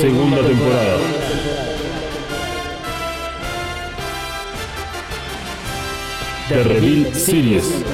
[0.00, 1.19] Segunda temporada.
[6.50, 7.84] The Reveal Series.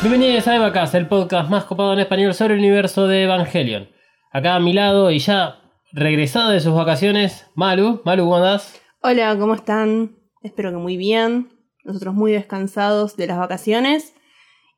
[0.00, 3.88] Bienvenidos a Evacast, el podcast más copado en español sobre el universo de Evangelion.
[4.30, 5.56] Acá a mi lado y ya
[5.90, 8.00] regresado de sus vacaciones, Malu.
[8.04, 8.80] Malu, ¿cómo andás?
[9.00, 10.18] Hola, ¿cómo están?
[10.44, 11.61] Espero que muy bien.
[11.84, 14.14] Nosotros muy descansados de las vacaciones.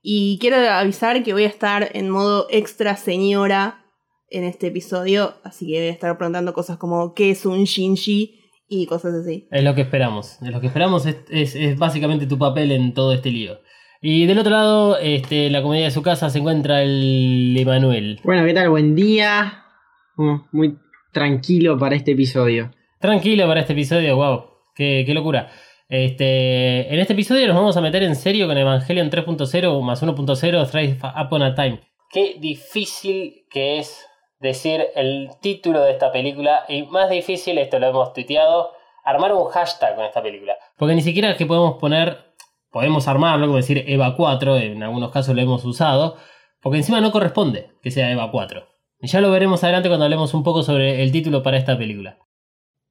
[0.03, 3.85] Y quiero avisar que voy a estar en modo extra señora
[4.31, 5.35] en este episodio.
[5.45, 9.47] Así que voy a estar preguntando cosas como qué es un Shinji y cosas así.
[9.51, 10.39] Es lo que esperamos.
[10.43, 13.59] Es lo que esperamos es, es- es básicamente tu papel en todo este lío.
[14.03, 18.21] Y del otro lado, este, la comedia de su casa se encuentra el Emanuel.
[18.25, 18.69] Bueno, ¿qué tal?
[18.69, 19.65] Buen día.
[20.19, 20.77] Oh, muy
[21.13, 22.71] tranquilo para este episodio.
[23.01, 25.51] Tranquilo para este episodio, wow, qué, qué locura.
[25.97, 30.69] Este, en este episodio nos vamos a meter en serio con Evangelion 3.0 más 1.0
[30.69, 31.83] Thrice Upon a Time.
[32.11, 34.05] Qué difícil que es
[34.41, 38.73] decir el título de esta película y más difícil, esto lo hemos tuiteado,
[39.05, 40.57] armar un hashtag con esta película.
[40.77, 42.35] Porque ni siquiera es que podemos poner,
[42.73, 46.17] podemos armarlo, como decir Eva 4, en algunos casos lo hemos usado,
[46.61, 48.67] porque encima no corresponde que sea Eva 4.
[48.99, 52.19] Y ya lo veremos adelante cuando hablemos un poco sobre el título para esta película.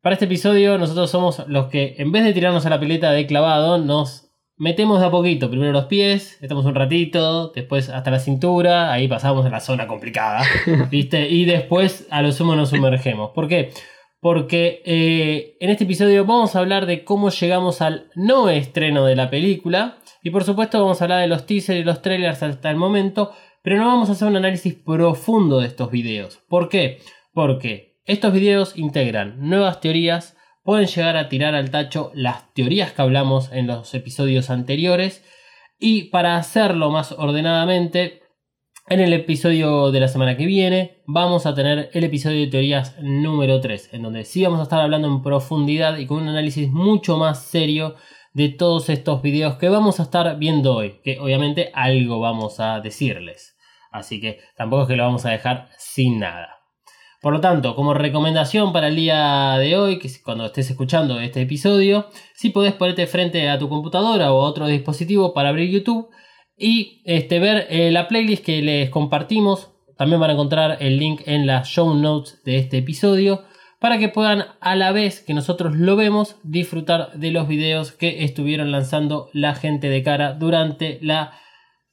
[0.04, 3.26] Para este episodio nosotros somos los que en vez de tirarnos a la pileta de
[3.26, 5.50] clavado nos metemos de a poquito.
[5.50, 9.88] Primero los pies, estamos un ratito, después hasta la cintura, ahí pasamos a la zona
[9.88, 10.44] complicada,
[10.92, 11.30] ¿viste?
[11.30, 13.32] Y después a lo sumo nos sumergemos.
[13.34, 13.72] ¿Por qué?
[14.20, 19.16] Porque eh, en este episodio vamos a hablar de cómo llegamos al no estreno de
[19.16, 20.00] la película.
[20.22, 23.32] Y por supuesto vamos a hablar de los teasers y los trailers hasta el momento.
[23.62, 26.42] Pero no vamos a hacer un análisis profundo de estos videos.
[26.50, 27.00] ¿Por qué?
[27.34, 33.02] Porque estos videos integran nuevas teorías, pueden llegar a tirar al tacho las teorías que
[33.02, 35.24] hablamos en los episodios anteriores.
[35.80, 38.24] Y para hacerlo más ordenadamente,
[38.90, 42.98] en el episodio de la semana que viene vamos a tener el episodio de teorías
[43.02, 46.70] número 3, en donde sí vamos a estar hablando en profundidad y con un análisis
[46.70, 47.96] mucho más serio
[48.34, 52.82] de todos estos videos que vamos a estar viendo hoy, que obviamente algo vamos a
[52.82, 53.56] decirles.
[53.92, 56.63] Así que tampoco es que lo vamos a dejar sin nada.
[57.24, 61.42] Por lo tanto, como recomendación para el día de hoy, que cuando estés escuchando este
[61.42, 66.10] episodio, si podés ponerte frente a tu computadora o a otro dispositivo para abrir YouTube
[66.58, 69.72] y este, ver eh, la playlist que les compartimos.
[69.98, 73.46] También van a encontrar el link en las show notes de este episodio
[73.80, 78.26] para que puedan a la vez que nosotros lo vemos disfrutar de los videos que
[78.26, 81.40] estuvieron lanzando la gente de cara durante la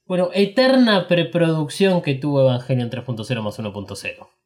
[0.05, 4.40] bueno, eterna preproducción que tuvo Evangelion 3.0 más 1.0.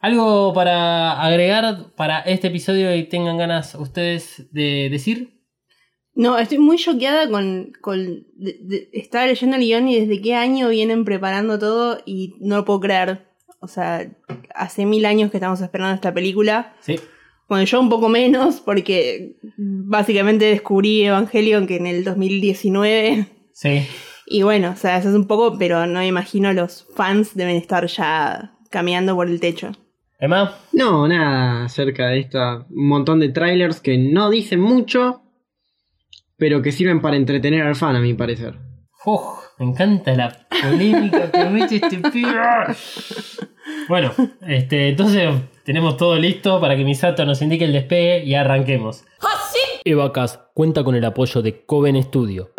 [0.00, 5.32] ¿Algo para agregar para este episodio y tengan ganas ustedes de decir?
[6.14, 7.72] No, estoy muy choqueada con.
[7.80, 7.98] con
[8.36, 12.56] de- de- estaba leyendo el guion y desde qué año vienen preparando todo y no
[12.56, 13.26] lo puedo creer.
[13.60, 14.06] O sea,
[14.54, 16.74] hace mil años que estamos esperando esta película.
[16.80, 16.96] Sí.
[17.48, 23.26] Bueno, yo un poco menos, porque básicamente descubrí Evangelion que en el 2019.
[23.52, 23.86] Sí.
[24.26, 27.56] Y bueno, o sea, eso es un poco, pero no me imagino los fans deben
[27.56, 29.72] estar ya caminando por el techo.
[30.18, 32.66] Emma, No, nada acerca de esta.
[32.70, 35.22] Un montón de trailers que no dicen mucho,
[36.38, 38.54] pero que sirven para entretener al fan, a mi parecer.
[39.04, 39.22] Uf,
[39.58, 42.32] me encanta la polémica que mete este pibe.
[43.88, 44.12] Bueno,
[44.46, 45.28] este, entonces
[45.64, 49.04] tenemos todo listo para que Misato nos indique el despegue y arranquemos.
[49.84, 52.50] Evacas cuenta con el apoyo de Coven Studio.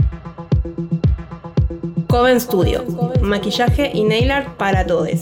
[2.08, 2.86] Coven Studio,
[3.22, 5.22] maquillaje y nail art para todos.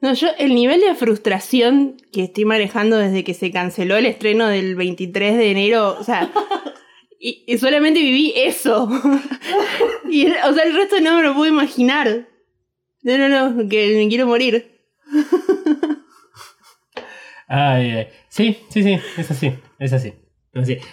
[0.00, 4.46] No, yo el nivel de frustración que estoy manejando desde que se canceló el estreno
[4.46, 6.30] del 23 de enero, o sea,
[7.20, 8.88] y, y solamente viví eso.
[10.10, 12.28] y, o sea, el resto no me lo puedo imaginar.
[13.02, 14.78] No, no, no, que me quiero morir.
[17.48, 18.08] Ay, ay.
[18.28, 20.12] Sí, sí, sí, es así, es así.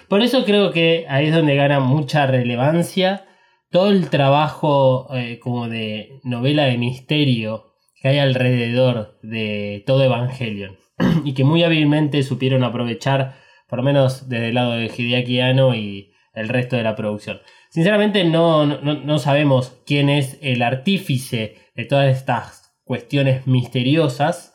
[0.08, 3.26] Por eso creo que ahí es donde gana mucha relevancia
[3.72, 10.78] todo el trabajo eh, como de novela de misterio que hay alrededor de todo Evangelion.
[11.24, 13.36] y que muy hábilmente supieron aprovechar,
[13.68, 17.40] por lo menos desde el lado de Hideaki Anno y el resto de la producción.
[17.70, 24.55] Sinceramente no, no, no sabemos quién es el artífice de todas estas cuestiones misteriosas.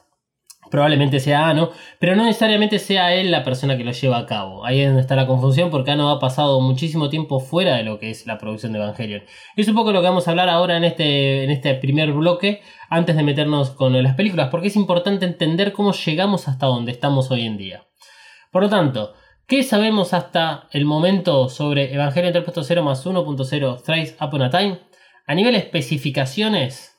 [0.71, 4.65] Probablemente sea Ano, pero no necesariamente sea él la persona que lo lleva a cabo.
[4.65, 7.99] Ahí es donde está la confusión, porque Ano ha pasado muchísimo tiempo fuera de lo
[7.99, 9.23] que es la producción de Evangelion.
[9.57, 12.13] Y es un poco lo que vamos a hablar ahora en este, en este primer
[12.13, 16.93] bloque, antes de meternos con las películas, porque es importante entender cómo llegamos hasta donde
[16.93, 17.87] estamos hoy en día.
[18.53, 19.15] Por lo tanto,
[19.49, 24.79] ¿qué sabemos hasta el momento sobre Evangelion 3.0 más 1.0 Thrice Upon a Time?
[25.27, 26.97] A nivel especificaciones,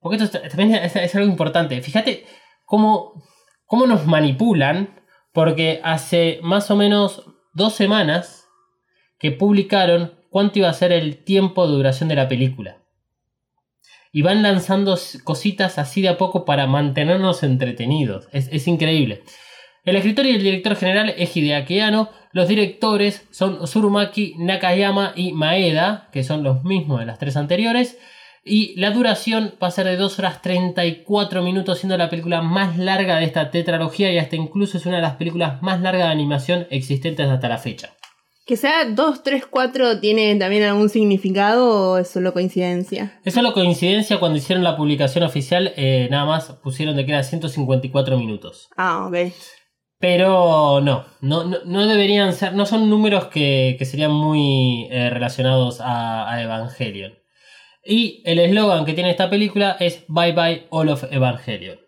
[0.00, 1.80] porque esto es- es, es algo importante.
[1.82, 2.24] Fíjate
[2.68, 3.24] cómo,
[3.64, 5.00] cómo nos manipulan,
[5.32, 7.24] porque hace más o menos
[7.54, 8.46] dos semanas
[9.18, 12.82] que publicaron cuánto iba a ser el tiempo de duración de la película.
[14.12, 18.28] Y van lanzando cositas así de a poco para mantenernos entretenidos.
[18.32, 19.22] Es, es increíble.
[19.84, 22.10] El escritor y el director general es Hideaki Anno.
[22.32, 27.98] Los directores son Surumaki Nakayama y Maeda, que son los mismos de las tres anteriores.
[28.48, 32.78] Y la duración va a ser de 2 horas 34 minutos, siendo la película más
[32.78, 36.12] larga de esta tetralogía y hasta incluso es una de las películas más largas de
[36.12, 37.94] animación existentes hasta la fecha.
[38.46, 43.20] Que sea 2, 3, 4 tiene también algún significado o es solo coincidencia.
[43.22, 47.22] Es solo coincidencia cuando hicieron la publicación oficial, eh, nada más pusieron de que era
[47.22, 48.68] 154 minutos.
[48.78, 49.32] Ah, ok.
[49.98, 55.82] Pero no, no, no, deberían ser, no son números que, que serían muy eh, relacionados
[55.82, 57.18] a, a Evangelion.
[57.90, 61.78] Y el eslogan que tiene esta película es Bye Bye All of Evangelion.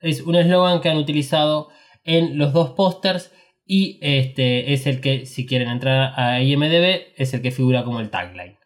[0.00, 1.68] Es un eslogan que han utilizado
[2.04, 3.30] en los dos pósters
[3.66, 8.00] y este es el que, si quieren entrar a IMDB, es el que figura como
[8.00, 8.56] el tagline.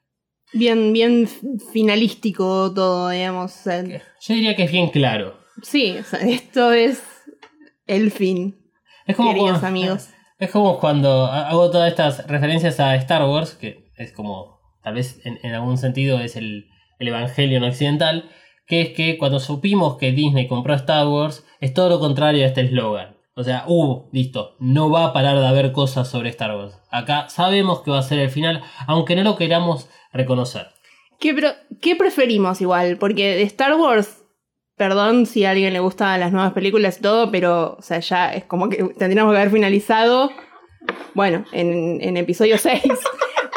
[0.52, 1.26] Bien, bien
[1.72, 3.64] finalístico todo, digamos.
[3.64, 5.38] Yo diría que es bien claro.
[5.62, 7.02] sí, o sea, esto es
[7.86, 8.56] el fin,
[9.06, 10.10] Es como queridos cuando- amigos.
[10.38, 14.51] Es como cuando hago todas estas referencias a Star Wars, que es como,
[14.82, 16.68] tal vez en, algún sentido es el,
[16.98, 18.30] el Evangelion occidental,
[18.66, 22.48] que es que cuando supimos que Disney compró Star Wars, es todo lo contrario a
[22.48, 23.16] este eslogan.
[23.34, 26.78] O sea, uh, listo, no va a parar de haber cosas sobre Star Wars.
[26.90, 30.66] Acá sabemos que va a ser el final, aunque no lo queramos reconocer.
[31.18, 31.50] ¿Qué, pero,
[31.80, 32.98] ¿Qué preferimos igual?
[32.98, 34.22] Porque de Star Wars,
[34.76, 38.34] perdón si a alguien le gustan las nuevas películas y todo, pero o sea, ya
[38.34, 40.30] es como que tendríamos que haber finalizado,
[41.14, 42.82] bueno, en, en episodio 6.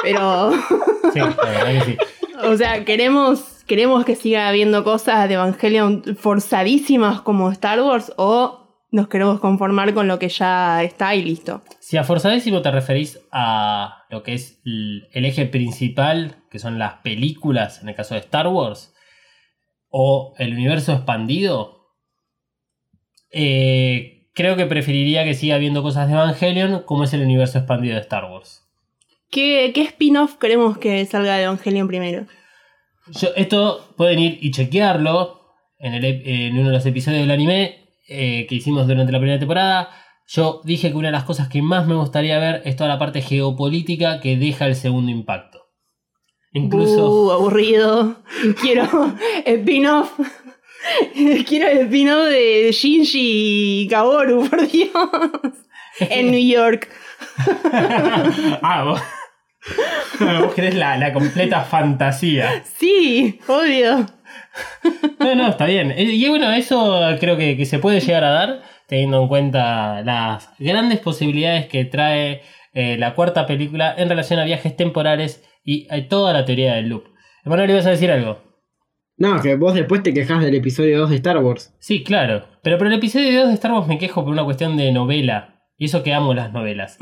[0.06, 0.52] Pero,
[1.14, 1.98] Sí, la verdad que sí.
[2.44, 8.66] o sea, queremos, queremos que siga habiendo cosas de Evangelion forzadísimas como Star Wars o
[8.92, 11.62] nos queremos conformar con lo que ya está y listo.
[11.80, 16.94] Si a forzadísimo te referís a lo que es el eje principal, que son las
[17.00, 18.94] películas, en el caso de Star Wars,
[19.90, 21.90] o el universo expandido,
[23.32, 27.96] eh, creo que preferiría que siga habiendo cosas de Evangelion como es el universo expandido
[27.96, 28.65] de Star Wars.
[29.32, 32.26] ¿Qué, qué spin-off queremos que salga de Evangelion primero?
[33.08, 35.42] Yo- esto pueden ir y chequearlo
[35.80, 39.20] en, el ep- en uno de los episodios del anime eh, que hicimos durante la
[39.20, 39.90] primera temporada.
[40.28, 42.98] Yo dije que una de las cosas que más me gustaría ver es toda la
[43.00, 45.60] parte geopolítica que deja el segundo impacto.
[46.54, 47.10] Incluso.
[47.12, 48.16] Uh, aburrido.
[48.62, 49.14] Quiero
[49.46, 50.12] spin-off.
[51.48, 54.92] Quiero el spin-off de Shinji y Kaoru, por Dios.
[56.00, 56.90] En New York.
[58.62, 59.02] ah, vos.
[60.42, 62.64] vos querés la, la completa fantasía.
[62.78, 64.06] Sí, obvio.
[65.20, 65.92] No, no, está bien.
[65.92, 70.02] Eh, Y bueno, eso creo que, que se puede llegar a dar, teniendo en cuenta
[70.04, 72.42] las grandes posibilidades que trae
[72.74, 76.90] eh, la cuarta película en relación a viajes temporales y a toda la teoría del
[76.90, 77.06] loop.
[77.46, 78.44] Emanuel, ¿ibas a decir algo?
[79.18, 81.74] No, que vos después te quejas del episodio 2 de Star Wars.
[81.80, 82.46] Sí, claro.
[82.62, 85.55] Pero por el episodio 2 de Star Wars me quejo por una cuestión de novela.
[85.78, 86.98] Y eso que amo las novelas.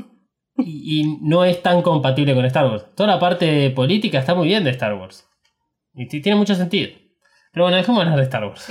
[0.58, 2.86] y, y no es tan compatible con Star Wars.
[2.94, 5.28] Toda la parte política está muy bien de Star Wars.
[5.94, 6.90] Y tiene mucho sentido.
[7.52, 8.66] Pero bueno, dejemos de hablar de Star Wars.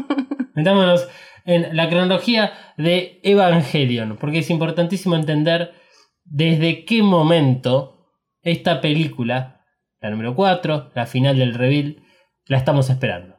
[0.54, 1.08] Metámonos
[1.44, 4.16] en la cronología de Evangelion.
[4.16, 5.74] Porque es importantísimo entender
[6.24, 8.08] desde qué momento
[8.42, 9.64] esta película,
[10.00, 12.02] la número 4, la final del reveal,
[12.46, 13.36] la estamos esperando.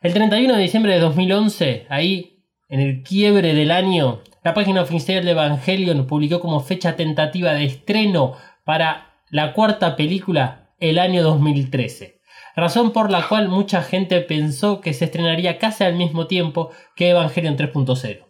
[0.00, 5.24] El 31 de diciembre de 2011, ahí en el quiebre del año, la página oficial
[5.24, 12.20] de Evangelion publicó como fecha tentativa de estreno para la cuarta película el año 2013.
[12.54, 17.08] Razón por la cual mucha gente pensó que se estrenaría casi al mismo tiempo que
[17.10, 18.24] Evangelion 3.0.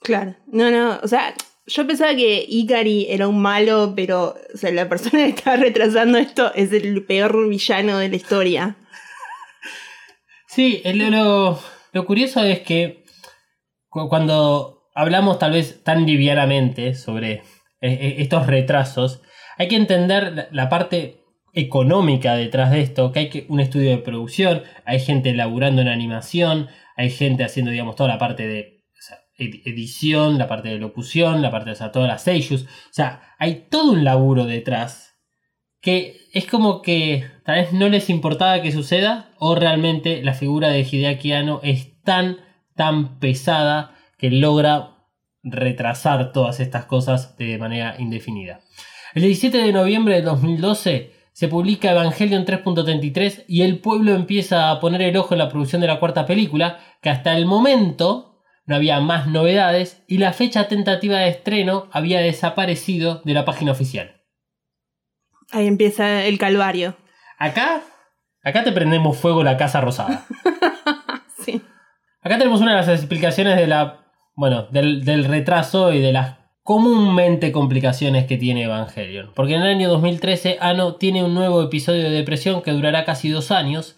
[0.00, 0.36] Claro.
[0.46, 0.98] No, no.
[1.02, 1.34] O sea,
[1.66, 6.16] yo pensaba que Ikari era un malo, pero o sea, la persona que estaba retrasando
[6.16, 8.76] esto es el peor villano de la historia.
[10.46, 11.58] Sí, el- lo,
[11.92, 13.04] lo curioso es que
[13.88, 17.42] cu- cuando hablamos tal vez tan livianamente sobre eh,
[17.80, 19.22] eh, estos retrasos,
[19.56, 23.98] hay que entender la, parte económica detrás de esto, que hay que, un estudio de
[23.98, 28.84] producción, hay gente laburando en animación, hay gente haciendo, digamos, toda la parte de
[29.36, 33.22] edición, la parte de locución, la parte de o sea, todas las seiyus, o sea,
[33.38, 35.16] hay todo un laburo detrás
[35.80, 40.70] que es como que tal vez no les importaba que suceda o realmente la figura
[40.70, 42.38] de Hideaki Anno es tan,
[42.74, 44.96] tan pesada que logra
[45.42, 48.60] retrasar todas estas cosas de manera indefinida.
[49.14, 54.80] El 17 de noviembre de 2012 se publica Evangelion 3.33 y el pueblo empieza a
[54.80, 58.74] poner el ojo en la producción de la cuarta película, que hasta el momento no
[58.74, 64.20] había más novedades y la fecha tentativa de estreno había desaparecido de la página oficial.
[65.52, 66.96] Ahí empieza el calvario.
[67.38, 67.82] Acá,
[68.42, 70.26] acá te prendemos fuego la casa rosada.
[71.44, 71.62] Sí.
[72.20, 74.07] Acá tenemos una de las explicaciones de la,
[74.38, 79.32] bueno, del, del retraso y de las comúnmente complicaciones que tiene Evangelion.
[79.34, 83.30] Porque en el año 2013 Ano tiene un nuevo episodio de depresión que durará casi
[83.30, 83.96] dos años.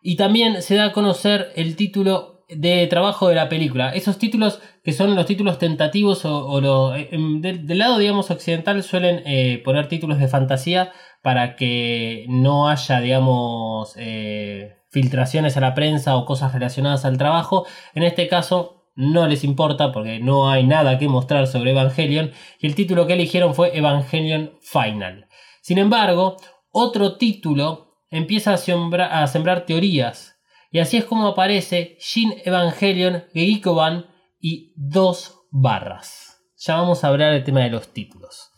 [0.00, 3.90] Y también se da a conocer el título de trabajo de la película.
[3.90, 8.82] Esos títulos que son los títulos tentativos o, o lo- del, del lado, digamos, occidental
[8.82, 10.90] suelen eh, poner títulos de fantasía
[11.22, 17.66] para que no haya, digamos, eh, filtraciones a la prensa o cosas relacionadas al trabajo.
[17.94, 22.66] En este caso no les importa porque no hay nada que mostrar sobre Evangelion y
[22.66, 25.28] el título que eligieron fue Evangelion Final.
[25.62, 26.36] Sin embargo,
[26.70, 30.36] otro título empieza a, sembra- a sembrar teorías
[30.70, 34.06] y así es como aparece Shin Evangelion Geikoban
[34.40, 36.38] y dos barras.
[36.58, 38.50] Ya vamos a hablar del tema de los títulos.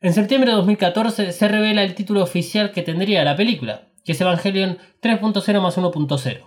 [0.00, 4.20] En septiembre de 2014 se revela el título oficial que tendría la película, que es
[4.20, 6.40] Evangelion 3.0 más 1.0.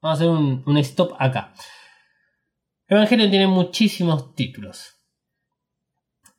[0.00, 1.54] Vamos a hacer un stop acá.
[2.88, 4.94] Evangelion tiene muchísimos títulos.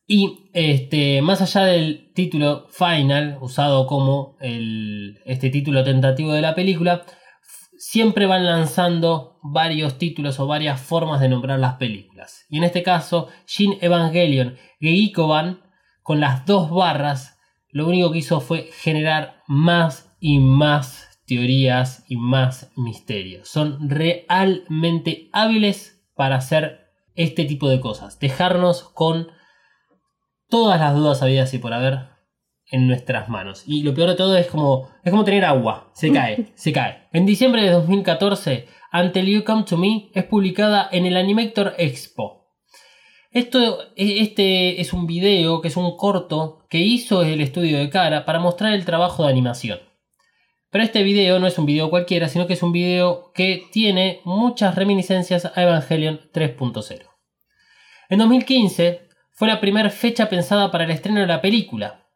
[0.08, 6.56] Y este, más allá del título final, usado como el, este título tentativo de la
[6.56, 7.06] película,
[7.77, 12.46] siempre van lanzando varios títulos o varias formas de nombrar las películas.
[12.50, 15.62] Y en este caso, Shin Evangelion Geikoban,
[16.01, 17.38] con las dos barras,
[17.70, 23.48] lo único que hizo fue generar más y más teorías y más misterios.
[23.48, 28.20] Son realmente hábiles para hacer este tipo de cosas.
[28.20, 29.30] Dejarnos con
[30.50, 32.10] todas las dudas habidas y por haber
[32.70, 33.64] en nuestras manos.
[33.66, 35.92] Y lo peor de todo es como, es como tener agua.
[35.94, 37.08] Se cae, se cae.
[37.14, 42.50] En diciembre de 2014, Until You Come to Me es publicada en el Animator Expo.
[43.32, 48.26] Esto, este es un video que es un corto que hizo el estudio de cara
[48.26, 49.80] para mostrar el trabajo de animación.
[50.72, 54.22] Pero este video no es un video cualquiera, sino que es un video que tiene
[54.24, 57.10] muchas reminiscencias a Evangelion 3.0.
[58.10, 62.08] En 2015 fue la primera fecha pensada para el estreno de la película.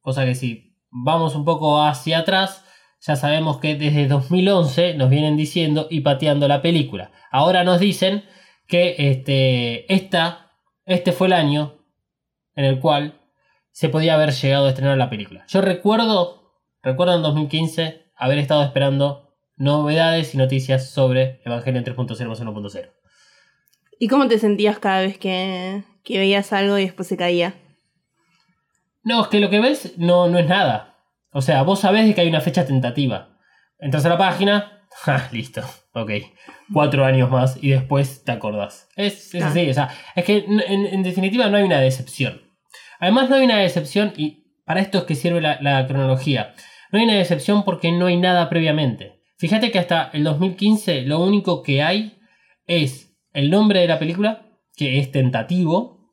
[0.00, 2.64] Cosa que si vamos un poco hacia atrás,
[3.00, 7.12] ya sabemos que desde 2011 nos vienen diciendo y pateando la película.
[7.30, 8.24] Ahora nos dicen
[8.66, 10.52] que este, esta,
[10.84, 11.84] este fue el año
[12.54, 13.20] en el cual
[13.72, 15.44] se podía haber llegado a estrenar la película.
[15.48, 16.39] Yo recuerdo,
[16.82, 22.90] recuerdo en 2015 haber estado esperando novedades y noticias sobre Evangelion 3.0 más 1.0.
[23.98, 27.54] ¿Y cómo te sentías cada vez que, que veías algo y después se caía?
[29.02, 30.96] No, es que lo que ves no, no es nada.
[31.32, 33.38] O sea, vos sabés de que hay una fecha tentativa.
[33.78, 35.62] Entras a la página, ja, listo,
[35.94, 36.10] ok.
[36.72, 38.88] Cuatro años más y después te acordás.
[38.96, 39.48] Es, es Ah.
[39.48, 42.42] así, o sea, es que en, en definitiva no hay una decepción.
[42.98, 46.54] Además no hay una decepción y para esto es que sirve la, la cronología.
[46.92, 49.20] No hay una decepción porque no hay nada previamente.
[49.38, 52.18] Fíjate que hasta el 2015 lo único que hay
[52.66, 56.12] es el nombre de la película, que es tentativo,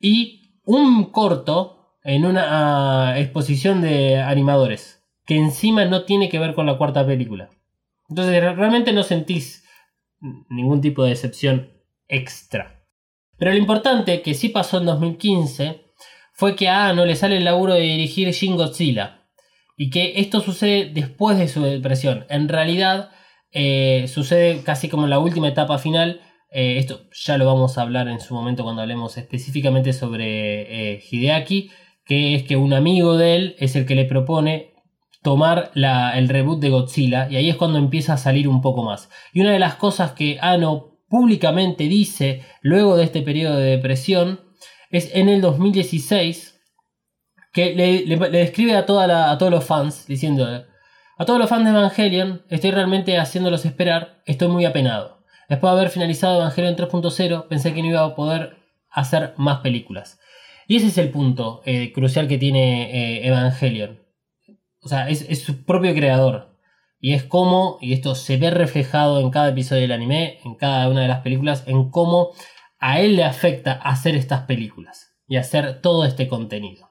[0.00, 6.54] y un corto en una ah, exposición de animadores, que encima no tiene que ver
[6.54, 7.50] con la cuarta película.
[8.08, 9.64] Entonces re- realmente no sentís
[10.48, 11.72] ningún tipo de decepción
[12.08, 12.82] extra.
[13.38, 15.82] Pero lo importante que sí pasó en 2015
[16.32, 19.23] fue que a no le sale el laburo de dirigir Shin Godzilla.
[19.76, 22.26] Y que esto sucede después de su depresión.
[22.28, 23.10] En realidad,
[23.50, 26.20] eh, sucede casi como en la última etapa final.
[26.50, 31.02] Eh, esto ya lo vamos a hablar en su momento cuando hablemos específicamente sobre eh,
[31.10, 31.70] Hideaki.
[32.06, 34.74] Que es que un amigo de él es el que le propone
[35.22, 37.28] tomar la- el reboot de Godzilla.
[37.30, 39.08] Y ahí es cuando empieza a salir un poco más.
[39.32, 44.40] Y una de las cosas que Ano públicamente dice luego de este periodo de depresión
[44.90, 46.53] es en el 2016
[47.54, 50.44] que le, describe a, todos los fans diciendo
[51.16, 55.24] a todos los fans de Evangelion estoy realmente haciéndolos esperar, estoy muy apenado.
[55.48, 58.56] Después de haber finalizado Evangelion 3.0 pensé que no iba a poder
[58.90, 60.18] hacer más películas.
[60.66, 64.02] Y ese es el punto eh, crucial que tiene eh, Evangelion.
[64.80, 66.58] O sea, es, su propio creador.
[66.98, 70.88] Y es como, y esto se ve reflejado en cada episodio del anime, en cada
[70.88, 72.30] una de las películas, en cómo
[72.78, 76.83] a él le afecta hacer estas películas y hacer todo este contenido.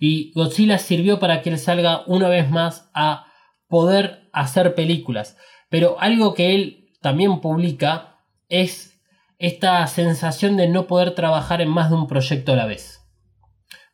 [0.00, 3.26] Y Godzilla sirvió para que él salga una vez más a
[3.68, 5.36] poder hacer películas.
[5.68, 9.00] Pero algo que él también publica es
[9.38, 13.00] esta sensación de no poder trabajar en más de un proyecto a la vez.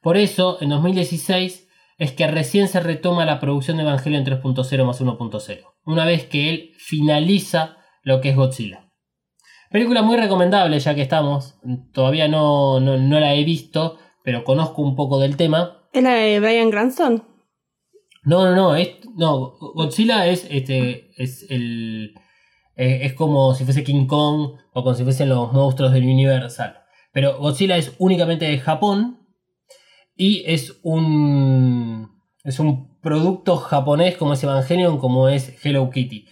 [0.00, 5.00] Por eso, en 2016 es que recién se retoma la producción de Evangelion 3.0 más
[5.00, 8.92] 1.0, una vez que él finaliza lo que es Godzilla.
[9.70, 11.58] Película muy recomendable ya que estamos,
[11.92, 15.75] todavía no, no, no la he visto, pero conozco un poco del tema.
[15.96, 17.24] ¿Es la de Brian Cranston?
[18.22, 22.12] No, no, no, es, no Godzilla es, este, es el...
[22.74, 26.76] es como si fuese King Kong o como si fuesen los monstruos del Universal.
[27.14, 29.26] Pero Godzilla es únicamente de Japón
[30.14, 32.10] y es un
[32.44, 36.26] es un producto japonés como es Evangelion, como es Hello Kitty,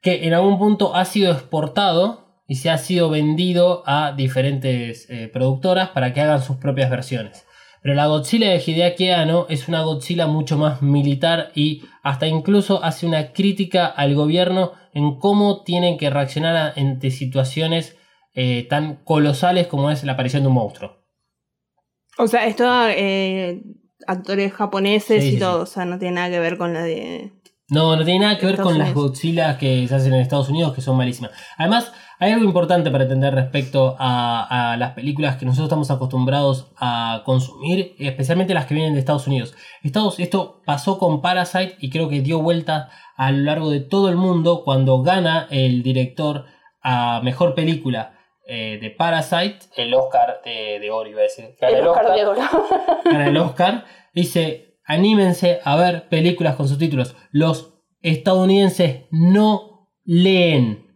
[0.00, 5.26] que en algún punto ha sido exportado y se ha sido vendido a diferentes eh,
[5.26, 7.47] productoras para que hagan sus propias versiones.
[7.82, 12.82] Pero la Godzilla de Hideaki Anno es una Godzilla mucho más militar y hasta incluso
[12.84, 17.96] hace una crítica al gobierno en cómo tienen que reaccionar ante situaciones
[18.34, 20.98] eh, tan colosales como es la aparición de un monstruo.
[22.18, 23.62] O sea, es todo eh,
[24.06, 25.64] actores japoneses Sí, y sí, todo.
[25.66, 25.70] sí.
[25.70, 27.32] O sea, no tiene nada que ver con la de.
[27.70, 29.10] No, no tiene nada que ver Estados con las Unidos.
[29.10, 31.32] Godzilla que se hacen en Estados Unidos, que son malísimas.
[31.58, 36.72] Además, hay algo importante para entender respecto a, a las películas que nosotros estamos acostumbrados
[36.76, 39.54] a consumir, especialmente las que vienen de Estados Unidos.
[39.82, 44.08] Estados, esto pasó con Parasite y creo que dio vuelta a lo largo de todo
[44.08, 46.44] el mundo cuando gana el director
[46.82, 48.14] a mejor película
[48.46, 51.54] eh, de Parasite, el Oscar de, de Oro, iba a decir.
[51.60, 52.40] Gana oro.
[53.04, 57.14] gana el Oscar, dice, anímense a ver películas con subtítulos.
[57.30, 60.87] Los estadounidenses no leen,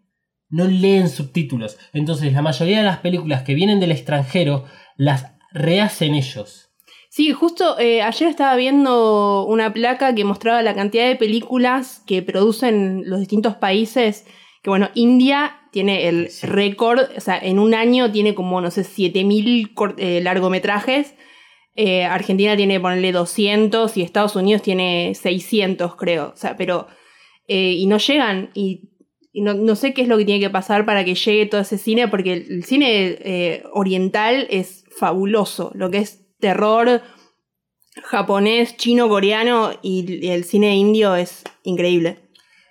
[0.52, 1.76] no leen subtítulos.
[1.92, 4.64] Entonces la mayoría de las películas que vienen del extranjero
[4.96, 6.68] las rehacen ellos.
[7.10, 12.22] Sí, justo eh, ayer estaba viendo una placa que mostraba la cantidad de películas que
[12.22, 14.24] producen los distintos países.
[14.62, 16.46] Que bueno, India tiene el Sí.
[16.46, 21.14] récord, o sea, en un año tiene como, no sé, 7000 cor- eh, largometrajes.
[21.74, 26.32] Eh, Argentina tiene, ponerle 200 y Estados Unidos tiene 600, creo.
[26.34, 26.86] O sea, pero.
[27.48, 28.50] y no llegan.
[28.54, 28.91] Y
[29.40, 31.78] no, no sé qué es lo que tiene que pasar para que llegue todo ese
[31.78, 35.72] cine, porque el, cine eh, oriental es fabuloso.
[35.74, 37.00] Lo que es terror
[38.04, 42.18] japonés, chino, coreano y, el cine indio es increíble.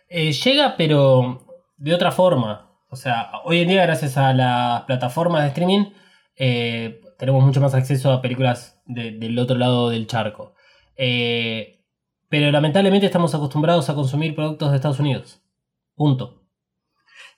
[0.07, 1.47] Eh, llega, pero
[1.77, 2.69] de otra forma.
[2.89, 5.85] O sea, hoy en día, gracias a las plataformas de streaming,
[6.35, 10.53] eh, tenemos mucho más acceso a películas de- del otro lado del charco.
[10.95, 15.41] Pero lamentablemente estamos acostumbrados a consumir productos de Estados Unidos.
[15.95, 16.40] Punto.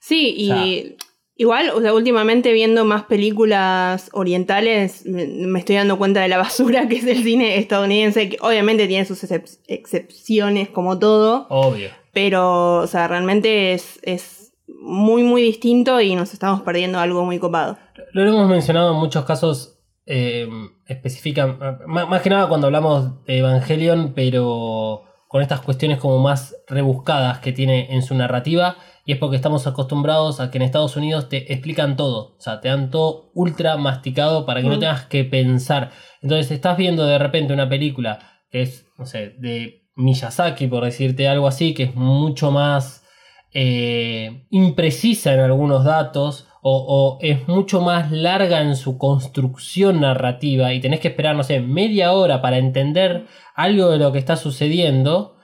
[0.06, 0.96] Sí, y O sea-
[1.36, 6.88] igual, o sea, últimamente viendo más películas orientales, me, estoy dando cuenta de la basura
[6.88, 11.88] que es el cine estadounidense, que obviamente tiene sus excep- excepciones como todo, Obvio.
[12.12, 17.38] pero, o sea, realmente es, es muy, muy distinto y nos estamos perdiendo algo muy
[17.38, 17.78] copado.
[18.12, 20.46] Lo hemos mencionado en muchos casos eh,
[20.86, 26.54] especifican, más, más que nada cuando hablamos de Evangelion, pero con estas cuestiones como más
[26.68, 30.96] rebuscadas que tiene en su narrativa, y es porque estamos acostumbrados a que en Estados
[30.96, 35.06] Unidos te explican todo, o sea, te dan todo ultra masticado para que no tengas
[35.06, 35.90] que pensar.
[36.22, 41.28] Entonces estás viendo de repente una película que es, no sé, de Miyazaki, por decirte
[41.28, 43.04] algo así, que es mucho más
[43.52, 50.72] eh, imprecisa en algunos datos o, o es mucho más larga en su construcción narrativa
[50.72, 54.36] y tenés que esperar, no sé, media hora para entender algo de lo que está
[54.36, 55.36] sucediendo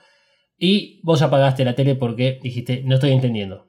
[0.63, 3.65] y vos apagaste la tele porque dijiste, no estoy entendiendo.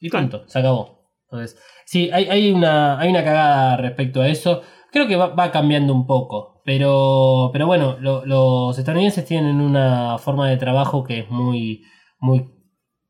[0.00, 1.10] Y tanto, se acabó.
[1.30, 4.62] Entonces, sí, hay, hay una, hay una cagada respecto a eso.
[4.92, 6.62] Creo que va, va cambiando un poco.
[6.64, 11.82] Pero, pero bueno, lo- los estadounidenses tienen una forma de trabajo que es muy,
[12.20, 12.48] muy,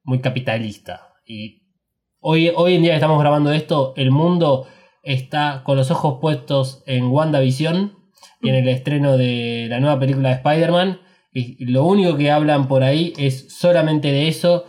[0.02, 1.12] muy capitalista.
[1.26, 1.62] Y
[2.20, 4.66] hoy, hoy en día que estamos grabando esto, el mundo
[5.02, 7.98] está con los ojos puestos en WandaVision
[8.40, 11.00] y en el estreno de la nueva película de Spider-Man.
[11.34, 14.66] Y lo único que hablan por ahí es solamente de eso.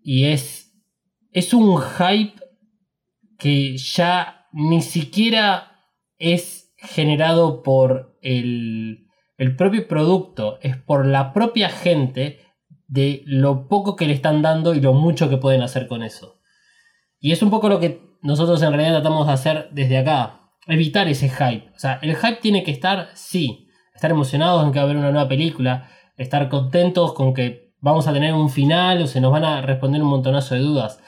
[0.00, 0.72] Y es,
[1.32, 2.40] es un hype
[3.36, 5.82] que ya ni siquiera
[6.18, 9.08] es generado por el,
[9.38, 12.38] el propio producto, es por la propia gente
[12.86, 16.40] de lo poco que le están dando y lo mucho que pueden hacer con eso.
[17.18, 21.08] Y es un poco lo que nosotros en realidad tratamos de hacer desde acá, evitar
[21.08, 21.70] ese hype.
[21.74, 23.67] O sea, el hype tiene que estar, sí,
[23.98, 28.06] estar emocionados en que va a haber una nueva película, estar contentos con que vamos
[28.06, 31.00] a tener un final o se nos van a responder un montonazo de dudas.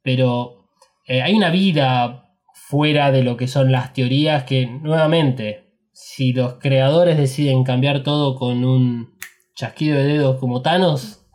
[0.00, 0.68] Pero
[1.08, 6.54] eh, hay una vida fuera de lo que son las teorías que, nuevamente, si los
[6.54, 9.18] creadores deciden cambiar todo con un
[9.56, 11.26] chasquido de dedos como Thanos,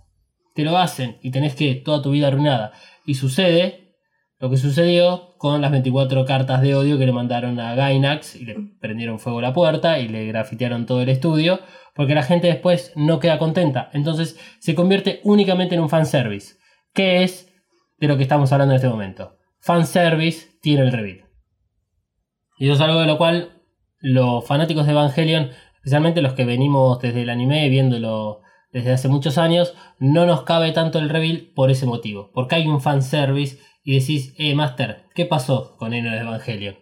[0.55, 2.71] te lo hacen y tenés que toda tu vida arruinada.
[3.05, 3.90] Y sucede
[4.41, 8.45] lo que sucedió con las 24 cartas de odio que le mandaron a Gainax y
[8.45, 11.59] le prendieron fuego a la puerta y le grafitearon todo el estudio,
[11.93, 13.91] porque la gente después no queda contenta.
[13.93, 16.55] Entonces se convierte únicamente en un fanservice,
[16.91, 17.53] que es
[17.99, 19.37] de lo que estamos hablando en este momento.
[19.59, 21.25] Fanservice tiene el reveal.
[22.57, 23.61] Y eso es algo de lo cual
[23.99, 29.37] los fanáticos de Evangelion, especialmente los que venimos desde el anime viéndolo desde hace muchos
[29.37, 32.31] años, no nos cabe tanto el reveal por ese motivo.
[32.33, 36.75] Porque hay un fanservice y decís, eh, Master, ¿qué pasó con Eno de Evangelion?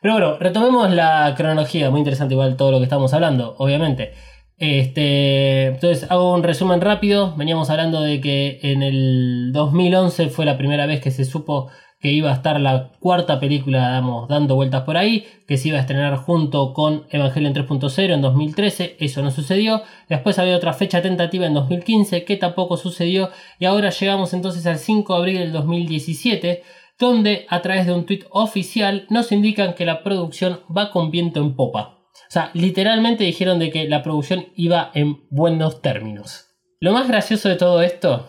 [0.00, 4.12] Pero bueno, retomemos la cronología, muy interesante igual todo lo que estamos hablando, obviamente.
[4.58, 7.34] Este, entonces hago un resumen rápido.
[7.36, 11.70] Veníamos hablando de que en el 2011 fue la primera vez que se supo
[12.06, 15.80] que iba a estar la cuarta película, dando vueltas por ahí, que se iba a
[15.80, 19.82] estrenar junto con Evangelion 3.0 en 2013, eso no sucedió.
[20.08, 23.30] Después había otra fecha tentativa en 2015, que tampoco sucedió.
[23.58, 26.62] Y ahora llegamos entonces al 5 de abril del 2017,
[26.96, 31.40] donde a través de un tweet oficial nos indican que la producción va con viento
[31.40, 32.04] en popa.
[32.12, 36.54] O sea, literalmente dijeron de que la producción iba en buenos términos.
[36.78, 38.28] Lo más gracioso de todo esto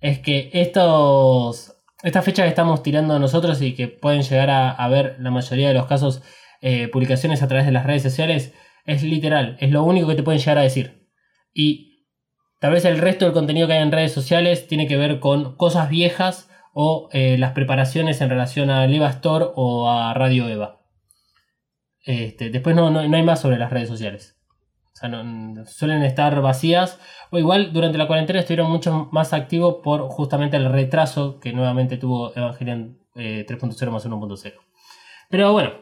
[0.00, 5.16] es que estos, esta fecha que estamos tirando nosotros y que pueden llegar a, ver
[5.18, 6.22] la mayoría de los casos
[6.60, 10.22] eh, publicaciones a través de las redes sociales es literal, es lo único que te
[10.22, 11.08] pueden llegar a decir.
[11.52, 12.06] Y
[12.58, 15.56] tal vez el resto del contenido que hay en redes sociales tiene que ver con
[15.56, 20.80] cosas viejas o eh, las preparaciones en relación a Leva Store o a Radio Eva.
[22.04, 24.39] Este, después no, no, no hay más sobre las redes sociales.
[25.00, 26.98] Sea, suelen estar vacías.
[27.30, 31.96] O igual durante la cuarentena estuvieron mucho más activos por justamente el retraso que nuevamente
[31.96, 34.54] tuvo Evangelion eh, 3.0 más 1.0.
[35.30, 35.72] Pero bueno,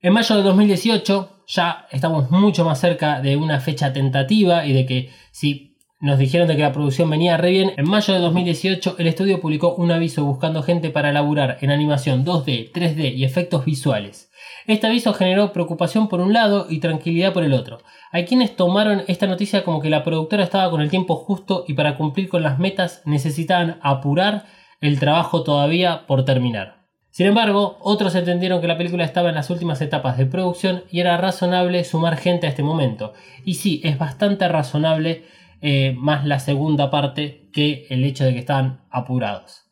[0.00, 4.86] en mayo de 2018 ya estamos mucho más cerca de una fecha tentativa y de
[4.86, 8.96] que si nos dijeron de que la producción venía re bien, en mayo de 2018
[8.98, 13.64] el estudio publicó un aviso buscando gente para laburar en animación 2D, 3D y efectos
[13.64, 14.29] visuales.
[14.70, 17.78] Este aviso generó preocupación por un lado y tranquilidad por el otro.
[18.12, 21.74] Hay quienes tomaron esta noticia como que la productora estaba con el tiempo justo y
[21.74, 24.44] para cumplir con las metas necesitaban apurar
[24.80, 26.86] el trabajo todavía por terminar.
[27.10, 31.00] Sin embargo, otros entendieron que la película estaba en las últimas etapas de producción y
[31.00, 33.12] era razonable sumar gente a este momento.
[33.44, 35.24] Y sí, es bastante razonable
[35.62, 39.64] eh, más la segunda parte que el hecho de que estaban apurados.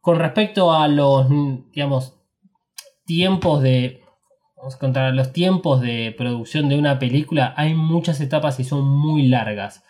[0.00, 1.28] Con respecto a los,
[1.72, 2.16] digamos,
[3.10, 3.99] tiempos de...
[4.60, 8.86] Vamos a contar los tiempos de producción de una película, hay muchas etapas y son
[8.86, 9.82] muy largas.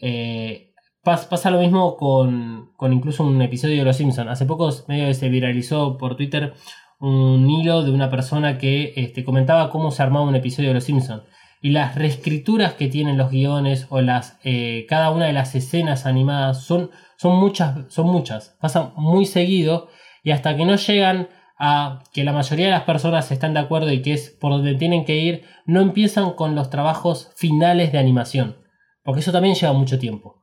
[0.00, 0.70] Eh,
[1.04, 4.30] pas- pasa lo mismo con, con incluso un episodio de Los Simpsons.
[4.30, 6.54] Hace poco medio se viralizó por Twitter
[7.00, 10.84] un hilo de una persona que este, comentaba cómo se armaba un episodio de Los
[10.84, 11.24] Simpsons.
[11.60, 16.06] Y las reescrituras que tienen los guiones o las eh, cada una de las escenas
[16.06, 18.56] animadas son, son muchas, son muchas.
[18.60, 19.88] Pasan muy seguido
[20.22, 23.92] y hasta que no llegan a que la mayoría de las personas están de acuerdo
[23.92, 27.98] y que es por donde tienen que ir, no empiezan con los trabajos finales de
[27.98, 28.56] animación.
[29.02, 30.42] Porque eso también lleva mucho tiempo.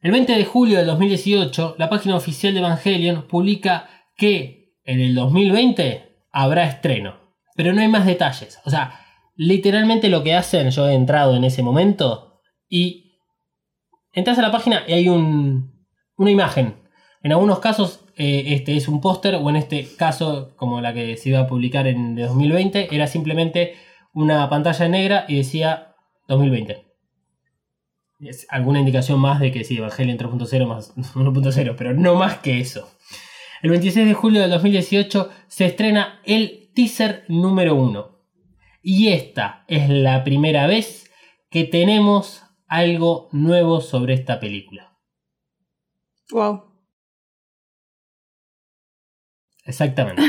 [0.00, 5.14] El 20 de julio del 2018, la página oficial de Evangelion publica que en el
[5.14, 7.16] 2020 habrá estreno.
[7.56, 8.60] Pero no hay más detalles.
[8.64, 9.00] O sea,
[9.34, 13.18] literalmente lo que hacen, yo he entrado en ese momento y
[14.12, 16.82] entras a la página y hay un, una imagen.
[17.22, 21.16] En algunos casos eh, este es un póster o en este caso, como la que
[21.18, 23.74] se iba a publicar en de 2020, era simplemente
[24.14, 25.94] una pantalla negra y decía
[26.26, 26.86] 2020.
[28.20, 32.58] Es alguna indicación más de que sí, Evangelion 3.0 más 1.0, pero no más que
[32.58, 32.90] eso.
[33.62, 38.16] El 26 de julio del 2018 se estrena el teaser número 1.
[38.82, 41.10] Y esta es la primera vez
[41.50, 44.96] que tenemos algo nuevo sobre esta película.
[46.30, 46.75] Wow.
[49.66, 50.22] Exactamente.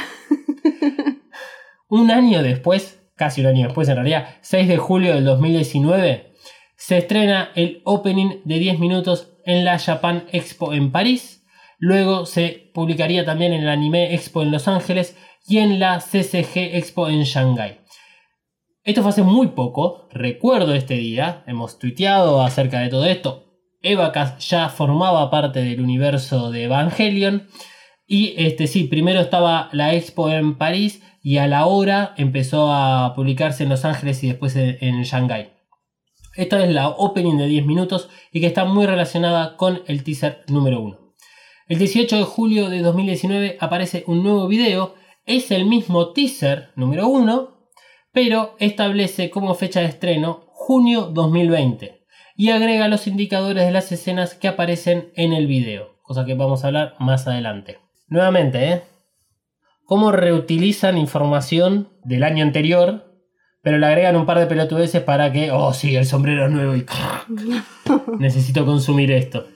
[1.89, 6.33] un año después, casi un año después en realidad, 6 de julio del 2019,
[6.75, 11.45] se estrena el opening de 10 minutos en la Japan Expo en París.
[11.79, 16.75] Luego se publicaría también en el Anime Expo en Los Ángeles y en la CCG
[16.75, 17.79] Expo en Shanghai.
[18.83, 23.43] Esto fue hace muy poco, recuerdo este día, hemos tuiteado acerca de todo esto.
[23.81, 27.47] Evacas ya formaba parte del universo de Evangelion.
[28.09, 33.13] Y este sí, primero estaba la expo en París y a la hora empezó a
[33.13, 35.51] publicarse en Los Ángeles y después en, en Shanghai.
[36.37, 40.45] Esta es la opening de 10 minutos y que está muy relacionada con el teaser
[40.47, 41.15] número 1.
[41.67, 47.09] El 18 de julio de 2019 aparece un nuevo video, es el mismo teaser número
[47.09, 47.57] 1,
[48.13, 52.05] pero establece como fecha de estreno junio 2020
[52.37, 56.63] y agrega los indicadores de las escenas que aparecen en el video, cosa que vamos
[56.63, 57.86] a hablar más adelante.
[58.07, 58.83] Nuevamente, ¿eh?
[59.83, 63.05] ¿Cómo reutilizan información del año anterior,
[63.61, 66.75] pero le agregan un par de pelotudeces para que, oh sí, el sombrero es nuevo
[66.75, 66.85] y
[68.19, 69.47] necesito consumir esto?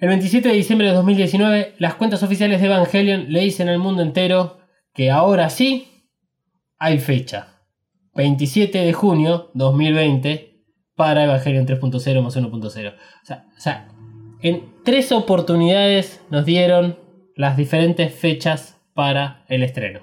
[0.00, 4.02] El 27 de diciembre de 2019, las cuentas oficiales de Evangelion le dicen al mundo
[4.02, 4.58] entero
[4.94, 6.08] que ahora sí
[6.76, 7.60] hay fecha.
[8.14, 10.64] 27 de junio 2020
[10.96, 12.94] para Evangelion 3.0 más 1.0.
[12.94, 13.88] O sea, o sea,
[14.40, 16.98] en tres oportunidades nos dieron
[17.36, 20.00] las diferentes fechas para el estreno.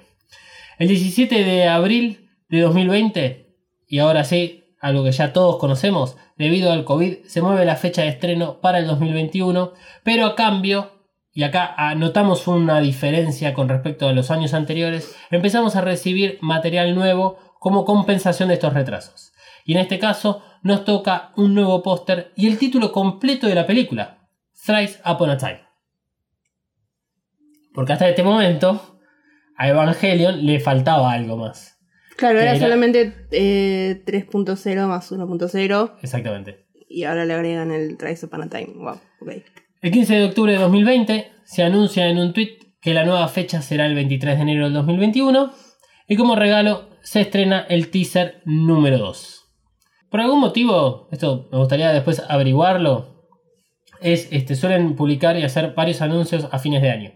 [0.78, 3.54] El 17 de abril de 2020,
[3.86, 8.02] y ahora sí, algo que ya todos conocemos, debido al COVID, se mueve la fecha
[8.02, 10.92] de estreno para el 2021, pero a cambio,
[11.32, 16.94] y acá notamos una diferencia con respecto a los años anteriores, empezamos a recibir material
[16.94, 19.32] nuevo como compensación de estos retrasos.
[19.66, 23.66] Y en este caso nos toca un nuevo póster y el título completo de la
[23.66, 24.19] película,
[24.64, 25.60] Thrice Upon a Time.
[27.74, 28.98] Porque hasta este momento
[29.56, 31.78] a Evangelion le faltaba algo más.
[32.16, 36.66] Claro, era, era- solamente eh, 3.0 más 1.0 Exactamente.
[36.88, 38.72] y ahora le agregan el Rise Upon a Time.
[38.74, 39.30] Wow, ok.
[39.82, 43.62] El 15 de octubre de 2020 se anuncia en un tweet que la nueva fecha
[43.62, 45.52] será el 23 de enero del 2021
[46.08, 49.36] y como regalo se estrena el teaser número 2.
[50.10, 53.19] Por algún motivo, esto me gustaría después averiguarlo,
[54.02, 57.12] es este, suelen publicar y hacer varios anuncios a fines de año.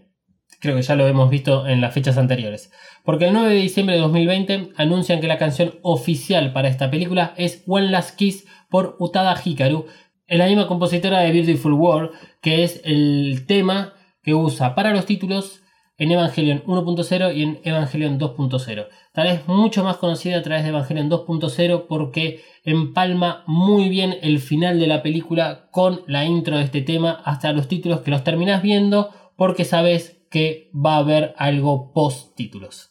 [0.61, 2.73] Creo que ya lo hemos visto en las fechas anteriores.
[3.05, 7.35] Porque el 9 de diciembre de 2020 anuncian que la canción oficial para esta película
[7.37, 9.87] es One Last Kiss por Utada Hikaru,
[10.29, 15.63] la misma compositora de Beautiful World, que es el tema que usa para los títulos
[15.97, 18.89] en Evangelion 1.0 y en Evangelion 2.0.
[19.13, 24.41] Tal vez mucho más conocida a través de Evangelion 2.0 porque empalma muy bien el
[24.41, 28.25] final de la película con la intro de este tema hasta los títulos que los
[28.25, 32.91] terminas viendo porque sabes que va a haber algo post títulos.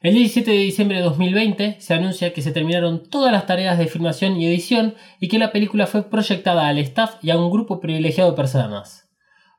[0.00, 3.88] El 17 de diciembre de 2020 se anuncia que se terminaron todas las tareas de
[3.88, 7.80] filmación y edición y que la película fue proyectada al staff y a un grupo
[7.80, 9.10] privilegiado de personas.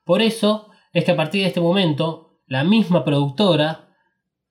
[0.06, 3.88] Por eso es que a partir de este momento, la misma productora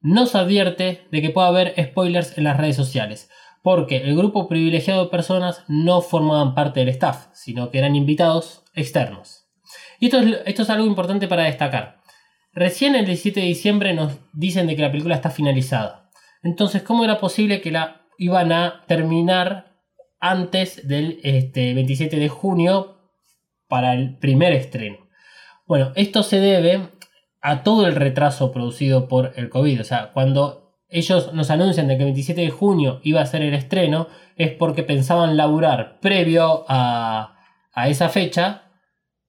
[0.02, 3.30] nos advierte de que puede haber spoilers en las redes sociales,
[3.62, 8.64] porque el grupo privilegiado de personas no formaban parte del staff, sino que eran invitados
[8.74, 9.48] externos.
[10.00, 10.20] Y esto
[10.64, 12.00] es, algo importante para destacar.
[12.54, 16.10] Recién el 17 de diciembre nos dicen de que la película está finalizada.
[16.42, 19.76] Entonces, ¿cómo era posible que la iban a terminar
[20.22, 22.98] antes del este, 27 de junio
[23.68, 25.09] para el primer estreno?
[25.70, 26.90] Bueno, esto se debe
[27.42, 29.82] a todo el retraso producido por el COVID.
[29.82, 33.44] O sea, cuando ellos nos anuncian de que el 27 de junio iba a ser
[33.44, 37.36] el estreno, es porque pensaban laburar previo a,
[37.72, 38.64] a esa fecha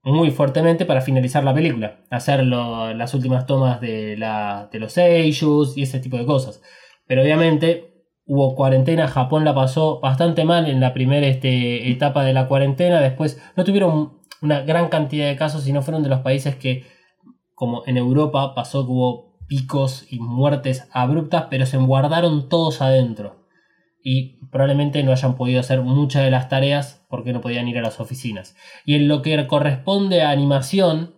[0.03, 2.01] muy fuertemente para finalizar la película.
[2.09, 6.63] Hacer las últimas tomas de, la, de los Seiyus y ese tipo de cosas.
[7.07, 12.33] Pero obviamente hubo cuarentena, Japón la pasó bastante mal en la primera este, etapa de
[12.33, 16.21] la cuarentena, después no tuvieron una gran cantidad de casos y no fueron de los
[16.21, 16.85] países que,
[17.55, 23.39] como en Europa, pasó que hubo picos y muertes abruptas, pero se guardaron todos adentro.
[24.03, 27.83] y probablemente no hayan podido hacer muchas de las tareas porque no podían ir a
[27.83, 28.57] las oficinas.
[28.87, 31.17] Y en lo que corresponde a animación,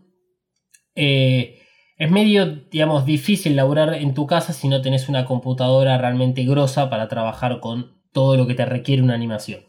[0.97, 1.61] eh,
[1.97, 6.91] es medio, digamos, difícil laburar en tu casa si no tenés una computadora realmente grosa
[6.91, 9.61] para trabajar con todo lo que te requiere una animación.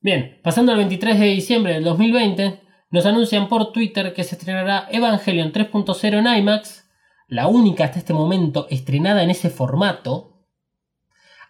[0.00, 2.60] Bien, pasando al 23 de diciembre del 2020,
[2.90, 6.88] nos anuncian por Twitter que se estrenará Evangelion 3.0 en IMAX,
[7.28, 10.44] la única hasta este momento estrenada en ese formato,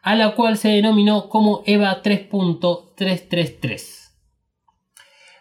[0.03, 4.01] a la cual se denominó como EVA 3.333.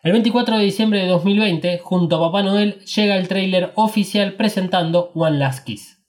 [0.01, 5.11] El 24 de diciembre de 2020, junto a Papá Noel, llega el tráiler oficial presentando
[5.13, 6.01] One Last Kiss.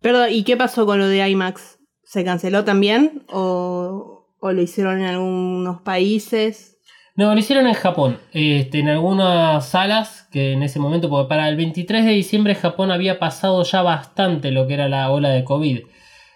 [0.00, 1.80] Perdón, ¿y qué pasó con lo de IMAX?
[2.04, 3.24] ¿Se canceló también?
[3.32, 6.77] ¿O, o lo hicieron en algunos países?
[7.18, 11.48] No, lo hicieron en Japón, este, en algunas salas, que en ese momento, porque para
[11.48, 15.42] el 23 de diciembre Japón había pasado ya bastante lo que era la ola de
[15.42, 15.80] COVID.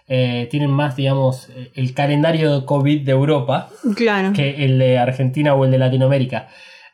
[0.08, 4.32] Eh, tienen más, digamos, el calendario de COVID de Europa Claro.
[4.32, 6.48] que el de Argentina o el de Latinoamérica.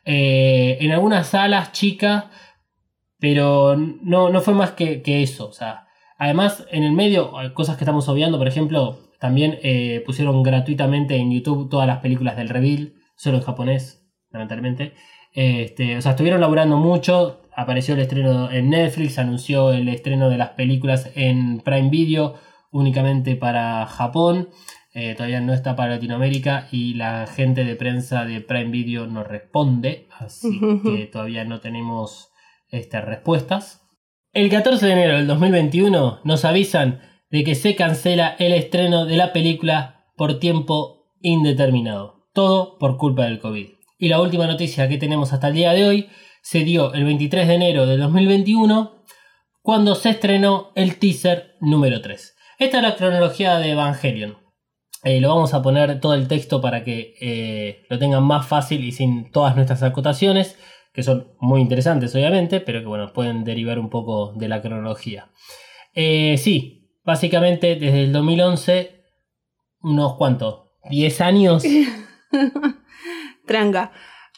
[0.04, 2.24] Eh, en algunas salas chicas,
[3.18, 5.48] pero no, no fue más que, que eso.
[5.48, 5.86] O sea,
[6.18, 11.16] además, en el medio, hay cosas que estamos obviando, por ejemplo, también eh, pusieron gratuitamente
[11.16, 14.94] en YouTube todas las películas del Reveal, solo en japonés, lamentablemente.
[15.34, 17.42] Este, o sea, estuvieron laburando mucho.
[17.54, 22.36] Apareció el estreno en Netflix, anunció el estreno de las películas en Prime Video
[22.70, 24.50] únicamente para Japón.
[24.94, 29.22] Eh, todavía no está para Latinoamérica y la gente de prensa de Prime Video no
[29.22, 32.30] responde, así que todavía no tenemos
[32.70, 33.82] este, respuestas.
[34.32, 37.00] El 14 de enero del 2021 nos avisan
[37.30, 42.17] de que se cancela el estreno de la película por tiempo indeterminado.
[42.38, 43.68] Todo por culpa del COVID.
[43.98, 46.08] Y la última noticia que tenemos hasta el día de hoy
[46.40, 49.02] se dio el 23 de enero del 2021
[49.60, 52.36] cuando se estrenó el teaser número 3.
[52.60, 54.38] Esta es la cronología de Evangelion.
[55.02, 58.84] Eh, lo vamos a poner todo el texto para que eh, lo tengan más fácil
[58.84, 60.56] y sin todas nuestras acotaciones,
[60.92, 65.32] que son muy interesantes obviamente, pero que bueno, pueden derivar un poco de la cronología.
[65.92, 69.02] Eh, sí, básicamente desde el 2011,
[69.80, 71.64] unos cuantos, 10 años.
[73.46, 73.92] Tranca.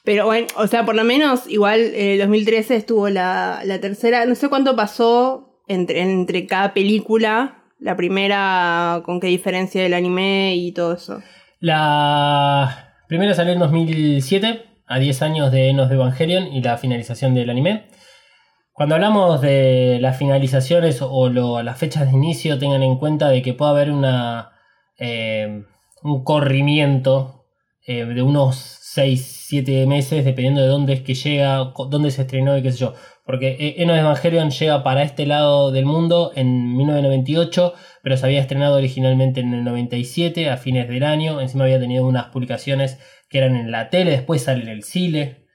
[0.05, 4.25] Pero bueno, o sea, por lo menos igual eh, 2013 estuvo la, la tercera.
[4.25, 7.65] No sé cuánto pasó entre, entre cada película.
[7.79, 11.23] La primera, con qué diferencia del anime y todo eso.
[11.61, 17.35] La primera salió en 2007, a 10 años de Enos de Evangelion y la finalización
[17.35, 17.87] del anime.
[18.73, 23.53] Cuando hablamos de las finalizaciones o las fechas de inicio, tengan en cuenta de que
[23.53, 24.53] puede haber una,
[24.99, 25.65] eh,
[26.03, 27.40] un corrimiento
[27.87, 32.63] eh, de unos 6-7 meses, dependiendo de dónde es que llega, dónde se estrenó y
[32.63, 32.95] qué sé yo.
[33.25, 38.27] Porque eh, Enos de Evangelion llega para este lado del mundo en 1998, pero se
[38.27, 41.41] había estrenado originalmente en el 97, a fines del año.
[41.41, 45.47] Encima había tenido unas publicaciones que eran en la tele, después sale en el cine.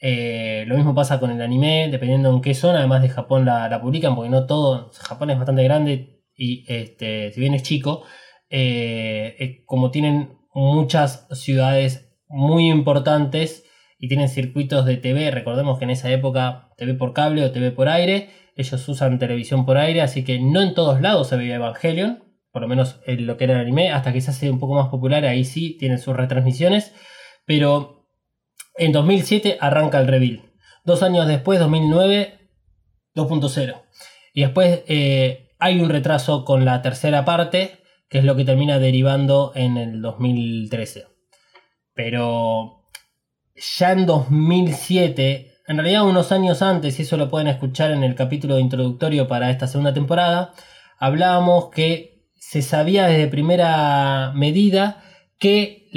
[0.00, 3.68] Eh, lo mismo pasa con el anime, dependiendo en qué zona, además de Japón la,
[3.68, 8.04] la publican, porque no todo, Japón es bastante grande y este, si bien es chico,
[9.66, 13.64] como tienen muchas ciudades muy importantes
[13.98, 17.70] y tienen circuitos de TV, recordemos que en esa época TV por cable o TV
[17.70, 21.54] por aire, ellos usan televisión por aire, así que no en todos lados se veía
[21.54, 24.58] Evangelion, por lo menos en lo que era el anime, hasta que se hace un
[24.58, 26.92] poco más popular, ahí sí tienen sus retransmisiones,
[27.46, 28.08] pero
[28.76, 30.42] en 2007 arranca el reveal.
[30.84, 32.50] Dos años después, 2009,
[33.14, 33.82] 2.0.
[34.34, 37.81] Y después eh, hay un retraso con la tercera parte,
[38.12, 41.06] que es lo que termina derivando en el 2013.
[41.94, 42.84] Pero
[43.56, 48.14] ya en 2007, en realidad unos años antes, y eso lo pueden escuchar en el
[48.14, 50.52] capítulo introductorio para esta segunda temporada,
[50.98, 55.02] hablábamos que se sabía desde primera medida
[55.38, 55.88] que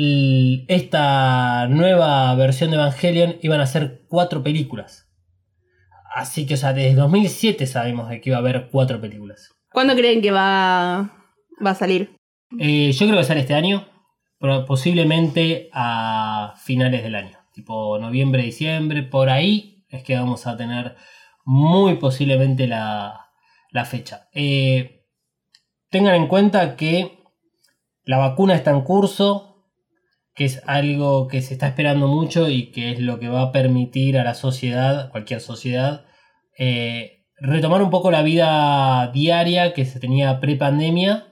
[0.70, 5.10] esta nueva versión de Evangelion iban a ser cuatro películas.
[6.16, 9.52] Así que, o sea, desde 2007 sabemos de que iba a haber cuatro películas.
[9.70, 11.25] ¿Cuándo creen que va,
[11.64, 12.16] va a salir?
[12.60, 13.88] Eh, yo creo que sale este año,
[14.40, 20.58] pero posiblemente a finales del año, tipo noviembre, diciembre, por ahí es que vamos a
[20.58, 20.96] tener
[21.46, 23.30] muy posiblemente la,
[23.72, 24.30] la fecha.
[24.34, 25.06] Eh,
[25.90, 27.20] tengan en cuenta que
[28.04, 29.56] la vacuna está en curso,
[30.36, 33.52] que es algo que se está esperando mucho y que es lo que va a
[33.52, 36.06] permitir a la sociedad, cualquier sociedad,
[36.58, 41.28] eh, retomar un poco la vida diaria que se tenía pre-pandemia.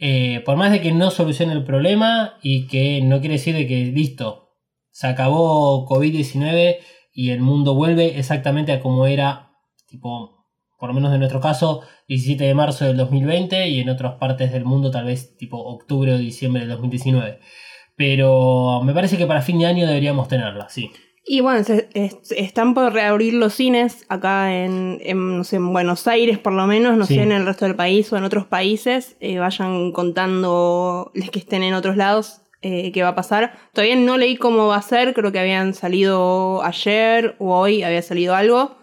[0.00, 3.66] Eh, por más de que no solucione el problema y que no quiere decir de
[3.66, 4.56] que listo,
[4.90, 6.78] se acabó COVID-19
[7.12, 9.52] y el mundo vuelve exactamente a como era
[9.86, 10.40] tipo
[10.80, 14.50] por lo menos en nuestro caso, 17 de marzo del 2020 y en otras partes
[14.50, 17.38] del mundo tal vez tipo octubre o diciembre del 2019.
[17.96, 20.90] Pero me parece que para fin de año deberíamos tenerla, sí.
[21.32, 25.72] Y bueno, se- es- están por reabrir los cines acá en, en, no sé, en
[25.72, 27.14] Buenos Aires por lo menos, no Sí.
[27.14, 29.16] sé en el resto del país o en otros países.
[29.20, 33.52] eh, vayan contando los que estén en otros lados eh, qué va a pasar.
[33.72, 38.02] Todavía no leí cómo va a ser, creo que habían salido ayer o hoy, había
[38.02, 38.76] salido algo.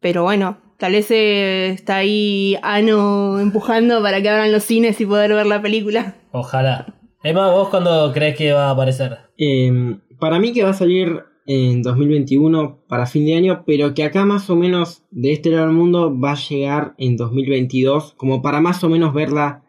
[0.00, 5.06] Pero bueno, tal vez eh, está ahí Ano empujando para que abran los cines y
[5.06, 6.16] poder ver la película.
[6.32, 6.94] Ojalá.
[7.24, 9.18] Emma, ¿vos cuándo crees que va a aparecer?
[9.38, 9.72] Eh,
[10.20, 14.26] para mí que va a salir en 2021 para fin de año, pero que acá
[14.26, 18.60] más o menos de este lado del mundo va a llegar en 2022, como para
[18.60, 19.64] más o menos verla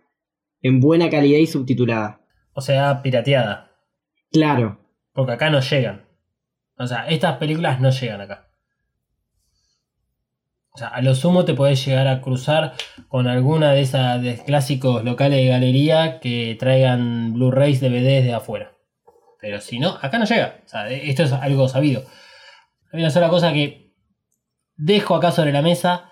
[0.62, 2.20] en buena calidad y subtitulada.
[2.52, 3.72] O sea, pirateada.
[4.30, 4.78] Claro,
[5.14, 6.06] Porque acá no llegan.
[6.78, 8.50] O sea, estas películas no llegan acá.
[10.72, 12.74] O sea, a lo sumo te podés llegar a cruzar
[13.08, 18.79] con alguna de esas de clásicos locales de galería que traigan Blu-rays, DVDs de afuera.
[19.40, 20.62] Pero si no, acá no llega.
[20.90, 22.04] Esto es algo sabido.
[22.92, 23.94] Hay una sola cosa que
[24.76, 26.10] dejo acá sobre la mesa,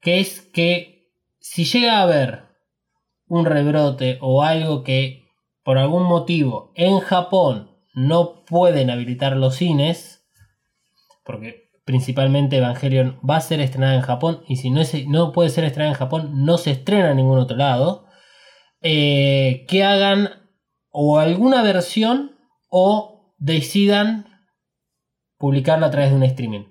[0.00, 1.10] que es que
[1.40, 2.44] si llega a haber
[3.26, 5.24] un rebrote o algo que
[5.62, 10.24] por algún motivo en Japón no pueden habilitar los cines,
[11.24, 15.50] porque principalmente Evangelion va a ser estrenada en Japón y si no, es- no puede
[15.50, 18.06] ser estrenada en Japón no se estrena en ningún otro lado,
[18.82, 20.30] eh, que hagan
[20.90, 22.36] o alguna versión
[22.70, 24.26] o decidan
[25.36, 26.64] publicarla a través de un streaming.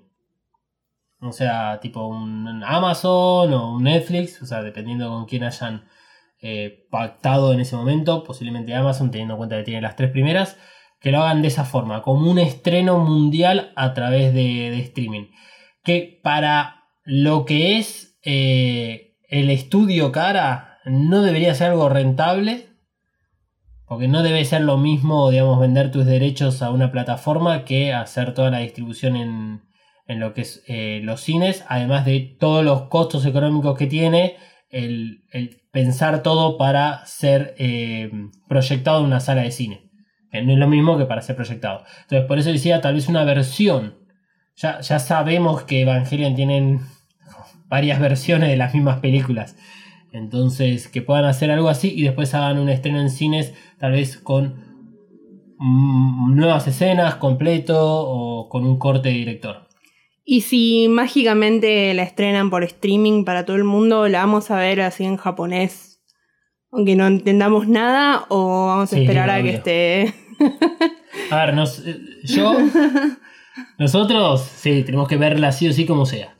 [1.20, 5.84] O sea, tipo un Amazon o un Netflix, o sea, dependiendo con quién hayan
[6.40, 10.56] eh, pactado en ese momento, posiblemente Amazon, teniendo en cuenta que tiene las tres primeras,
[10.98, 15.28] que lo hagan de esa forma, como un estreno mundial a través de, de streaming.
[15.84, 22.69] Que para lo que es eh, el estudio cara, no debería ser algo rentable,
[23.90, 28.34] porque no debe ser lo mismo, digamos, vender tus derechos a una plataforma que hacer
[28.34, 29.62] toda la distribución en,
[30.06, 34.36] en lo que es eh, los cines, además de todos los costos económicos que tiene
[34.70, 38.12] el, el pensar todo para ser eh,
[38.48, 39.90] proyectado en una sala de cine.
[40.30, 41.82] Que no es lo mismo que para ser proyectado.
[42.02, 43.96] Entonces, por eso decía, tal vez una versión.
[44.54, 46.82] Ya, ya sabemos que Evangelion tienen
[47.66, 49.56] varias versiones de las mismas películas.
[50.12, 54.16] Entonces, que puedan hacer algo así y después hagan un estreno en cines, tal vez
[54.18, 54.54] con
[55.58, 59.68] mm, nuevas escenas, completo o con un corte de director.
[60.24, 64.80] Y si mágicamente la estrenan por streaming para todo el mundo, la vamos a ver
[64.80, 66.00] así en japonés,
[66.72, 70.14] aunque no entendamos nada, o vamos a Sí, esperar a que esté.
[71.30, 72.56] A ver, nos- eh, yo,
[73.78, 76.36] nosotros, sí, tenemos que verla sí o sí como sea.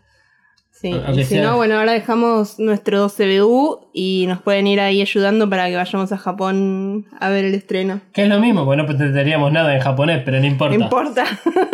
[0.80, 5.02] Sí, y si sea- no, bueno, ahora dejamos nuestro CBU y nos pueden ir ahí
[5.02, 8.00] ayudando para que vayamos a Japón a ver el estreno.
[8.14, 10.78] Que es lo mismo, porque no pretenderíamos nada en japonés, pero no importa.
[10.78, 11.24] No importa.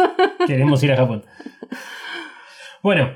[0.49, 1.25] Queremos ir a Japón.
[2.83, 3.13] Bueno,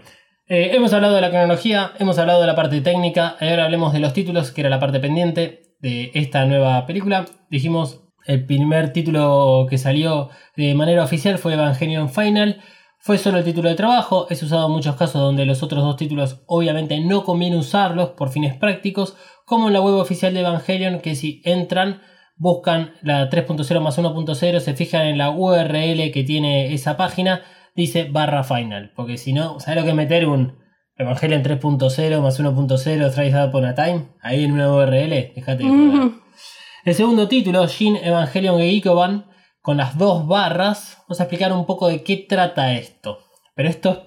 [0.46, 4.00] eh, hemos hablado de la cronología, hemos hablado de la parte técnica, ahora hablemos de
[4.00, 7.26] los títulos, que era la parte pendiente de esta nueva película.
[7.50, 12.60] Dijimos, el primer título que salió de manera oficial fue Evangelion Final.
[13.02, 15.96] Fue solo el título de trabajo, es usado en muchos casos donde los otros dos
[15.96, 21.00] títulos obviamente no conviene usarlos por fines prácticos, como en la web oficial de Evangelion,
[21.00, 22.02] que si entran,
[22.36, 27.40] buscan la 3.0 más 1.0, se fijan en la URL que tiene esa página,
[27.74, 30.58] dice barra final, porque si no, ¿sabes lo que es meter un
[30.98, 34.08] Evangelion 3.0 más 1.0 Thrice Upon a Time?
[34.20, 36.00] Ahí en una URL, déjate de joder.
[36.00, 36.20] Ujú.
[36.84, 39.29] El segundo título, Shin Evangelion Geikoban,
[39.60, 43.18] con las dos barras, vamos a explicar un poco de qué trata esto.
[43.54, 43.98] Pero esto es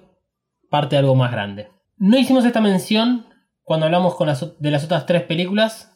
[0.69, 1.69] parte de algo más grande.
[1.97, 3.27] No hicimos esta mención
[3.63, 5.95] cuando hablamos con las de las otras tres películas,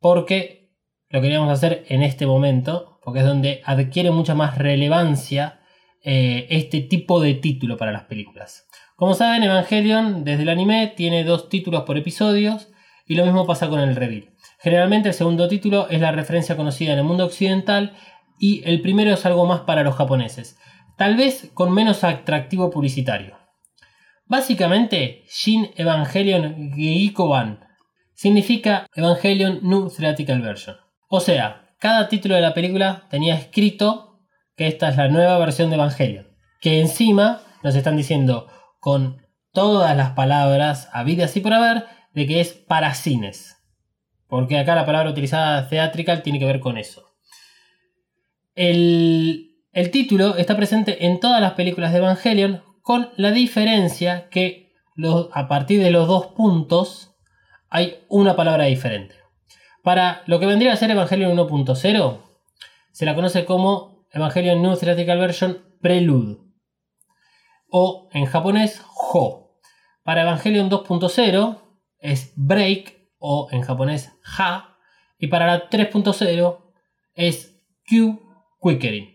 [0.00, 0.76] porque
[1.08, 5.60] lo queríamos hacer en este momento, porque es donde adquiere mucha más relevancia
[6.02, 8.66] eh, este tipo de título para las películas.
[8.96, 12.68] Como saben, Evangelion desde el anime tiene dos títulos por episodios
[13.06, 14.30] y lo mismo pasa con el reveal.
[14.58, 17.94] Generalmente el segundo título es la referencia conocida en el mundo occidental
[18.38, 20.58] y el primero es algo más para los japoneses,
[20.96, 23.36] tal vez con menos atractivo publicitario.
[24.26, 27.60] Básicamente, Shin Evangelion Geikoban
[28.14, 30.76] significa Evangelion New Theatrical Version.
[31.08, 34.18] O sea, cada título de la película tenía escrito
[34.56, 36.26] que esta es la nueva versión de Evangelion.
[36.60, 38.48] Que encima nos están diciendo
[38.80, 39.22] con
[39.52, 43.56] todas las palabras habidas y por haber de que es para cines.
[44.26, 47.05] Porque acá la palabra utilizada theatrical tiene que ver con eso.
[48.56, 54.72] El, el título está presente en todas las películas de Evangelion con la diferencia que
[54.94, 57.14] los- a partir de los dos puntos
[57.68, 59.14] hay una palabra diferente.
[59.82, 62.22] Para lo que vendría a ser Evangelion 1.0,
[62.92, 66.38] se la conoce como Evangelion New Theatrical Version Prelude.
[67.68, 68.82] O en japonés,
[69.12, 69.58] Ho.
[70.02, 71.58] Para Evangelion 2.0
[71.98, 74.76] es Break o en japonés Ha.
[75.18, 76.58] Y para la 3.0
[77.14, 78.22] es Q
[78.66, 79.14] Quickering.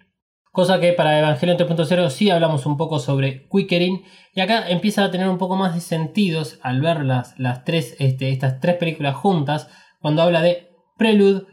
[0.51, 4.03] Cosa que para Evangelion 3.0 sí hablamos un poco sobre Quickering.
[4.33, 7.95] Y acá empieza a tener un poco más de sentidos al ver las, las tres,
[7.99, 9.69] este, estas tres películas juntas.
[9.99, 11.45] Cuando habla de Prelude,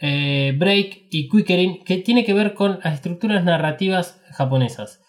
[0.00, 1.84] eh, Break y Quickering.
[1.84, 5.02] Que tiene que ver con las estructuras narrativas japonesas.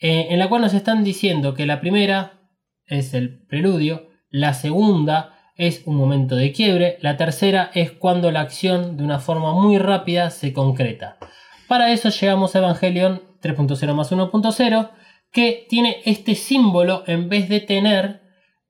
[0.00, 2.40] eh, en la cual nos están diciendo que la primera
[2.86, 4.08] es el preludio.
[4.30, 6.98] La segunda es un momento de quiebre.
[7.00, 11.18] La tercera es cuando la acción de una forma muy rápida se concreta.
[11.72, 14.90] Para eso llegamos a Evangelion 3.0 más 1.0,
[15.32, 18.20] que tiene este símbolo en vez de tener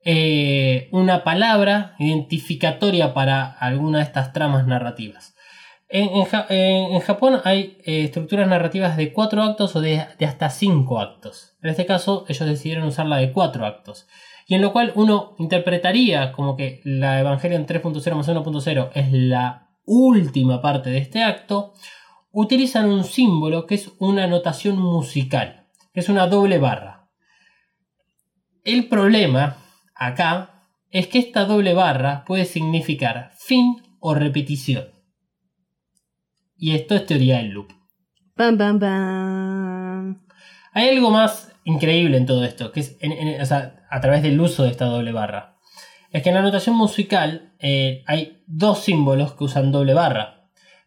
[0.05, 5.35] eh, una palabra identificatoria para alguna de estas tramas narrativas.
[5.89, 10.05] En, en Ja- en- en Japón hay eh, estructuras narrativas de 4 actos o de,
[10.17, 11.57] de hasta 5 actos.
[11.61, 14.07] En este caso, ellos decidieron usar la de 4 actos.
[14.47, 19.67] Y en lo cual uno interpretaría como que la Evangelion 3.0 más 1.0 es la
[19.85, 21.73] última parte de este acto,
[22.33, 27.07] utilizan un símbolo que es una notación musical, que es una doble barra.
[28.65, 29.57] El problema
[29.95, 34.85] acá es que esta doble barra puede significar fin o repetición.
[36.57, 37.71] Y esto es teoría del loop.
[40.73, 44.23] Hay algo más increíble en todo esto, que es en- en- o sea, a través
[44.23, 45.57] del uso de esta doble barra.
[46.11, 50.42] Es que en la notación musical eh, hay dos símbolos que usan doble barra.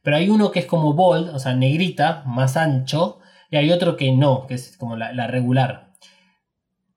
[0.06, 3.18] Pero hay uno que es como bold, o sea, negrita, más ancho,
[3.50, 5.94] y hay otro que no, que es como la, la regular.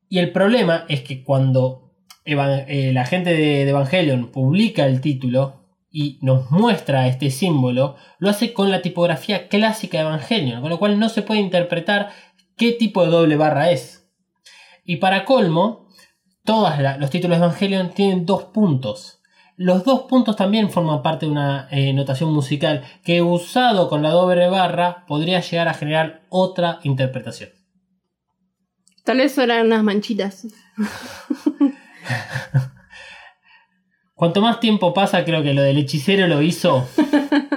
[0.07, 5.66] Y el problema es que cuando eh, la gente de, de Evangelion publica el título
[5.89, 10.78] y nos muestra este símbolo, lo hace con la tipografía clásica de Evangelion, con lo
[10.78, 12.12] cual no se puede interpretar
[12.57, 14.07] qué tipo de doble barra es.
[14.86, 15.88] Y para colmo,
[16.45, 19.18] todos los títulos de Evangelion tienen dos puntos.
[19.62, 24.12] Los dos puntos también forman parte de una eh, notación musical que usado con la
[24.12, 27.49] doble barra podría llegar a generar otra interpretación.
[29.03, 30.47] Tal vez eran unas manchitas.
[34.16, 36.88] Cuanto más tiempo pasa, creo que lo del hechicero lo hizo.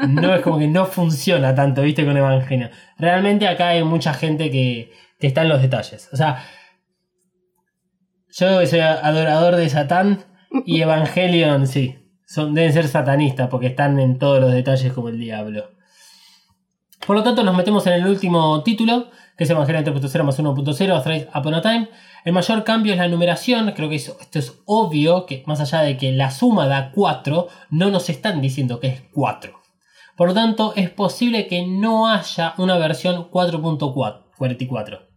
[0.09, 2.73] No es como que no funciona tanto, viste, con Evangelion.
[2.99, 4.91] Realmente acá hay mucha gente que,
[5.21, 6.09] que está en los detalles.
[6.13, 6.45] O sea,
[8.31, 10.32] yo soy adorador de Satán
[10.65, 11.99] y Evangelion, sí.
[12.27, 15.71] Son, deben ser satanistas porque están en todos los detalles como el diablo.
[17.07, 21.03] Por lo tanto, nos metemos en el último título, que es Evangelion 3.0 más 1.0,
[21.03, 21.89] Thrice Upon a Time.
[22.25, 23.73] El mayor cambio es la numeración.
[23.73, 27.91] Creo que esto es obvio, que más allá de que la suma da 4, no
[27.91, 29.61] nos están diciendo que es 4.
[30.17, 35.09] Por lo tanto, es posible que no haya una versión 4.44.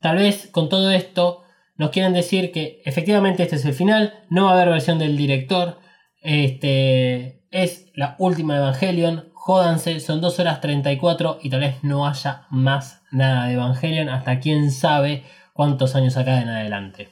[0.00, 1.44] Tal vez con todo esto
[1.80, 5.16] nos quieren decir que efectivamente este es el final, no va a haber versión del
[5.16, 5.78] director,
[6.20, 12.42] este es la última Evangelion, jódanse, son 2 horas 34 y tal vez no haya
[12.50, 15.24] más nada de Evangelion hasta quién sabe
[15.54, 17.08] cuántos años acá en adelante.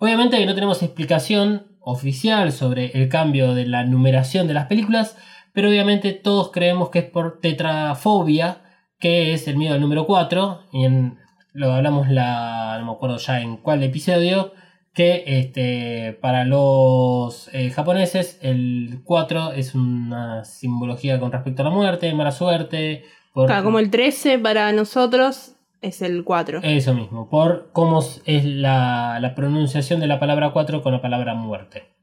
[0.00, 5.16] Obviamente que no tenemos explicación oficial sobre el cambio de la numeración de las películas,
[5.52, 8.58] pero obviamente todos creemos que es por tetrafobia,
[8.98, 11.22] que es el miedo al número 4, y en-
[11.54, 14.52] lo hablamos la, no me acuerdo ya en cuál episodio,
[14.92, 21.70] que este, para los eh, japoneses el 4 es una simbología con respecto a la
[21.70, 23.04] muerte, mala suerte.
[23.32, 26.60] Por, Claro, como el 13 para nosotros es el 4.
[26.64, 31.34] Eso mismo, por cómo es la, la pronunciación de la palabra 4 con la palabra
[31.34, 31.94] muerte.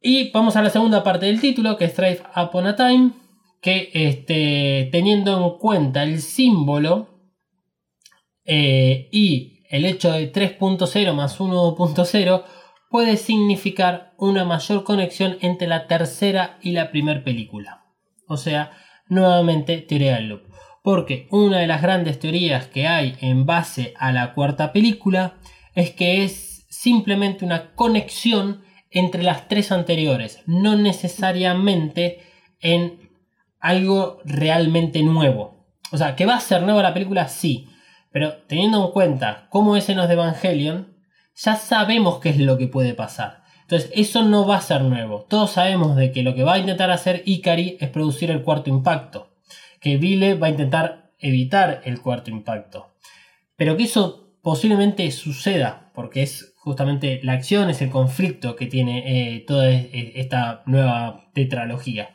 [0.00, 3.10] Y vamos a la segunda parte del título, que es Strive Upon a Time,
[3.60, 7.17] que este, teniendo en cuenta el símbolo
[8.48, 12.44] eh, y el hecho de 3.0 más 1.0,
[12.90, 17.84] puede significar una mayor conexión entre la tercera y la primera película.
[18.26, 18.72] O sea,
[19.08, 20.42] nuevamente teoría del loop.
[20.82, 25.34] Porque una de las grandes teorías que hay en base a la cuarta película
[25.74, 32.22] es que es simplemente una conexión entre las tres anteriores, no necesariamente
[32.60, 33.10] en
[33.60, 35.66] algo realmente nuevo.
[35.92, 37.68] O sea, que va a ser nueva la película, sí,
[38.10, 40.96] pero teniendo en cuenta cómo es en los de Evangelion,
[41.34, 43.42] ya sabemos qué es lo que puede pasar.
[43.62, 45.26] Entonces, eso no va a ser nuevo.
[45.28, 48.70] Todos sabemos de que lo que va a intentar hacer Ikari es producir el cuarto
[48.70, 49.36] impacto.
[49.80, 52.94] Que Vile va a intentar evitar el cuarto impacto.
[53.56, 59.34] Pero que eso posiblemente suceda, porque es justamente la acción, es el conflicto que tiene
[59.34, 62.14] eh, toda esta nueva tetralogía.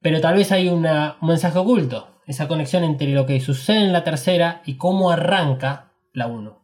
[0.00, 0.86] Pero tal vez hay un
[1.20, 6.26] mensaje oculto, esa conexión entre lo que sucede en la tercera y cómo arranca la
[6.26, 6.62] 1.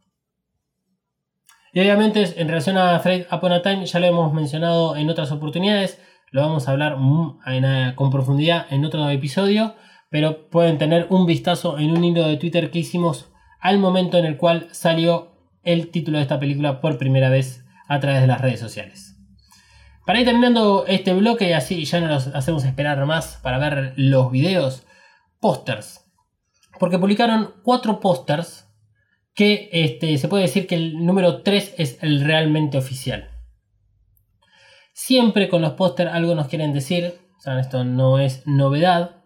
[1.72, 5.30] Y obviamente en relación a Fred Upon a Time ya lo hemos mencionado en otras
[5.30, 6.00] oportunidades,
[6.30, 6.96] lo vamos a hablar
[7.46, 9.74] eh, con profundidad en otro episodio,
[10.10, 13.30] pero pueden tener un vistazo en un hilo de Twitter que hicimos
[13.60, 15.32] al momento en el cual salió
[15.62, 19.16] el título de esta película por primera vez a través de las redes sociales.
[20.06, 24.32] Para ir terminando este bloque, así ya no nos hacemos esperar más para ver los
[24.32, 24.86] videos,
[25.40, 26.04] pósters.
[26.78, 28.66] Porque publicaron cuatro pósters
[29.34, 33.30] que este, se puede decir que el número 3 es el realmente oficial.
[34.92, 39.24] Siempre con los pósters algo nos quieren decir, o esto no es novedad.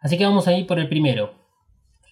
[0.00, 1.34] Así que vamos a ir por el primero.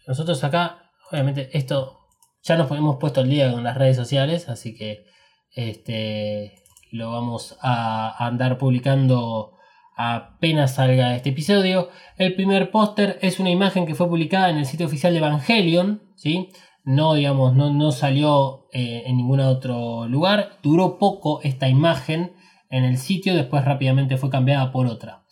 [0.06, 2.00] Nosotros acá, obviamente, esto
[2.42, 5.04] ya nos hemos puesto al día con las redes sociales, así que
[5.50, 6.62] este,
[6.92, 9.55] lo vamos a andar publicando
[9.96, 11.88] apenas salga este episodio.
[12.16, 16.02] El primer póster es una imagen que fue publicada en el sitio oficial de Evangelion,
[16.14, 16.50] ¿sí?
[16.84, 20.58] No, digamos, no, no salió eh, en ningún otro lugar.
[20.62, 22.34] Duró poco esta imagen
[22.70, 25.24] en el sitio, después rápidamente fue cambiada por otra.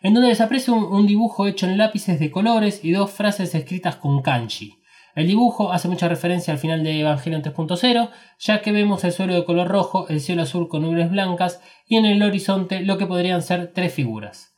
[0.00, 3.96] En donde desaparece un, un dibujo hecho en lápices de colores y dos frases escritas
[3.96, 4.81] con kanji.
[5.14, 9.34] El dibujo hace mucha referencia al final de Evangelion 3.0, ya que vemos el suelo
[9.34, 13.06] de color rojo, el cielo azul con nubes blancas y en el horizonte lo que
[13.06, 14.54] podrían ser tres figuras.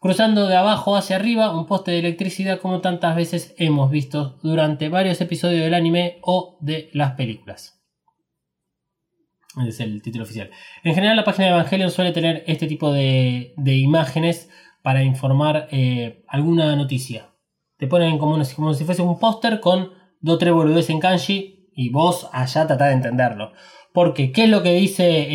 [0.00, 4.88] Cruzando de abajo hacia arriba un poste de electricidad como tantas veces hemos visto durante
[4.88, 7.82] varios episodios del anime o de las películas.
[9.66, 10.50] Es el título oficial.
[10.84, 14.48] En general la página de Evangelion suele tener este tipo de, de imágenes
[14.80, 17.29] para informar eh, alguna noticia.
[17.80, 21.70] Te ponen como, una- como si fuese un póster con dos tres boludeces en kanji
[21.74, 23.52] y vos allá tratás de entenderlo.
[23.92, 25.26] Porque, ¿qué es lo que dice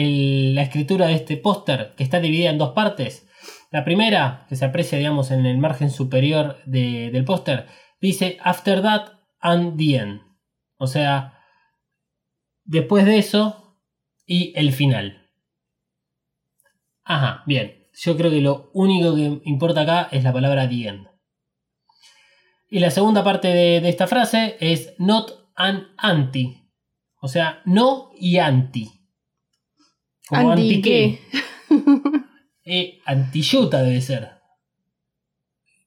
[0.53, 1.93] la escritura de este póster?
[1.97, 3.27] Que está dividida en dos partes.
[3.71, 7.65] La primera, que se aprecia, digamos, en el margen superior de- del póster,
[7.99, 9.07] dice After that
[9.41, 10.21] and the end.
[10.77, 11.39] O sea,
[12.63, 13.77] después de eso
[14.25, 15.29] y el final.
[17.03, 17.87] Ajá, bien.
[17.93, 21.07] Yo creo que lo único que importa acá es la palabra the end.
[22.69, 26.63] Y la segunda parte de, de esta frase es not an anti.
[27.21, 28.91] O sea, no y anti.
[30.27, 31.19] Como ¿Anti anti qué?
[32.67, 34.27] Eh, antiyuta debe ser.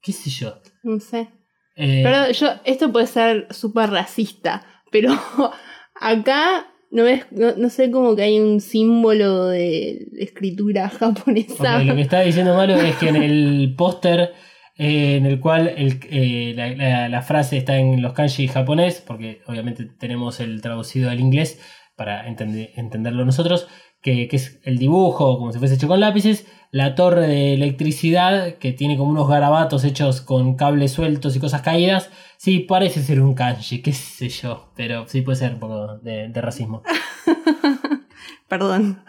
[0.01, 0.61] ¿Qué sé yo?
[0.83, 1.27] No sé.
[1.75, 5.11] Eh, Pero yo, esto puede ser súper racista, pero
[5.99, 11.79] acá no ves, no, no sé como que hay un símbolo de escritura japonesa.
[11.79, 14.33] ok, lo que está diciendo Malo es que en el póster
[14.79, 19.03] eh, en el cual el- eh, la, la- la frase está en los kanji japonés,
[19.05, 21.61] porque obviamente tenemos el traducido al inglés
[21.95, 23.67] para entende- entenderlo nosotros,
[24.01, 28.55] que, que es el dibujo como si fuese hecho con lápices, la torre de electricidad
[28.57, 32.09] que tiene como unos garabatos hechos con cables sueltos y cosas caídas.
[32.37, 36.29] Sí, parece ser un kanji, qué sé yo, pero sí puede ser un poco de,
[36.29, 36.83] de racismo.
[38.47, 39.03] Perdón.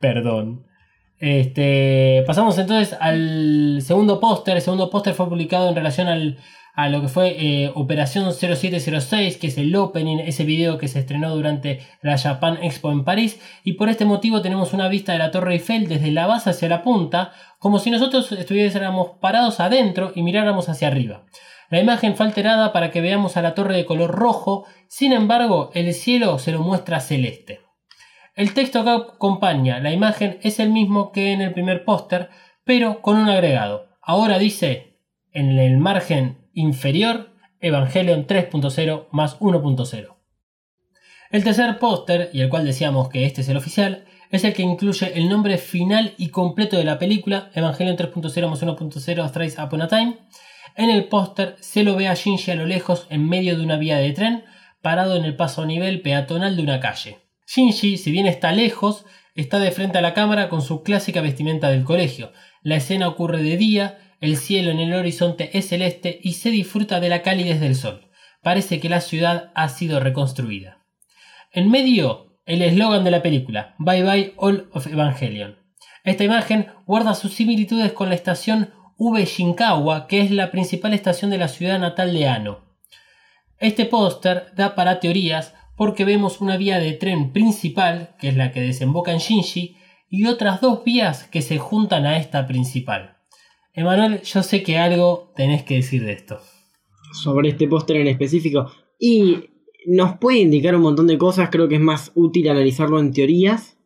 [0.00, 0.66] Perdón.
[1.22, 4.56] Este, pasamos entonces al segundo póster.
[4.56, 6.38] El segundo póster fue publicado en relación al,
[6.74, 10.98] a lo que fue eh, Operación 0706, que es el opening, ese video que se
[10.98, 13.40] estrenó durante la Japan Expo en París.
[13.62, 16.68] Y por este motivo tenemos una vista de la Torre Eiffel desde la base hacia
[16.68, 21.22] la punta, como si nosotros estuviésemos parados adentro y miráramos hacia arriba.
[21.70, 25.70] La imagen fue alterada para que veamos a la torre de color rojo, sin embargo
[25.72, 27.61] el cielo se lo muestra celeste.
[28.34, 32.30] El texto que acompaña la imagen es el mismo que en el primer póster,
[32.64, 33.90] pero con un agregado.
[34.00, 34.96] Ahora dice
[35.32, 40.16] en el margen inferior Evangelion 3.0 más 1.0.
[41.30, 44.62] El tercer póster, y el cual decíamos que este es el oficial, es el que
[44.62, 49.82] incluye el nombre final y completo de la película, Evangelion 3.0 más 1.0 Thrice Upon
[49.82, 50.18] a Time.
[50.74, 53.76] En el póster se lo ve a Shinji a lo lejos en medio de una
[53.76, 54.44] vía de tren,
[54.80, 57.21] parado en el paso a nivel peatonal de una calle.
[57.54, 61.68] Shinji, si bien está lejos, está de frente a la cámara con su clásica vestimenta
[61.68, 62.32] del colegio.
[62.62, 66.98] La escena ocurre de día, el cielo en el horizonte es celeste y se disfruta
[66.98, 68.08] de la calidez del sol.
[68.42, 70.78] Parece que la ciudad ha sido reconstruida.
[71.52, 75.58] En medio, el eslogan de la película, Bye Bye All of Evangelion.
[76.04, 81.30] Esta imagen guarda sus similitudes con la estación V Shinkawa, que es la principal estación
[81.30, 82.64] de la ciudad natal de Ano.
[83.58, 88.52] Este póster da para teorías porque vemos una vía de tren principal, que es la
[88.52, 89.74] que desemboca en Shinji,
[90.08, 93.16] y otras dos vías que se juntan a esta principal.
[93.74, 96.38] Emanuel, yo sé que algo tenés que decir de esto.
[97.20, 98.70] sobre este póster en específico.
[98.96, 99.50] Y
[99.84, 103.76] nos puede indicar un montón de cosas, creo que es más útil analizarlo en teorías.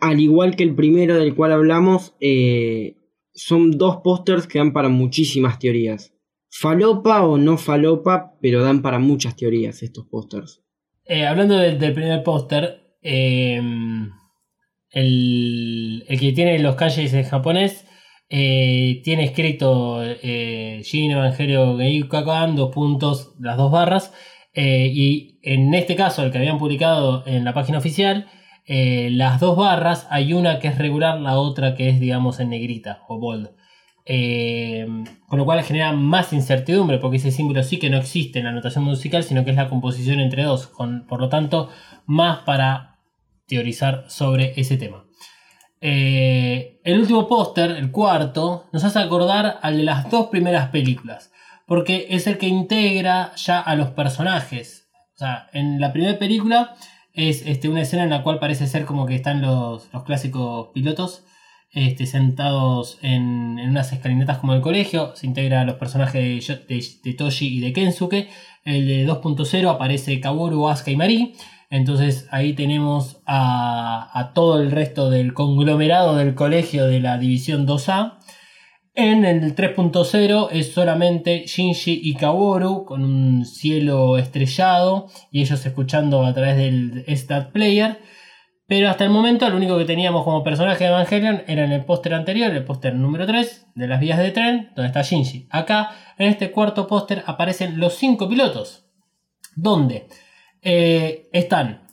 [0.00, 2.96] Al igual que el primero del cual hablamos, eh,
[3.32, 6.12] son dos pósters que dan para muchísimas teorías.
[6.50, 10.64] Falopa o no falopa, pero dan para muchas teorías estos pósters.
[11.08, 13.60] Eh, hablando del, del primer póster, eh,
[14.90, 17.86] el, el que tiene los kanjis en japonés
[18.30, 24.12] eh, tiene escrito eh, Shin Evangelio Geikakan, dos puntos, las dos barras.
[24.54, 28.26] eh, y en este caso, el que habían publicado en la página oficial,
[28.66, 32.50] eh, las dos barras, hay una que es regular, la otra que es, digamos, en
[32.50, 33.50] negrita o bold.
[34.10, 34.86] Eh,
[35.26, 38.52] con lo cual genera más incertidumbre, porque ese símbolo sí que no existe en la
[38.52, 40.72] notación musical, sino que es la composición entre dos.
[41.06, 41.68] Por lo tanto,
[42.06, 42.96] más para
[43.46, 45.04] teorizar sobre ese tema.
[45.82, 51.30] Eh, el último póster, el cuarto, nos hace acordar al de las dos primeras películas,
[51.66, 54.88] porque es el que integra ya a los personajes.
[55.16, 56.76] O sea, en la primera película
[57.12, 60.68] es este, una escena en la cual parece ser como que están los, los clásicos
[60.72, 61.24] pilotos
[61.72, 65.14] este, sentados en, en unas escalinatas como el colegio.
[65.16, 68.28] Se integra a los personajes de, de Toshi y de Kensuke.
[68.64, 71.34] El de 2.0 aparece Kaworu, Asuka y Mari.
[71.70, 77.66] Entonces ahí tenemos a, a todo el resto del conglomerado del colegio de la división
[77.66, 78.18] 2A.
[78.94, 86.24] En el 3.0 es solamente Shinji y Kaworu con un cielo estrellado y ellos escuchando
[86.24, 87.98] a través del Stat Player.
[88.68, 91.86] Pero hasta el momento lo único que teníamos como personaje de Evangelion era en el
[91.86, 95.48] póster anterior, el póster número 3 de las vías de tren, donde está Shinji.
[95.50, 98.84] Acá, en este cuarto póster, aparecen los 5 pilotos.
[99.56, 100.06] ¿Dónde?
[100.60, 101.86] Eh, están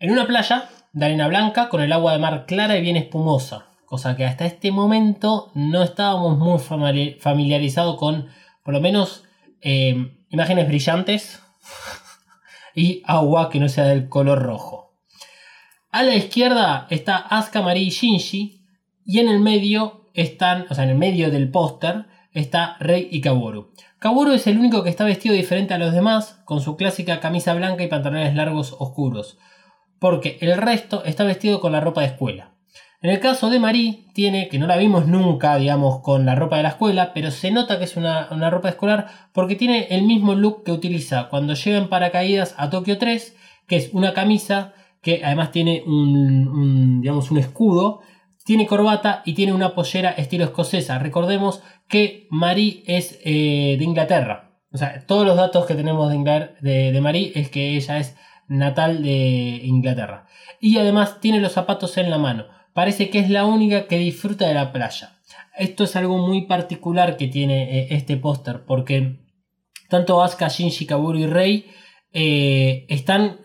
[0.00, 3.66] en una playa de arena blanca con el agua de mar clara y bien espumosa.
[3.86, 8.26] Cosa que hasta este momento no estábamos muy famili- familiarizados con,
[8.64, 9.22] por lo menos,
[9.60, 11.40] eh, imágenes brillantes
[12.74, 14.89] y agua que no sea del color rojo.
[15.92, 18.62] A la izquierda está Asuka, Mari y Shinji.
[19.04, 23.20] Y en el medio están, o sea, en el medio del póster está Rei y
[23.20, 23.72] Kaworu.
[23.98, 27.54] Kaworu es el único que está vestido diferente a los demás, con su clásica camisa
[27.54, 29.36] blanca y pantalones largos oscuros.
[29.98, 32.52] Porque el resto está vestido con la ropa de escuela.
[33.02, 36.58] En el caso de Mari, tiene, que no la vimos nunca, digamos, con la ropa
[36.58, 40.02] de la escuela, pero se nota que es una, una ropa escolar porque tiene el
[40.02, 43.34] mismo look que utiliza cuando llega en paracaídas a Tokio 3,
[43.66, 48.00] que es una camisa que además tiene un, digamos, un escudo,
[48.44, 50.98] tiene corbata y tiene una pollera estilo escocesa.
[50.98, 54.58] Recordemos que Marie es eh, de Inglaterra.
[54.72, 57.98] O sea, todos los datos que tenemos de, Inglar- de, de Marie es que ella
[57.98, 58.16] es
[58.48, 60.26] natal de Inglaterra.
[60.60, 62.46] Y además tiene los zapatos en la mano.
[62.74, 65.18] Parece que es la única que disfruta de la playa.
[65.56, 69.20] Esto es algo muy particular que tiene eh, este póster porque
[69.88, 71.66] tanto Asuka, Shinji, Kaworu y Rei
[72.12, 73.40] eh, están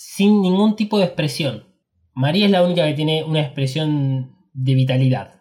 [0.00, 1.64] sin ningún tipo de expresión.
[2.14, 5.40] María es la única que tiene una expresión de vitalidad.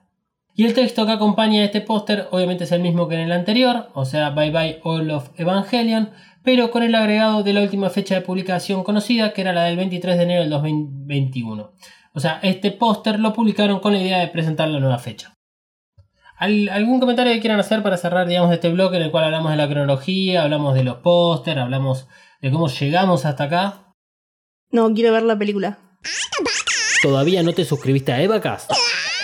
[0.56, 3.32] Y el texto que acompaña a este póster obviamente es el mismo que en el
[3.34, 6.10] anterior, o sea, Bye Bye All of Evangelion,
[6.44, 9.78] pero con el agregado de la última fecha de publicación conocida, que era la del
[9.78, 11.74] 23 de enero del 2021.
[12.16, 15.36] O sea, este póster lo publicaron con la idea de presentar la nueva fecha.
[16.36, 19.52] ¿Al- ¿Algún comentario que quieran hacer para cerrar, digamos, este bloque en el cual hablamos
[19.52, 22.08] de la cronología, hablamos de los pósters, hablamos
[22.42, 23.87] de cómo llegamos hasta acá?
[24.72, 25.78] No, quiero ver la película.
[27.02, 28.72] ¿Todavía no te suscribiste a Evacast?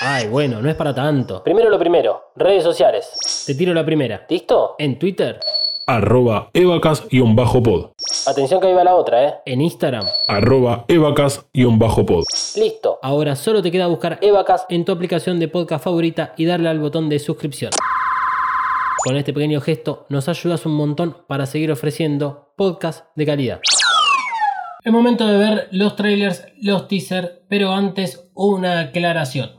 [0.02, 1.44] Ay, bueno, no es para tanto.
[1.44, 3.44] Primero lo primero, redes sociales.
[3.46, 4.26] Te tiro la primera.
[4.30, 4.76] ¿Listo?
[4.78, 5.40] En Twitter.
[5.86, 7.92] arroba evacas-pod,
[8.28, 9.34] Atención que ahí va la otra, ¿eh?
[9.46, 10.06] En Instagram.
[10.30, 12.24] arroba evacas-pod.
[12.56, 13.00] Listo.
[13.02, 16.80] Ahora solo te queda buscar Evacast en tu aplicación de podcast favorita y darle al
[16.80, 17.72] botón de suscripción.
[19.06, 23.60] Con este pequeño gesto nos ayudas un montón para seguir ofreciendo podcast de calidad.
[24.86, 29.52] Es momento de ver los trailers, los teasers, pero antes una aclaración.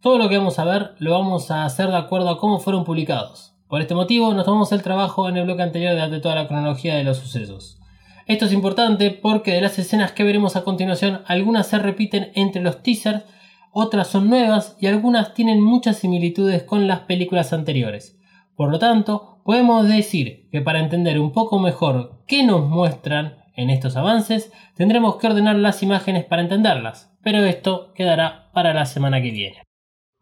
[0.00, 2.82] Todo lo que vamos a ver lo vamos a hacer de acuerdo a cómo fueron
[2.82, 3.54] publicados.
[3.68, 6.96] Por este motivo nos tomamos el trabajo en el bloque anterior de toda la cronología
[6.96, 7.78] de los sucesos.
[8.26, 12.60] Esto es importante porque de las escenas que veremos a continuación, algunas se repiten entre
[12.60, 13.22] los teasers,
[13.70, 18.18] otras son nuevas y algunas tienen muchas similitudes con las películas anteriores.
[18.56, 23.70] Por lo tanto, podemos decir que para entender un poco mejor qué nos muestran en
[23.70, 29.22] estos avances, tendremos que ordenar las imágenes para entenderlas, pero esto quedará para la semana
[29.22, 29.62] que viene.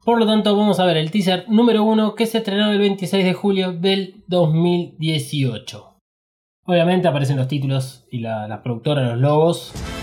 [0.05, 3.24] Por lo tanto, vamos a ver el teaser número 1 que se estrenó el 26
[3.24, 5.97] de julio del 2018.
[6.64, 10.02] Obviamente aparecen los títulos y la, la productora, los logos.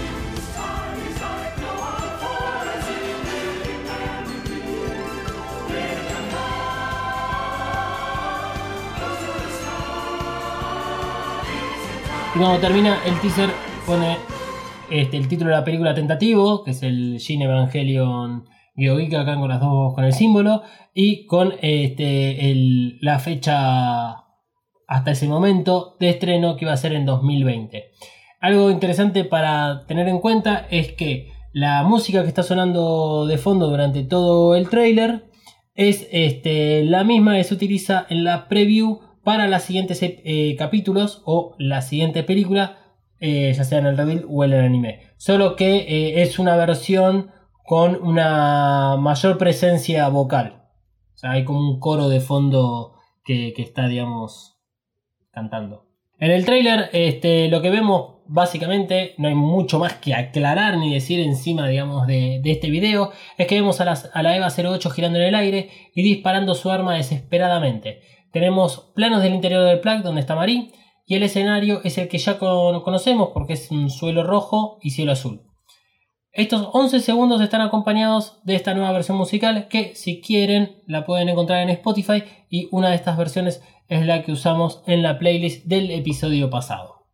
[12.35, 13.49] Y cuando termina el teaser
[13.85, 14.17] pone
[14.91, 19.49] este, el título de la película tentativo, que es el Shin Evangelion Geogeek acá con
[19.49, 20.61] las dos con el símbolo
[20.93, 22.53] y con este,
[23.01, 24.25] la fecha
[24.87, 27.91] hasta ese momento de estreno que iba a ser en 2020.
[28.39, 33.67] Algo interesante para tener en cuenta es que la música que está sonando de fondo
[33.67, 35.25] durante todo el trailer
[35.73, 38.99] es este, la misma que se utiliza en la preview
[39.29, 42.79] para los siguientes eh, capítulos o la siguiente película,
[43.19, 45.01] eh, ya sea en el reveal o en el anime.
[45.17, 47.29] Solo que eh, es una versión
[47.63, 50.63] con una mayor presencia vocal.
[51.13, 54.57] O sea, hay como un coro de fondo que, está, digamos,
[55.29, 55.85] cantando.
[56.17, 60.91] En el tráiler, este, lo que vemos básicamente, no hay mucho más que aclarar ni
[60.91, 63.85] decir encima, digamos, de, este video, es que vemos a
[64.23, 68.01] la EVA 08 girando en el aire y disparando su arma desesperadamente.
[68.31, 70.71] Tenemos planos del interior del plug donde está Marie
[71.05, 74.91] y el escenario es el que ya con- conocemos porque es un suelo rojo y
[74.91, 75.41] cielo azul.
[76.31, 81.27] Estos 11 segundos están acompañados de esta nueva versión musical que si quieren la pueden
[81.29, 85.65] encontrar en Spotify y una de estas versiones es la que usamos en la playlist
[85.65, 87.07] del episodio pasado.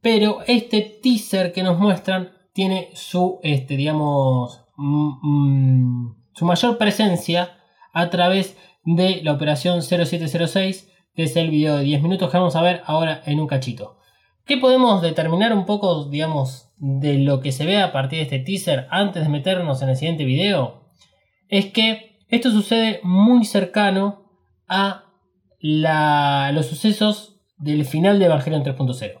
[0.00, 7.58] Pero este teaser que nos muestran tiene su, este, digamos, mm, mm, su mayor presencia
[7.92, 8.56] a través
[8.86, 12.80] de la operación 0706, que es el video de 10 minutos que vamos a ver
[12.86, 13.98] ahora en un cachito.
[14.46, 18.38] ¿Qué podemos determinar un poco, digamos, de lo que se ve a partir de este
[18.38, 20.84] teaser antes de meternos en el siguiente video?
[21.48, 24.30] Es que esto sucede muy cercano
[24.68, 25.04] a
[25.58, 29.20] la- los sucesos del final de Evangelion 3.0.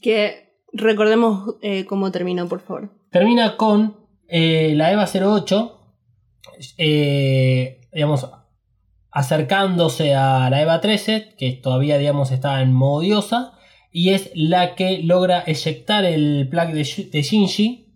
[0.00, 2.90] Que recordemos eh, cómo terminó, por favor.
[3.10, 3.96] Termina con
[4.28, 5.78] eh, la EVA 08,
[6.78, 8.28] eh, digamos,
[9.12, 13.52] acercándose a la EVA 13, que todavía, digamos, está en modo diosa,
[13.92, 17.94] y es la que logra eyectar el plug de, Shi- de Shinji.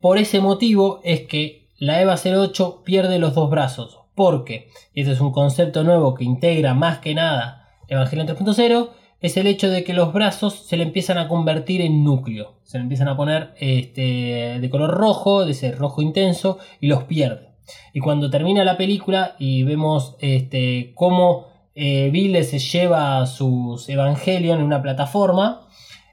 [0.00, 5.12] Por ese motivo es que la EVA 08 pierde los dos brazos, porque, y este
[5.12, 7.58] es un concepto nuevo que integra más que nada
[7.88, 12.02] Evangelion 3.0, es el hecho de que los brazos se le empiezan a convertir en
[12.04, 12.58] núcleo.
[12.64, 17.04] Se le empiezan a poner este, de color rojo, de ese rojo intenso, y los
[17.04, 17.51] pierde.
[17.92, 24.58] Y cuando termina la película y vemos este, cómo eh, Vile se lleva sus Evangelion
[24.58, 25.68] en una plataforma,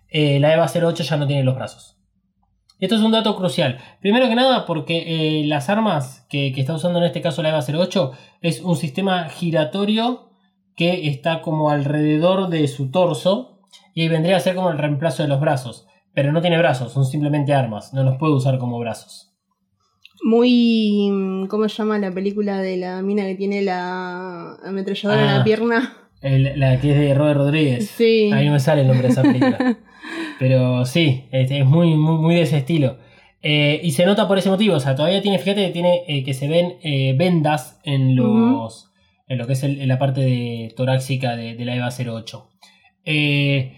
[0.10, 1.97] eh, la EVA 08 ya no tiene los brazos.
[2.80, 3.78] Esto es un dato crucial.
[3.99, 7.49] Primero que nada porque eh, las armas que, que está usando en este caso la
[7.49, 10.30] EVA 08 es un sistema giratorio
[10.76, 13.60] que está como alrededor de su torso
[13.93, 15.88] y vendría a ser como el reemplazo de los brazos.
[16.14, 19.29] Pero no tiene brazos, son simplemente armas, no los puede usar como brazos.
[20.24, 21.10] Muy.
[21.12, 25.38] mm, ¿Cómo se llama la película de la mina que tiene la ametralladora en Ah.
[25.40, 25.94] la pierna?
[26.22, 27.88] El- la que es de Robert Rodríguez.
[27.90, 28.30] Sí.
[28.34, 29.58] Ahí no me sale el nombre de esa película.
[30.40, 32.98] Pero sí, es muy, muy, muy de ese estilo.
[33.42, 34.76] Eh, y se nota por ese motivo.
[34.76, 38.92] O sea, todavía tiene, fíjate que tiene eh, que se ven eh, vendas en los.
[39.28, 42.50] En lo que es el- en la parte de torácica de, de la EVA 08.
[43.06, 43.76] Eh,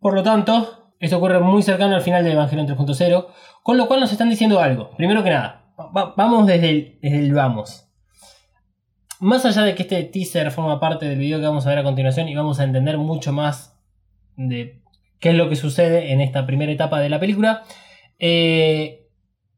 [0.00, 3.26] por lo tanto, esto ocurre muy cercano al final de Evangelion 3.0.
[3.62, 4.90] Con lo cual nos están diciendo algo.
[4.96, 7.84] Primero que nada, va- vamos desde el, vamos.
[9.20, 11.82] Más allá de que este teaser forma parte del video que vamos a ver a
[11.82, 13.76] continuación y vamos a entender mucho más
[14.36, 14.80] de
[15.18, 17.64] qué es lo que sucede en esta primera etapa de la película,
[18.20, 19.08] eh,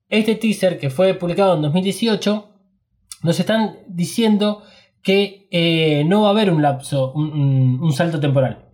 [0.09, 2.49] este teaser que fue publicado en 2018
[3.23, 4.63] nos están diciendo
[5.03, 8.70] que eh, no va a haber un lapso, un salto temporal.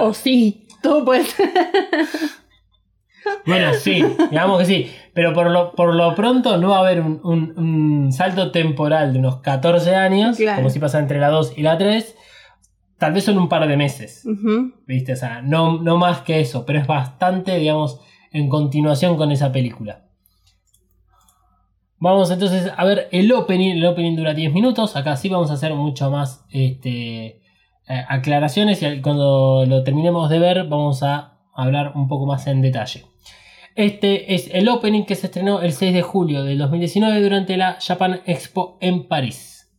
[0.00, 1.50] O sí, todo puede ser.
[3.46, 4.90] Bueno, sí, digamos que sí.
[5.14, 9.12] Pero por lo, por lo pronto no va a haber un, un- un salto temporal
[9.12, 10.56] de unos 14 años, Claro.
[10.58, 12.16] como si pasa entre la 2 y la 3.
[12.98, 14.24] Tal vez son un par de meses.
[14.86, 15.12] ¿viste?
[15.12, 18.00] O sea, no, no más que eso, pero es bastante, digamos,
[18.32, 20.04] en continuación con esa película.
[21.98, 23.72] Vamos entonces a ver el opening.
[23.76, 24.96] El opening dura 10 minutos.
[24.96, 27.41] Acá sí vamos a hacer mucho más este,
[27.88, 32.62] eh, aclaraciones y cuando lo terminemos de ver vamos a hablar un poco más en
[32.62, 33.04] detalle.
[33.74, 37.78] Este es el opening que se estrenó el 6 de julio del 2019 durante la
[37.80, 39.70] Japan Expo en París.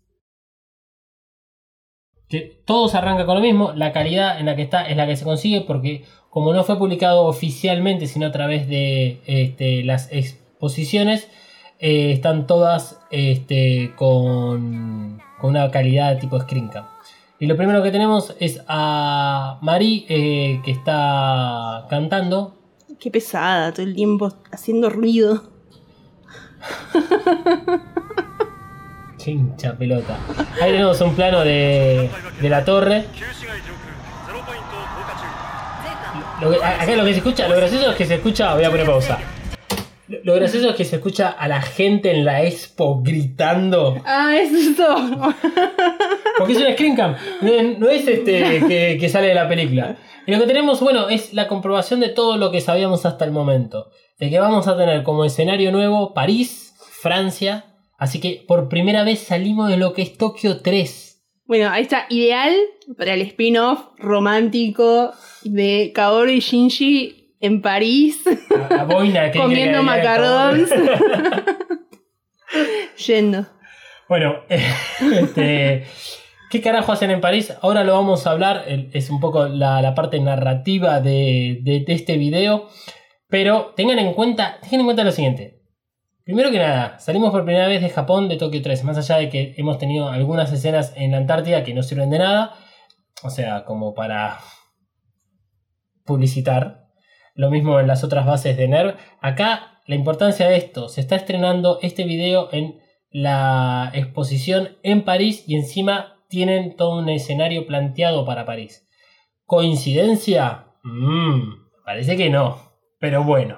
[2.27, 5.05] Que todo se arranca con lo mismo, la calidad en la que está es la
[5.05, 10.11] que se consigue porque como no fue publicado oficialmente sino a través de este, las
[10.11, 11.29] exposiciones,
[11.79, 16.92] eh, están todas este, con, una calidad tipo screencam.
[17.43, 22.55] Y lo primero que tenemos es a Marie eh, que está cantando
[23.01, 25.43] Qué pesada, todo el tiempo haciendo ruido.
[29.17, 30.17] Chincha pelota.
[30.61, 32.09] Ahí tenemos un plano de,
[32.41, 33.07] de la torre.
[36.39, 38.53] Lo que- acá lo que se escucha, lo gracioso es que se escucha.
[38.55, 39.19] Voy a poner pausa.
[40.07, 44.01] Lo, gracioso es que se escucha a la gente en la expo gritando.
[44.05, 44.85] Ah, es eso.
[46.37, 47.15] Porque es una screen cam.
[47.41, 49.97] No, es- no es este que, que sale de la película.
[50.27, 53.31] Y lo que tenemos, bueno, es la comprobación de todo lo que sabíamos hasta el
[53.31, 53.89] momento.
[54.19, 57.65] De que vamos a tener como escenario nuevo París, Francia.
[57.97, 61.21] Así que por primera vez salimos de lo que es Tokio 3.
[61.45, 62.53] Bueno, ahí está, ideal
[62.97, 65.11] para el spin-off romántico
[65.43, 68.23] de Kaoru y Shinji en París,
[68.71, 70.69] A, a boina que comiendo que- macarons.
[73.07, 73.45] Yendo.
[74.09, 75.85] Bueno, este,
[76.49, 77.53] ¿qué carajo hacen en París?
[77.61, 81.93] Ahora lo vamos a hablar, es un poco la, la parte narrativa de, de- de
[81.93, 82.67] este video,
[83.27, 85.59] pero tengan en cuenta, tengan en cuenta lo siguiente.
[86.23, 89.29] Primero que nada, salimos por primera vez de Japón de Tokio 3, más allá de
[89.29, 92.53] que hemos tenido algunas escenas en la Antártida que no sirven de nada,
[93.23, 94.37] o sea, como para
[96.05, 96.82] publicitar.
[97.35, 98.95] Lo mismo en las otras bases de NERV.
[99.21, 102.79] Acá la importancia de esto, se está estrenando este video en
[103.11, 108.87] la exposición en París y encima tienen todo un escenario planteado para París.
[109.45, 110.67] ¿Coincidencia?
[110.83, 111.41] Mmm,
[111.85, 112.57] parece que no,
[112.99, 113.57] pero bueno.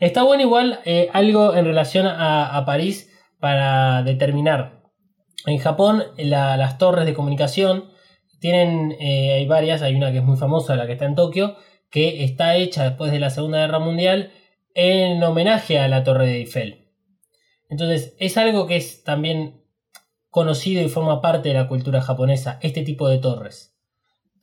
[0.00, 4.82] Está bueno igual eh, algo en relación a, a París para determinar.
[5.46, 7.90] En Japón la- las torres de comunicación
[8.40, 11.56] tienen, eh, hay varias, hay una que es muy famosa, la que está en Tokio,
[11.90, 14.32] que está hecha después de la Segunda Guerra Mundial
[14.74, 16.88] en homenaje a la Torre de Eiffel.
[17.70, 19.62] Entonces es algo que es también
[20.30, 23.74] conocido y forma parte de la cultura japonesa, este tipo de torres.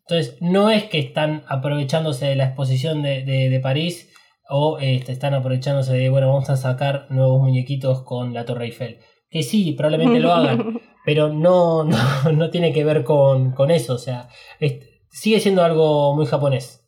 [0.08, 4.12] Entonces no es que están aprovechándose de la exposición de, de- de París
[4.48, 9.00] o este, están aprovechándose de, bueno, vamos a sacar nuevos muñequitos con la Torre Eiffel.
[9.30, 11.98] Que sí, probablemente lo hagan, pero no, no,
[12.32, 13.96] no tiene que ver con, con eso.
[13.96, 14.28] O sea,
[14.60, 16.85] es- sigue siendo algo muy japonés.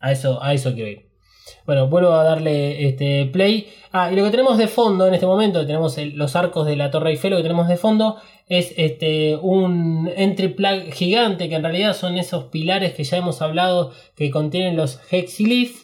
[0.00, 1.10] A eso, a eso quiero ir.
[1.66, 3.68] Bueno, vuelvo a darle este play.
[3.92, 6.90] Ah, y lo que tenemos de fondo en este momento, tenemos los arcos de la
[6.90, 8.16] Torre Eiffel, lo que tenemos de fondo
[8.48, 13.42] es este, un entry plug gigante, que en realidad son esos pilares que ya hemos
[13.42, 15.76] hablado que contienen los hexilith.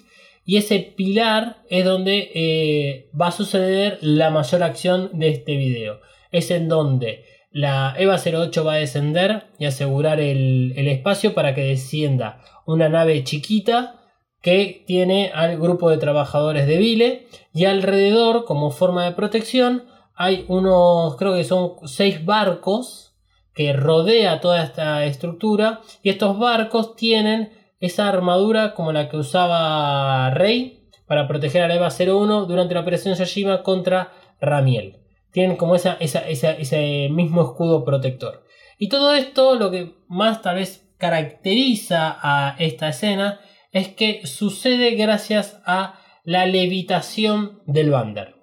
[0.45, 6.01] Y ese pilar es donde eh, va a suceder la mayor acción de este video.
[6.31, 11.55] Es en donde la EVA 08 va a descender y asegurar el, el espacio para
[11.55, 14.06] que descienda una nave chiquita
[14.43, 19.85] que tiene al grupo de trabajadores de Vile y alrededor como forma de protección
[20.15, 23.15] hay unos creo que son seis barcos
[23.55, 30.31] que rodea toda esta estructura y estos barcos tienen esa armadura como la que usaba
[30.31, 34.99] Rey para proteger a la EVA 01 durante la operación Yashima contra Ramiel.
[35.33, 38.45] Tienen como esa, esa- ese mismo escudo protector.
[38.79, 43.41] Y todo esto lo que más tal vez caracteriza a esta escena
[43.77, 48.35] es que sucede gracias a la levitación del bander.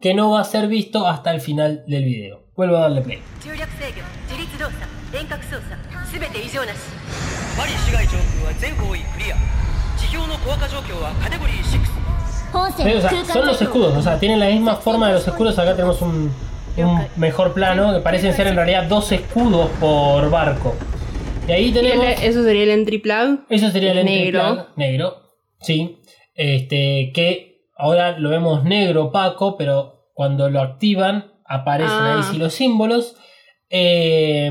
[0.00, 2.44] Que no va a ser visto hasta el final del video.
[2.56, 3.22] Vuelvo a darle play.
[13.32, 15.58] Son los escudos, o sea, tienen la misma forma de los escudos.
[15.58, 16.32] Acá tenemos un
[17.16, 20.74] mejor plano, que parecen ser en realidad dos escudos por barco.
[21.48, 22.04] Y ahí tenemos.
[22.04, 23.40] el- eso sería el entry plug.
[23.48, 24.40] Eso sería el entry negro.
[24.42, 25.16] plug, negro.
[25.60, 25.98] Sí.
[26.34, 32.16] Este, que ahora lo vemos negro opaco, pero cuando lo activan aparecen Ah.
[32.16, 33.16] ahí sí los símbolos.
[33.70, 34.50] Eh,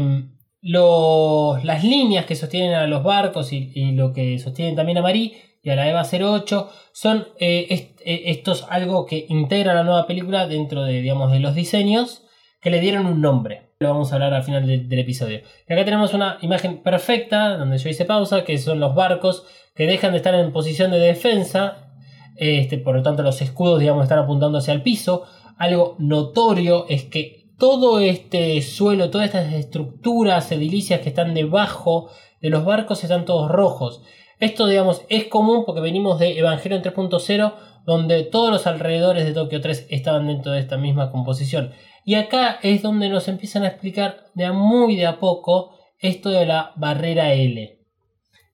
[0.62, 5.02] los- las líneas que sostienen a los barcos y, y lo que sostienen también a
[5.02, 9.84] Marí y a la EVA 08 son eh, est- eh, estos algo que integra la
[9.84, 12.24] nueva película dentro de, digamos, de los diseños
[12.62, 13.65] que le dieron un nombre.
[13.82, 15.42] Lo vamos a hablar al final de- del episodio.
[15.68, 19.44] Y acá tenemos una imagen perfecta donde yo hice pausa, que son los barcos
[19.76, 21.90] que dejan de estar en posición de defensa.
[22.38, 25.24] Este, por lo tanto, los escudos, digamos, están apuntando hacia el piso.
[25.58, 32.10] Algo notorio es que todo este suelo, todas estas estructuras edilicias que están debajo
[32.42, 34.04] de los barcos están todos rojos.
[34.40, 37.54] Esto, digamos, es común porque venimos de Evangelion 3.0,
[37.86, 41.72] donde todos los alrededores de Tokio 3 estaban dentro de esta misma composición.
[42.08, 46.30] Y acá es donde nos empiezan a explicar de a muy de a poco esto
[46.30, 47.80] de la barrera L.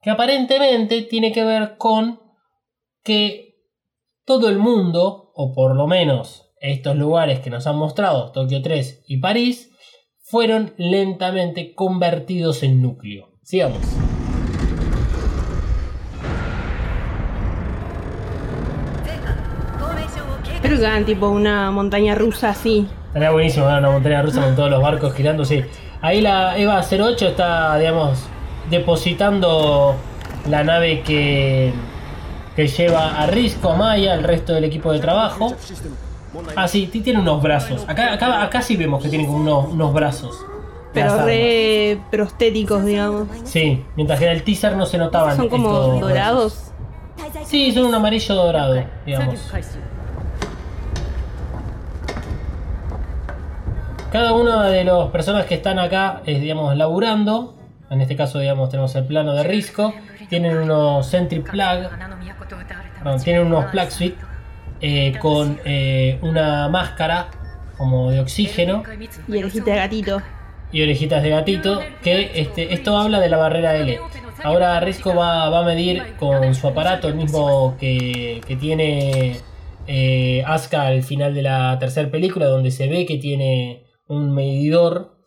[0.01, 2.21] Que aparentemente tiene que ver con
[3.03, 3.57] que
[4.25, 9.03] todo el mundo, o por lo menos estos lugares que nos han mostrado, Tokio 3
[9.07, 9.69] y París,
[10.21, 13.33] fueron lentamente convertidos en núcleo.
[13.43, 13.81] Sigamos.
[20.63, 22.87] Hagan tipo una montaña rusa así.
[23.11, 25.61] Estaría buenísimo ver una montaña rusa con todos los barcos girando, sí.
[26.01, 28.19] Ahí la EVA 08 está, digamos,
[28.69, 29.95] depositando
[30.49, 31.73] la nave que,
[32.55, 35.53] que lleva a Risco, a Maya, al resto del equipo de trabajo.
[36.55, 37.83] Ah, sí, ti- tiene unos brazos.
[37.87, 40.45] Acá, acá, acá sí vemos que tiene como unos, unos brazos.
[40.93, 43.27] Pero re prostéticos, digamos.
[43.43, 45.35] Sí, mientras que en el teaser no se notaban.
[45.37, 46.71] Son como dorados.
[47.17, 47.47] brazos.
[47.49, 49.39] Sí, son un amarillo dorado, digamos.
[54.11, 57.55] Cada una de las personas que están acá, es, digamos, laburando,
[57.89, 59.93] en este caso, digamos, tenemos el plano de Risco,
[60.29, 61.89] tienen unos Sentry Plug,
[63.23, 64.17] tienen unos Plug Suite
[64.81, 67.27] eh, con eh, una máscara
[67.77, 68.83] como de oxígeno
[69.27, 70.21] Y orejita de gatito.
[70.73, 73.97] y orejitas de gatito, que este, esto habla de la barrera L.
[74.43, 79.37] Ahora Risco va, va a medir con su aparato, el mismo que, que tiene
[79.87, 85.17] eh, Asuka al final de la tercera película, donde se ve que tiene un medidor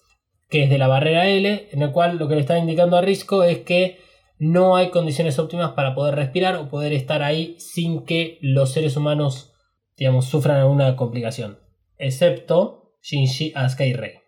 [0.48, 3.02] que es de la barrera L, en el cual lo que le está indicando a
[3.02, 3.98] Risco es que
[4.38, 8.96] no hay condiciones óptimas para poder respirar o poder estar ahí sin que los seres
[8.96, 9.54] humanos,
[9.96, 11.58] digamos, sufran alguna complicación.
[11.98, 14.24] Excepto Shinji, Asuka y Rei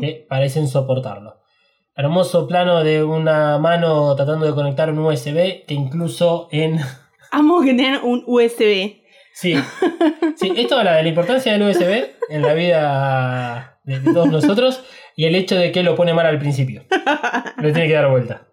[0.00, 1.40] que parecen soportarlo.
[1.96, 6.78] Hermoso plano de una mano tratando de conectar un USB que incluso en...
[7.30, 8.96] Amo que tengan un USB.
[9.32, 9.54] Sí,
[10.36, 14.82] sí esto habla de la importancia del USB en la vida de todos nosotros
[15.16, 16.84] y el hecho de que lo pone mal al principio.
[17.58, 18.48] Le tiene que dar vuelta.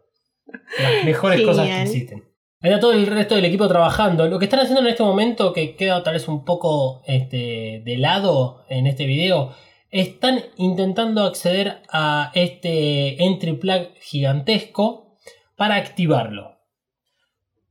[0.79, 2.23] Las mejores cosas que existen.
[2.61, 4.27] Ahí está todo el resto del equipo trabajando.
[4.27, 7.97] Lo que están haciendo en este momento, que queda tal vez un poco este, de
[7.97, 9.55] lado en este video,
[9.89, 15.17] están intentando acceder a este entry plug gigantesco
[15.55, 16.59] para activarlo.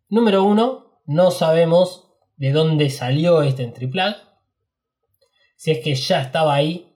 [0.08, 4.16] Número uno, no sabemos de dónde salió este entry plug.
[5.54, 6.89] Si es que ya estaba ahí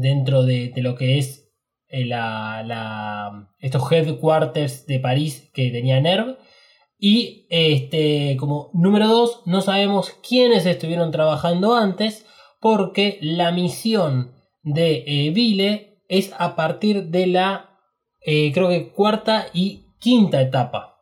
[0.00, 1.48] dentro de, de lo que es
[1.88, 6.36] eh, la, la- estos headquarters de París que tenía NERV.
[6.98, 12.26] Y este, como número dos, no sabemos quiénes estuvieron trabajando antes,
[12.60, 17.78] porque la misión de eh, Vile es a partir de la,
[18.20, 20.98] eh, creo que cuarta y quinta etapa,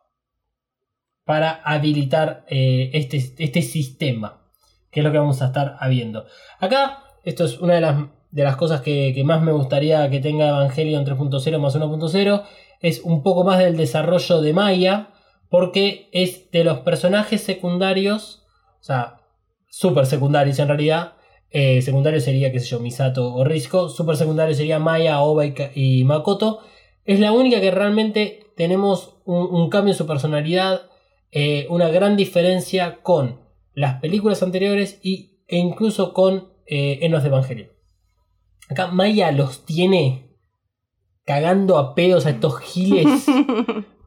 [1.25, 4.41] para habilitar eh, este, este sistema,
[4.91, 6.25] que es lo que vamos a estar viendo.
[6.59, 7.95] Acá, esto es una de las,
[8.31, 12.43] de las cosas que, que más me gustaría que tenga Evangelion 3.0 más 1.0,
[12.81, 15.09] es un poco más del desarrollo de Maya,
[15.49, 18.43] porque es de los personajes secundarios,
[18.79, 19.21] o sea,
[19.67, 21.13] super secundarios en realidad.
[21.51, 23.89] Eh, secundario sería, qué sé yo, Misato o Risco.
[23.89, 26.59] Super secundario sería Maya, Oba y, Makoto.
[27.05, 30.81] Es la única que realmente tenemos un, cambio en su personalidad,
[31.31, 33.39] eh, una gran diferencia con
[33.73, 37.78] las películas anteriores y, e incluso con eh, Enos de Evangelion.
[38.69, 40.29] Acá Maya los tiene
[41.25, 43.25] cagando a pedos a estos giles.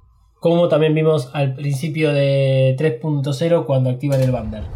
[0.43, 4.67] como también vimos al principio de 3.0 cuando activan el Vandal.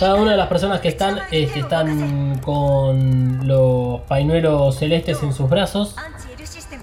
[0.00, 5.32] Cada una de las personas que están es, este, están con los pañuelos celestes en
[5.32, 5.94] sus brazos.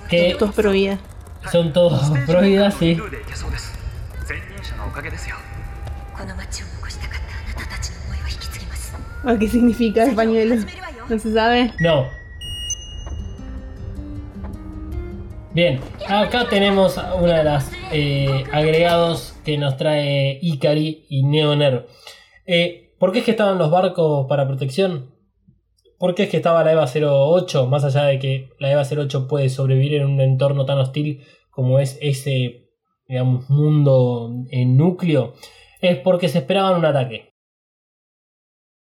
[0.07, 0.72] Que, Estos pro
[1.51, 2.97] son todos prohibidas, sí.
[9.25, 10.65] Ah, qué significa español?
[11.09, 11.73] No se sabe.
[11.80, 12.07] No.
[15.51, 21.88] Bien, acá tenemos una de las eh, agregados que nos trae Ikari y Neoner.
[22.45, 25.09] Eh, ¿Por qué es que estaban los barcos para protección?
[25.99, 27.67] ¿Por qué es que estaba la EVA 08?
[27.67, 31.77] Más allá de que la EVA 08 puede sobrevivir en un entorno tan hostil como
[31.80, 32.69] es ese,
[33.05, 35.34] digamos, mundo en núcleo,
[35.81, 37.34] es porque se esperaban un ataque.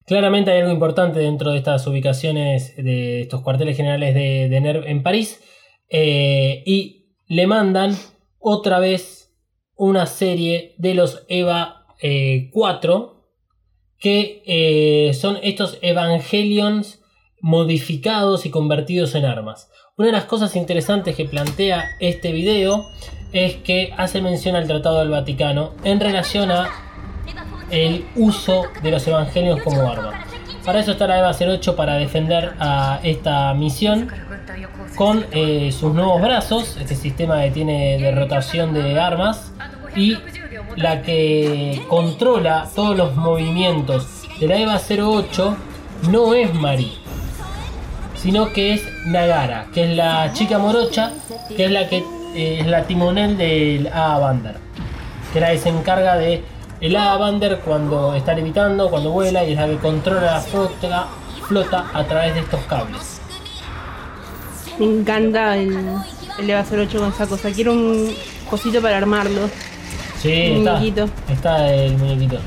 [0.05, 5.03] Claramente hay algo importante dentro de estas ubicaciones de estos cuarteles generales de, NERV en
[5.03, 5.41] París.
[5.89, 7.95] eh, y le mandan
[8.39, 9.33] otra vez
[9.75, 13.20] una serie de los EVA eh, 4
[14.01, 16.99] que eh, son estos Evangelions
[17.39, 19.69] modificados y convertidos en armas.
[19.95, 22.83] Una de las cosas interesantes que plantea este video
[23.31, 26.69] es que hace mención al Tratado del Vaticano en relación a
[27.69, 30.25] el uso de los evangelios como arma.
[30.65, 34.09] Para eso está la EVA 08 para defender a esta misión
[34.95, 39.53] con eh, sus nuevos brazos, este sistema que tiene de rotación de armas
[39.95, 40.17] y
[40.75, 44.07] la que controla todos los movimientos
[44.39, 45.55] de la EVA 08
[46.09, 46.97] no es Mari,
[48.15, 51.11] sino que es Nagara, que es la chica morocha,
[51.55, 52.03] que es la que
[52.35, 54.57] eh, es la timonel del A Bandar,
[55.33, 56.43] que la que se encarga de
[56.81, 61.07] el Avander cuando está levitando, cuando vuela y es la que controla la flota,
[61.47, 63.21] flota a través de estos cables.
[64.79, 65.77] Me encanta el,
[66.39, 67.51] el Eva 08 con esa cosa.
[67.51, 68.15] Quiero un
[68.49, 69.41] cosito para armarlo.
[70.21, 70.79] Sí, está.
[71.31, 72.37] Está el muñequito.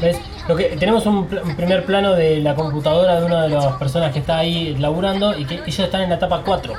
[0.00, 0.18] ¿Ves?
[0.48, 4.18] Lo que, tenemos un, primer plano de la computadora de una de las personas que
[4.18, 6.72] está ahí laburando y que ellos están en la etapa 4.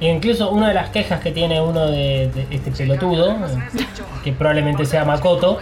[0.00, 3.36] E incluso una de las quejas que tiene uno de, este pelotudo,
[4.24, 5.58] que probablemente sea Makoto,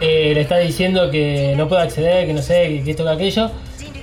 [0.00, 3.50] eh, le está diciendo que no puede acceder, que no sé, que, esto, que aquello,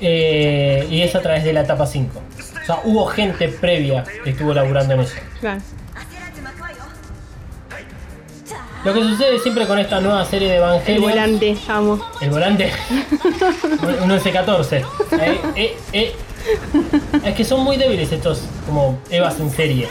[0.01, 2.21] eh, y es a través de la etapa 5.
[2.68, 5.15] O sea, hubo gente previa que estuvo laburando en eso.
[5.39, 5.61] Claro.
[8.84, 10.98] Lo que sucede siempre con esta nueva serie de Evangelion.
[10.98, 12.06] El volante, amo.
[12.19, 12.73] El volante.
[14.03, 14.85] Un 11-14.
[15.11, 16.15] Eh, eh, eh.
[17.23, 19.88] Es que son muy débiles estos, como Evas en serie.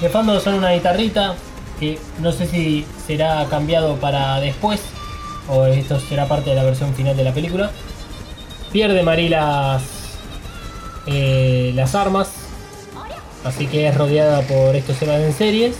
[0.00, 1.34] De fondo son una guitarrita
[1.80, 4.80] que no sé si será cambiado para después
[5.48, 7.70] o esto será parte de la versión final de la película.
[8.72, 9.82] Pierde Marie las,
[11.06, 12.32] eh, las armas,
[13.44, 15.76] así que es rodeada por estos héroes en series.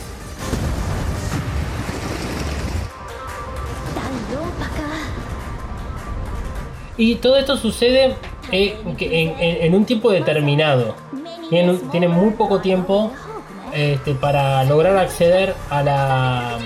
[6.96, 8.14] Y todo esto sucede
[8.52, 8.76] eh,
[9.62, 10.94] en, un tiempo determinado.
[11.48, 13.10] Tienen, muy poco tiempo
[13.72, 16.58] este, para lograr acceder a la,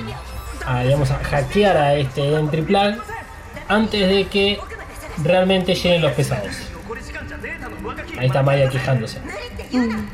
[0.67, 2.99] a, digamos, a hackear a este entry plan
[3.69, 4.59] antes de que
[5.23, 6.53] realmente lleguen los pesados.
[8.19, 9.21] Ahí está Maya quejándose.
[9.73, 10.07] Mm.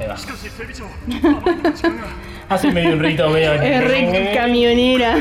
[0.00, 0.16] Ahí va.
[2.48, 3.54] Hace medio un rito medio.
[3.54, 5.16] Es camionera.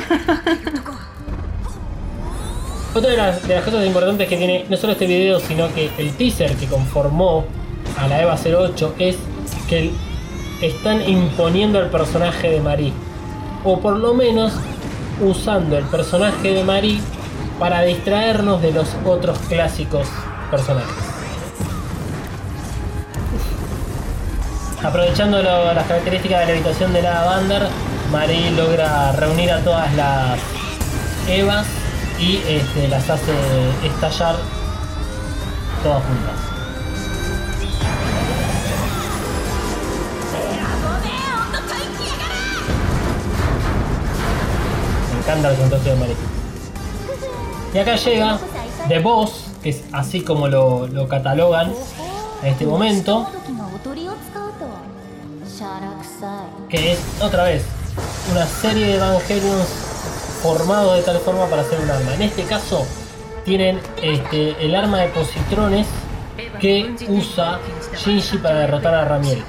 [2.93, 5.89] Otra de las, de las, cosas importantes que tiene no solo este video, sino que
[5.97, 7.45] el teaser que conformó
[7.97, 9.17] a la EVA 08 es
[9.67, 9.91] que
[10.61, 12.93] están imponiendo al personaje de Marie.
[13.65, 14.53] O por lo menos
[15.19, 17.01] usando el personaje de Marie
[17.59, 20.07] para distraernos de los otros clásicos
[20.51, 21.15] personajes.
[24.83, 27.63] Aprovechando las características de la habitación de la Bander,
[28.11, 30.39] Marie logra reunir a todas las
[31.27, 31.65] Evas
[32.19, 33.33] y este, las hace
[33.83, 34.35] estallar
[35.83, 36.54] todas juntas.
[45.25, 46.15] Alcántara con de María.
[47.73, 48.39] Y acá llega
[48.87, 51.73] The Boss, que es así como lo, catalogan
[52.43, 53.27] en este momento.
[56.69, 57.63] Que es otra vez
[58.31, 59.65] una serie de evangelios
[60.43, 62.13] formados de tal forma para hacer un arma.
[62.13, 62.85] En este caso
[63.45, 65.87] tienen este, el arma de positrones
[66.61, 67.59] que usa
[67.97, 69.43] Shinji para derrotar a Ramiel.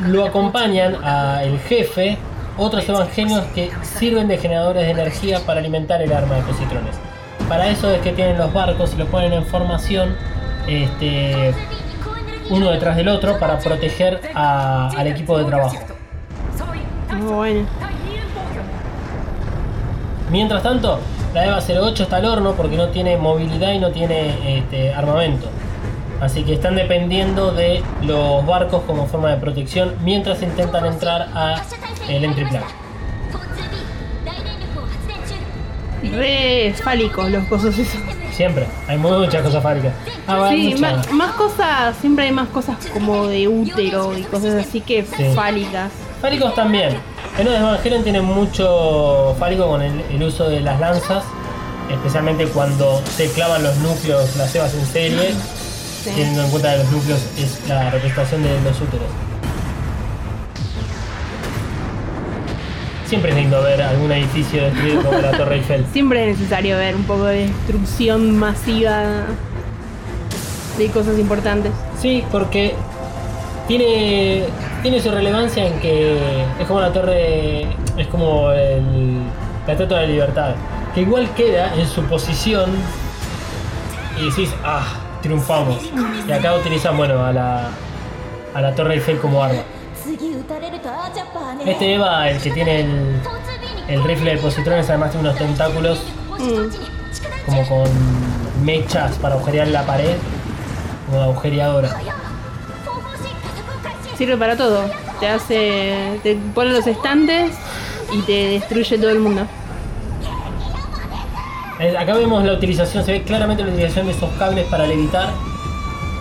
[0.00, 2.18] Lo acompañan a el jefe
[2.56, 6.94] otros evangelios que sirven de generadores de energía para alimentar el arma de positrones.
[7.48, 10.14] Para eso es que tienen los barcos y los ponen en formación
[10.66, 11.54] este,
[12.50, 15.76] uno detrás del otro para proteger al equipo de trabajo.
[17.22, 17.66] Bueno.
[20.30, 21.00] Mientras tanto,
[21.34, 25.48] la EVA 08 está al horno porque no tiene movilidad y no tiene este, armamento.
[26.20, 31.62] Así que están dependiendo de los barcos como forma de protección mientras intentan entrar a
[32.08, 32.62] el entry plan.
[36.02, 38.00] Re fálicos los cosas esos.
[38.32, 39.92] Siempre, hay muchas cosas fálicas.
[40.26, 40.74] Ah, sí,
[41.12, 45.90] más, cosas, siempre hay más cosas como de útero y cosas así que fálicas.
[46.20, 46.96] Fálicos también.
[47.38, 51.24] En los Evangelion tienen mucho fálico con el, uso de las lanzas,
[51.90, 55.34] especialmente cuando se clavan los núcleos, las cebas en serie
[56.04, 59.08] teniendo en cuenta que los núcleos es la representación de los úteros.
[63.06, 65.84] Siempre es lindo ver algún edificio destruido como la Torre Eiffel.
[65.92, 69.02] Siempre es necesario ver un poco de destrucción masiva
[70.78, 71.72] de cosas importantes.
[72.00, 72.74] Sí, porque
[73.66, 74.44] tiene,
[74.82, 77.66] tiene su relevancia en que es como la torre,
[77.96, 79.18] es como el,
[79.66, 80.54] la estatua de la libertad,
[80.94, 82.70] que igual queda en su posición
[84.20, 85.78] y decís, ah, triunfamos.
[86.26, 87.68] Y acá utilizan, bueno, a la,
[88.54, 89.62] a la Torre Eiffel como arma.
[91.66, 93.20] Este Eva, el que tiene el,
[93.88, 96.00] el rifle de positrones, además tiene unos tentáculos
[96.38, 100.16] mm, como con mechas para agujerear la pared,
[101.06, 101.96] como agujereadora.
[104.16, 104.84] Sirve para todo.
[105.18, 106.18] Te hace.
[106.22, 107.52] te pone los estantes
[108.12, 109.46] y te destruye todo el mundo.
[111.80, 115.28] Eh, Acá vemos la utilización, se ve claramente la utilización de esos cables para levitar.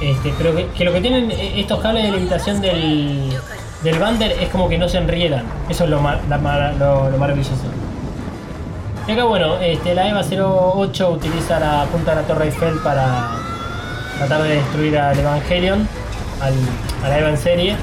[0.01, 3.29] Este, pero que, que lo que tienen eh, estos cables de levitación del,
[3.83, 5.43] del Bander es como que no se enriedan.
[5.69, 7.51] Eso es lo, ma- la mara- lo- lo maravilloso.
[9.07, 13.31] Y acá, bueno, este, la EVA 08 utiliza la punta de la Torre Eiffel para
[14.19, 15.87] tratar de destruir al Evangelion,
[16.41, 16.53] al,
[17.03, 17.75] a la EVA en serie.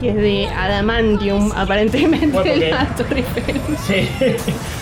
[0.00, 3.60] Que es de Adamantium, aparentemente, Bueno, porque- la Torre Eiffel.
[3.86, 4.08] Sí.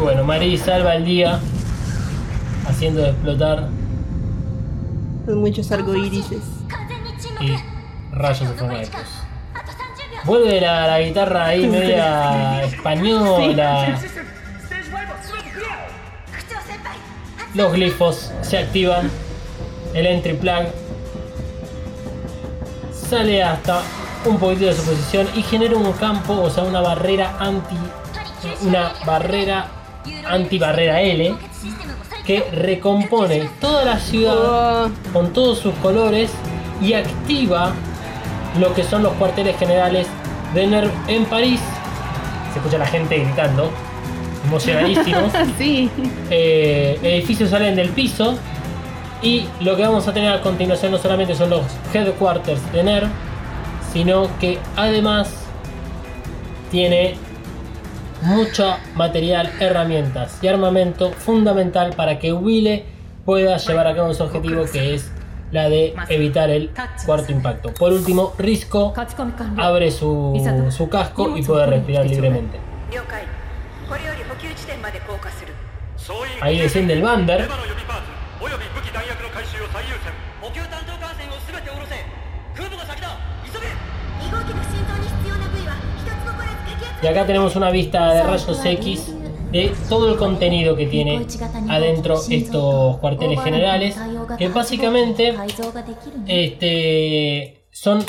[0.00, 1.38] Bueno, Mari salva el día
[2.66, 3.68] haciendo explotar.
[5.26, 6.38] Muchos arcoírises.
[7.40, 7.54] Y
[8.12, 8.80] rayos forma
[10.24, 13.98] Vuelve la, guitarra ahí media española.
[17.58, 19.10] los glifos se activan,
[19.92, 20.66] el entry plug
[22.92, 23.82] sale hasta
[24.24, 27.76] un poquito de su posición y genera un campo, o sea, una barrera anti.
[28.62, 29.66] una barrera
[30.28, 31.34] anti-barrera L
[32.24, 35.12] que recompone toda la ciudad oh.
[35.12, 36.30] con todos sus colores
[36.80, 37.72] y activa
[38.60, 40.06] lo que son los cuarteles generales
[40.54, 41.60] de Nerv en París.
[42.52, 43.72] Se escucha la gente gritando
[44.48, 45.32] emocionadísimos.
[45.58, 45.90] sí.
[46.30, 48.38] Eh, edificios salen del piso.
[49.20, 53.06] Y lo que vamos a tener a continuación no solamente son los headquarters de NER,
[53.92, 55.34] sino que además
[56.70, 57.16] tiene
[58.22, 62.84] mucho material, herramientas y armamento fundamental para que Wille
[63.24, 65.10] pueda llevar a cabo su objetivo que es
[65.50, 66.70] la de evitar el
[67.06, 67.72] cuarto impacto.
[67.74, 68.92] Por último, Risco
[69.56, 72.58] abre su casco y puede respirar libremente.
[76.40, 77.48] Ahí desciende el Bander.
[87.00, 89.14] Y acá tenemos una vista de rayos X
[89.52, 91.26] de todo el contenido que tiene
[91.68, 93.96] adentro estos cuarteles generales,
[94.36, 95.34] que básicamente
[96.26, 98.04] este, son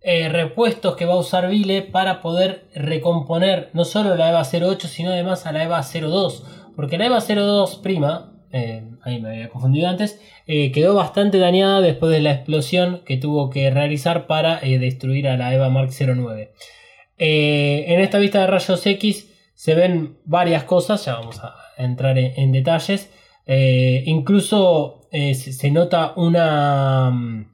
[0.00, 4.88] eh, repuestos que va a usar Vile para poder recomponer no solo la EVA 08,
[4.88, 6.44] sino además a la EVA 02
[6.76, 11.80] porque la EVA 02 prima, eh, ahí me había confundido antes, eh, quedó bastante dañada
[11.80, 15.90] después de la explosión que tuvo que realizar para eh, destruir a la EVA Mark
[15.98, 16.52] 09.
[17.18, 22.18] Eh, en esta vista de rayos X se ven varias cosas, ya vamos a entrar
[22.18, 23.10] en, detalles.
[23.46, 27.48] Incluso se, nota una,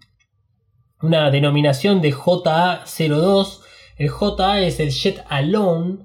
[1.00, 3.60] una denominación de JA02.
[3.98, 5.98] El JA es el Jet Alone,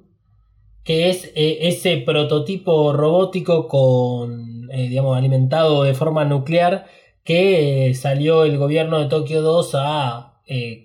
[0.88, 6.85] que es eh, ese prototipo robótico con, eh, digamos, alimentado de forma nuclear
[7.26, 10.23] que eh, salió el gobierno de Tokio 2 a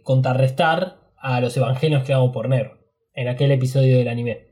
[0.02, 2.78] contrarrestar a los evangelios creados por Nero
[3.14, 4.48] en aquel episodio del anime.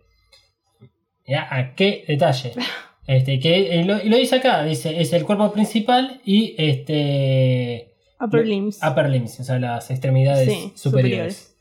[1.27, 2.53] Ya, ¿A qué detalle?
[3.07, 8.47] Este, que lo, y lo dice acá, dice, es el cuerpo principal y este Upper
[8.47, 8.79] limbs.
[8.89, 11.57] upper limbs, o sea, las extremidades Sí, superiores.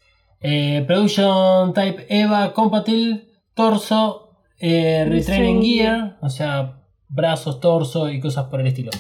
[0.86, 3.29] Production Type EVA Compatible,
[3.60, 8.92] torso, eh, Retraining Gear, o sea, brazos, torso y cosas por el estilo.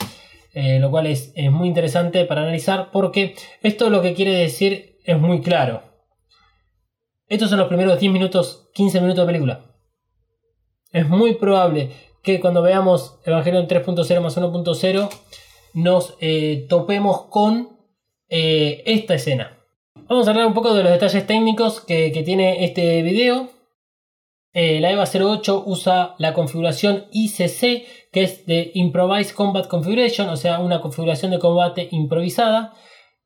[0.54, 4.98] Eh, lo cual es, es muy interesante para analizar porque esto lo que quiere decir
[5.06, 5.84] es muy claro.
[7.30, 9.66] Estos son los primeros 10 minutos, 15 minutos de película.
[10.92, 11.92] Es muy probable
[12.22, 15.10] que cuando veamos Evangelion 3.0 más 1.0
[15.74, 17.78] nos eh, topemos con
[18.28, 19.58] eh, esta escena.
[20.10, 23.58] Vamos a hablar un poco de los detalles técnicos que, que tiene este video.
[24.62, 30.36] Eh, la EVA 08 usa la configuración ICC, que es de Improvised Combat Configuration, o
[30.36, 32.74] sea, una configuración de combate improvisada.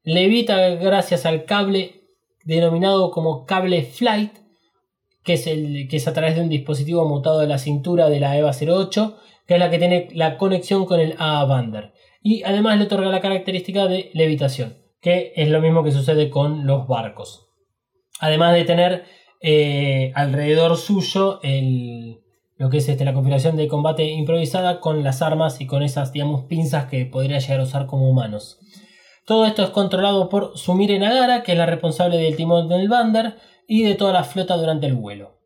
[0.03, 2.03] Levita gracias al cable
[2.43, 4.31] denominado como cable flight,
[5.23, 8.19] que es, el, que es a través de un dispositivo mutado de la cintura de
[8.19, 11.93] la EVA 08, que es la que tiene la conexión con el AA Bander.
[12.21, 16.67] Y además le otorga la característica de levitación, que es lo mismo que sucede con
[16.67, 17.47] los barcos.
[18.19, 22.21] Además de tener eh, alrededor suyo el,
[22.55, 26.13] lo que es este, la configuración de combate improvisada con las armas y con esas
[26.13, 28.57] digamos, pinzas que podría llegar a usar como humanos.
[29.25, 33.35] Todo esto es controlado por Sumire Nagara, que es la responsable del timón del Bander
[33.67, 35.41] y de toda la flota durante el vuelo.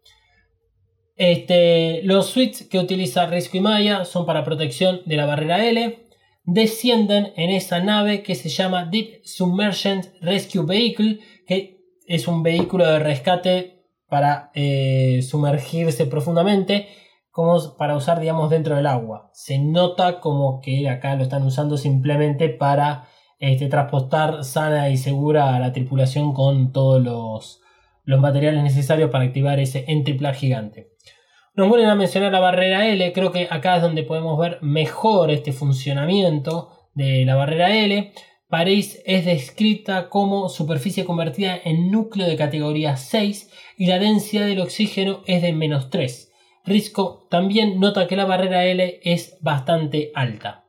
[1.15, 6.07] Este, los suites que utiliza Risco y Maya son para protección de la barrera L.
[6.43, 12.85] Descienden en esa nave que se llama Deep Submergent Rescue Vehicle, que es un vehículo
[12.85, 13.76] de rescate
[14.09, 16.87] para eh, sumergirse profundamente
[17.31, 19.29] como para usar, digamos, dentro del agua.
[19.33, 23.07] Se nota como que acá lo están usando simplemente para
[23.39, 27.61] este, transportar sana y segura a la tripulación con todos los,
[28.03, 30.89] los materiales necesarios para activar ese entry gigante.
[31.53, 35.29] Nos vuelven a mencionar la barrera L, creo que acá es donde podemos ver mejor
[35.29, 38.11] este funcionamiento de la barrera L.
[38.49, 44.61] París es descrita como superficie convertida en núcleo de categoría 6 y la densidad del
[44.61, 46.31] oxígeno es de menos 3.
[46.63, 50.63] Risco también nota que la barrera L es bastante alta.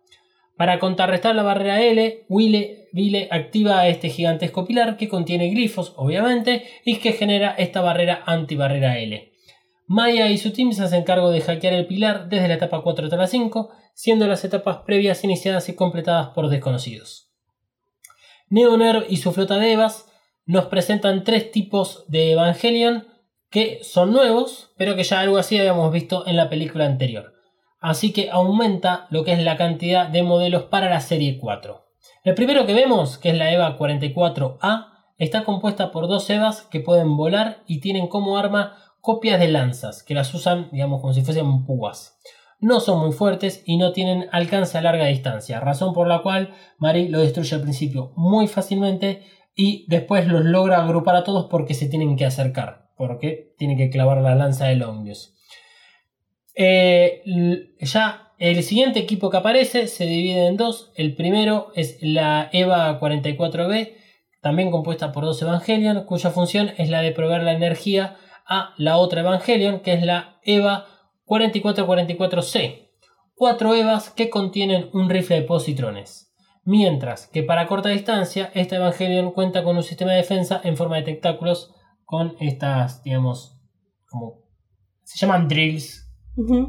[0.56, 6.64] Para contrarrestar la barrera L, Wille, Wille activa este gigantesco pilar que contiene glifos, obviamente,
[6.84, 9.30] y que genera esta barrera antibarrera L.
[9.86, 13.04] Maya y su team se hacen cargo de hackear el pilar desde la etapa 4
[13.04, 17.27] hasta la 5, siendo las etapas previas iniciadas y completadas por desconocidos.
[18.50, 20.06] Neonerv y su flota de Evas
[20.46, 23.06] nos presentan tres tipos de Evangelion
[23.50, 27.34] que son nuevos, pero que ya algo así habíamos visto en la película anterior.
[27.80, 31.84] Así que aumenta lo que es la cantidad de modelos para la serie 4.
[32.24, 34.88] El primero que vemos, que es la EVA 44A,
[35.18, 40.02] está compuesta por dos EVAs que pueden volar y tienen como arma copias de lanzas,
[40.02, 42.18] que las usan, digamos, como si fuesen púas
[42.60, 46.54] no son muy fuertes y no tienen alcance a larga distancia, razón por la cual
[46.78, 49.22] Mari lo destruye al principio muy fácilmente
[49.54, 53.90] y después los logra agrupar a todos porque se tienen que acercar, porque tienen que
[53.90, 55.34] clavar la lanza de Longius.
[56.54, 57.22] Eh,
[57.80, 60.92] ya el siguiente equipo que aparece se divide en dos.
[60.96, 63.94] El primero es la EVA 44B,
[64.40, 68.16] también compuesta por dos Evangelion, cuya función es la de proveer la energía
[68.46, 70.86] a la otra Evangelion, que es la EVA
[71.28, 72.88] 4444C,
[73.34, 76.34] cuatro EVAs que contienen un rifle de positrones.
[76.64, 80.96] Mientras que para corta distancia, esta Evangelion cuenta con un sistema de defensa en forma
[80.96, 81.74] de tentáculos
[82.04, 83.58] con estas, digamos,
[84.08, 84.42] como
[85.04, 86.10] se llaman drills,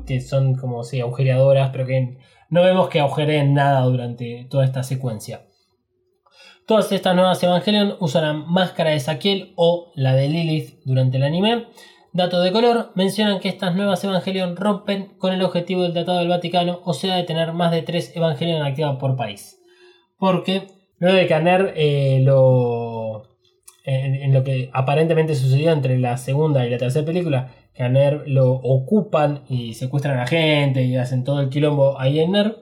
[0.06, 2.18] que son como si agujereadoras, pero que
[2.50, 5.46] no vemos que agujereen nada durante toda esta secuencia.
[6.66, 11.24] Todas estas nuevas Evangelion usan la máscara de Saquiel o la de Lilith durante el
[11.24, 11.68] anime
[12.12, 16.28] Dato de color, mencionan que estas nuevas Evangelion rompen con el objetivo del Tratado del
[16.28, 19.60] Vaticano, o sea, de tener más de tres Evangelion activas por país.
[20.18, 20.68] Porque
[20.98, 23.24] luego de que eh, lo,
[23.86, 28.24] en, lo que aparentemente sucedió entre la segunda y la tercera película, que a Ner
[28.26, 32.58] lo ocupan y secuestran a la gente y hacen todo el quilombo ahí en Ner,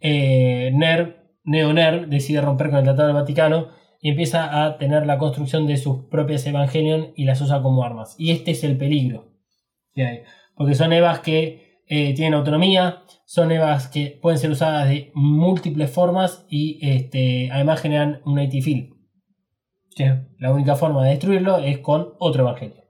[0.00, 5.06] eh, Ner, Neo Ner decide romper con el Tratado del Vaticano y empieza a tener
[5.06, 8.16] la construcción de sus propias Evangelion y las usa como armas.
[8.18, 9.32] Y este es el peligro
[10.54, 15.90] Porque son Evas que eh, tienen autonomía, son Evas que pueden ser usadas de múltiples
[15.90, 18.94] formas y este, además generan un AT field.
[20.38, 22.84] La única forma de destruirlo es con otro Evangelio.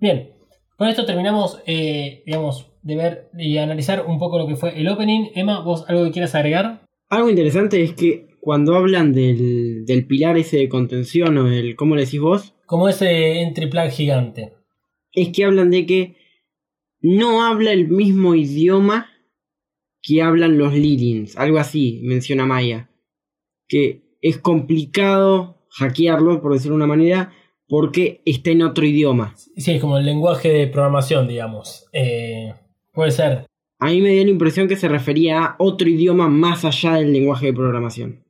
[0.00, 0.32] Bien,
[0.76, 4.88] con esto terminamos, eh, digamos, de ver y analizar un poco lo que fue el
[4.88, 5.28] opening.
[5.34, 6.80] Emma, ¿vos algo que quieras agregar?
[7.10, 11.94] Algo interesante es que cuando hablan del, del pilar ese de contención o el, ¿cómo
[11.94, 12.54] le decís vos?
[12.66, 14.54] Como ese entry gigante.
[15.12, 16.16] Es que hablan de que
[17.00, 19.08] no habla el mismo idioma
[20.02, 22.90] que hablan los Lilins, algo así, menciona Maya.
[23.68, 27.32] Que es complicado hackearlo, por decirlo de una manera,
[27.68, 29.34] porque está en otro idioma.
[29.36, 31.86] Sí, es como el lenguaje de programación, digamos.
[31.92, 32.54] Eh,
[32.92, 33.46] puede ser.
[33.78, 37.12] A mí me dio la impresión que se refería a otro idioma más allá del
[37.12, 38.29] lenguaje de programación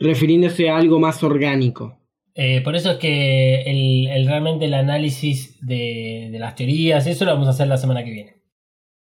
[0.00, 1.98] refiriéndose a algo más orgánico.
[2.34, 7.48] Eh, por eso es que el, realmente el análisis de, las teorías, eso lo vamos
[7.48, 8.42] a hacer la semana que viene.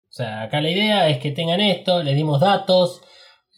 [0.10, 3.02] O sea, acá la idea es que tengan esto, les dimos datos,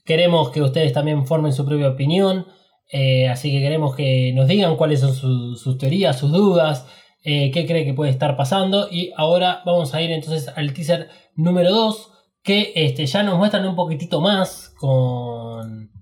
[0.05, 2.45] queremos que ustedes también formen su propia opinión,
[2.91, 6.85] eh, así que queremos que nos digan cuáles son sus teorías, sus dudas,
[7.23, 8.87] eh, qué cree que puede estar pasando.
[8.91, 12.11] Y ahora vamos a ir entonces al teaser número 2,
[12.43, 15.92] que este, ya nos muestran un poquitito más con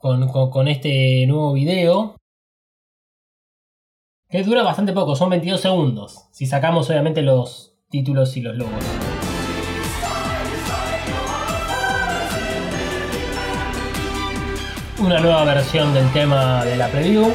[0.00, 2.16] con, este nuevo video.
[4.28, 6.28] Que dura bastante poco, son 22 segundos.
[6.32, 8.84] Si sacamos obviamente los títulos y los logos.
[15.00, 17.32] Una nueva versión del tema de la preview.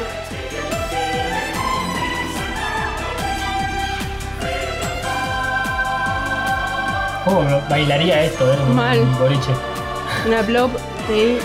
[7.24, 8.56] ¿Cómo bailaría esto, eh?
[8.72, 9.04] Mal.
[9.18, 9.52] Boliche.
[10.26, 10.70] Una blop,
[11.08, 11.38] sí.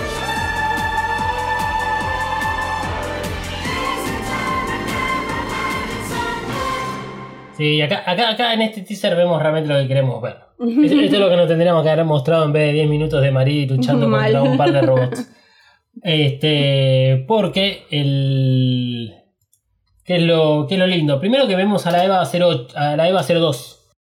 [7.62, 10.38] Sí, acá, acá, en este teaser vemos realmente lo que queremos ver.
[10.60, 13.30] Esto, es lo que nos tendríamos que haber mostrado en vez de 10 minutos de
[13.30, 15.32] Marí luchando contra un par de robots.
[16.02, 19.14] Este, porque el.
[20.04, 21.20] ¿Qué es, lo, qué es lo lindo?
[21.20, 23.94] Primero que vemos a la EVA 08, a la EVA 02.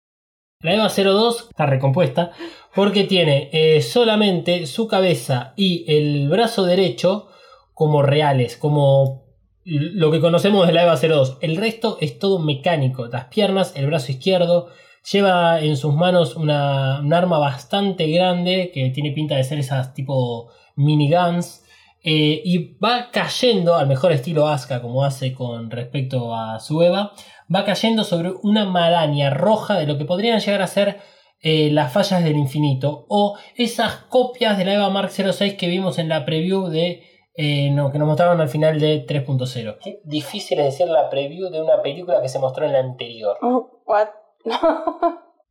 [0.62, 2.30] La EVA 02 está recompuesta
[2.74, 7.28] porque tiene eh, solamente su cabeza y el brazo derecho
[7.74, 9.29] como reales, como
[9.70, 11.38] lo que conocemos de la EVA 02.
[11.40, 13.06] El resto es todo mecánico.
[13.06, 14.68] Las piernas, el brazo izquierdo.
[15.10, 19.94] Lleva en sus manos una, un arma bastante grande que tiene pinta de ser esas
[19.94, 21.64] tipo miniguns.
[22.02, 27.12] Eh, y va cayendo, al mejor estilo Asuka, como hace con respecto a su Eva,
[27.54, 30.98] va cayendo sobre una maraña roja de lo que podrían llegar a ser
[31.42, 35.98] eh, las fallas del infinito o esas copias de la Eva Mark 06 que vimos
[35.98, 39.78] en la preview de eh, no, que nos mostraron al final de 3.0.
[39.82, 43.36] Qué difícil es decir la preview de una película que se mostró en la anterior.
[43.42, 44.08] Oh, what?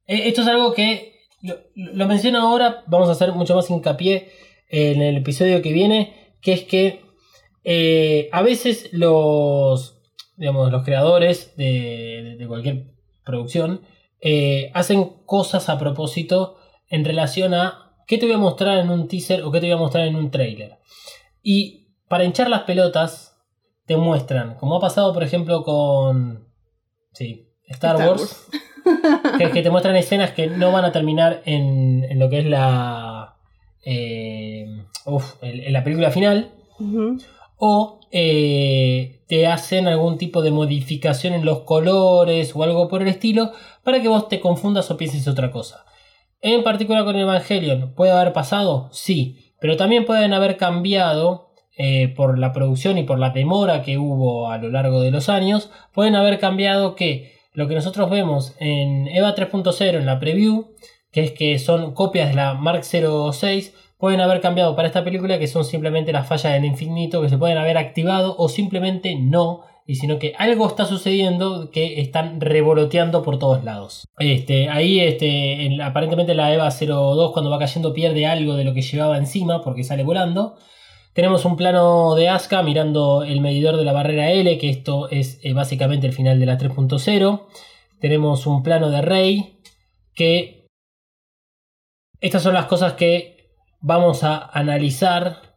[0.07, 4.29] Eh, Esto es algo que lo, lo menciono ahora, vamos a hacer mucho más hincapié
[4.69, 7.01] en el episodio que viene, que es que
[7.63, 10.01] eh, a veces los,
[10.37, 12.85] digamos, los creadores de, de cualquier
[13.23, 13.81] producción
[14.21, 16.57] eh, hacen cosas a propósito
[16.89, 19.75] en relación a qué te voy a mostrar en un teaser o qué te voy
[19.75, 20.77] a mostrar en un trailer.
[21.41, 23.37] Y para hinchar las pelotas
[23.85, 26.47] te muestran, como ha pasado por ejemplo con
[27.13, 28.47] sí, Star, Star Wars,
[29.37, 32.45] que, que te muestran escenas que no van a terminar en, en lo que es
[32.45, 33.35] la
[33.83, 34.65] eh,
[35.05, 36.51] uf, en, la película final
[37.57, 43.07] o eh, te hacen algún tipo de modificación en los colores o algo por el
[43.09, 43.51] estilo
[43.83, 45.85] para que vos te confundas o pienses otra cosa.
[46.41, 48.89] En particular con Evangelion, ¿puede haber pasado?
[48.93, 53.97] Sí, pero también pueden haber cambiado eh, por la producción y por la demora que
[53.97, 58.55] hubo a lo largo de los años, pueden haber cambiado que lo que nosotros vemos
[58.59, 60.75] en EVA 3.0 en la preview,
[61.11, 65.39] que es que son copias de la Mark 06, pueden haber cambiado para esta película
[65.39, 69.63] que son simplemente las fallas del infinito que se pueden haber activado o simplemente no
[69.89, 74.05] y sino que algo está sucediendo que están revoloteando por todos lados.
[74.19, 78.75] Este, ahí este, en- aparentemente la EVA 02 cuando va cayendo pierde algo de lo
[78.75, 80.57] que llevaba encima porque sale volando.
[81.13, 85.39] Tenemos un plano de Asuka mirando el medidor de la barrera L, que esto es
[85.43, 87.47] eh, básicamente el final de la 3.0.
[87.99, 89.59] Tenemos un plano de Rey,
[90.13, 90.67] que
[92.21, 93.49] estas son las cosas que
[93.81, 95.55] vamos a analizar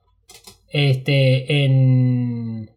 [0.71, 2.71] este, en,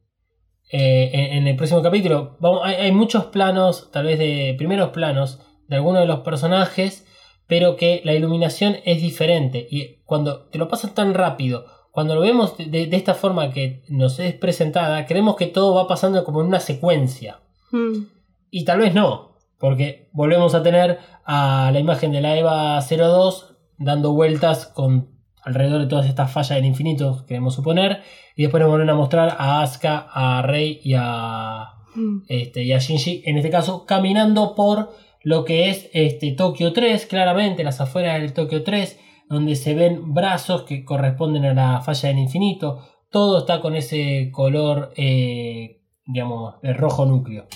[0.69, 2.37] eh, en, en el próximo capítulo.
[2.39, 7.05] Vamos, hay, hay muchos planos, tal vez de primeros planos, de algunos de los personajes,
[7.47, 9.67] pero que la iluminación es diferente.
[9.69, 11.65] Y cuando te lo pasan tan rápido,
[11.95, 16.25] cuando lo vemos de, esta forma que nos es presentada, creemos que todo va pasando
[16.25, 17.39] como en una secuencia.
[17.71, 18.07] Mm.
[18.51, 23.55] Y tal vez no, porque volvemos a tener a la imagen de la EVA 02
[23.77, 25.14] dando vueltas con
[25.45, 28.01] alrededor de todas estas fallas del infinito, queremos suponer,
[28.35, 32.23] y después nos vuelven a mostrar a Asuka, a Rey y a, Mm.
[32.27, 34.91] este, y a Shinji, en este caso, caminando por
[35.23, 38.99] lo que es este, Tokio 3, claramente, las afueras del Tokio 3,
[39.29, 42.79] donde se ven brazos que corresponden a la falla del infinito.
[43.09, 47.47] Todo está con ese color, eh, digamos, de rojo núcleo.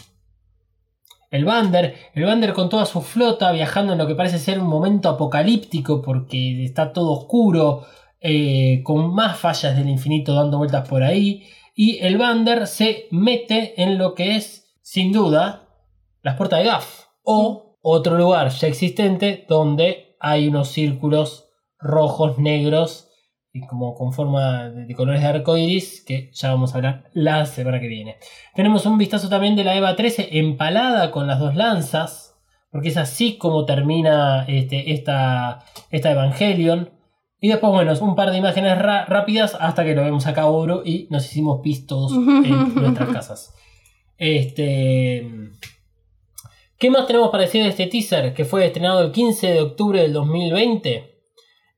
[1.30, 4.68] El Bander, el Bander con toda su flota viajando en lo que parece ser un
[4.68, 7.86] momento apocalíptico porque está todo oscuro,
[8.20, 11.48] eh, con más fallas del infinito dando vueltas por ahí.
[11.76, 15.68] Y el Bander se mete en lo que es, sin duda,
[16.24, 17.06] las puertas de Gaff.
[17.24, 21.50] O otro lugar ya existente donde hay unos círculos
[21.80, 23.09] rojos, negros
[23.52, 27.46] y como con forma de, colores de arco iris que ya vamos a hablar la
[27.46, 28.18] semana que viene.
[28.56, 32.36] Tenemos un vistazo también de la EVA 13 empalada con las dos lanzas,
[32.72, 36.92] porque es así como termina este, esta, esta Evangelion.
[37.42, 41.08] Y después, bueno, un par de imágenes rápidas hasta que lo vemos acá oro y
[41.10, 43.56] nos hicimos pistos en nuestras casas.
[44.18, 45.26] Este.
[46.78, 50.02] ¿Qué más tenemos para decir de este teaser que fue estrenado el 15 de octubre
[50.02, 51.16] del 2020?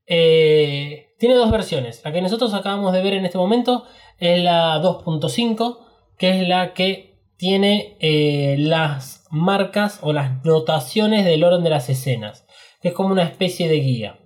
[0.07, 2.01] Eh, tiene dos versiones.
[2.03, 3.85] La que nosotros acabamos de ver en este momento
[4.17, 5.77] es la 2.5,
[6.17, 11.89] que es la que tiene eh, las marcas o las notaciones del orden de las
[11.89, 12.47] escenas,
[12.81, 14.19] que es como una especie de guía.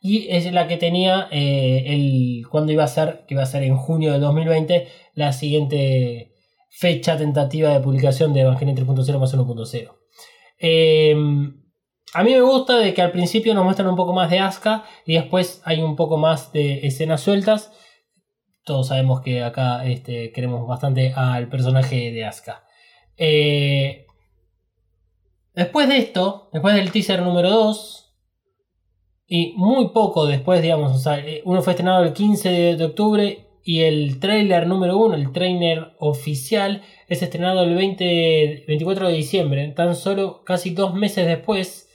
[0.00, 3.64] Y es la que tenía eh, el, cuando iba a ser, que iba a ser
[3.64, 6.30] en junio del 2020, la siguiente
[6.70, 9.96] fecha tentativa de publicación de Evangelion 3.0 más 1.0.
[10.60, 11.16] Eh,
[12.14, 14.84] a mí me gusta de que al principio nos muestran un poco más de Asuka
[15.04, 17.72] y después hay un poco más de escenas sueltas.
[18.64, 22.64] Todos sabemos que acá este, queremos bastante al personaje de Asuka.
[23.16, 24.06] Eh,
[25.54, 28.14] después de esto, después del teaser número 2,
[29.28, 33.46] y muy poco después, digamos, o sea, uno fue estrenado el 15 de, de octubre
[33.64, 39.72] y el trailer número 1, el trailer oficial, es estrenado el 20, 24 de diciembre.
[39.74, 41.85] Tan solo casi dos meses después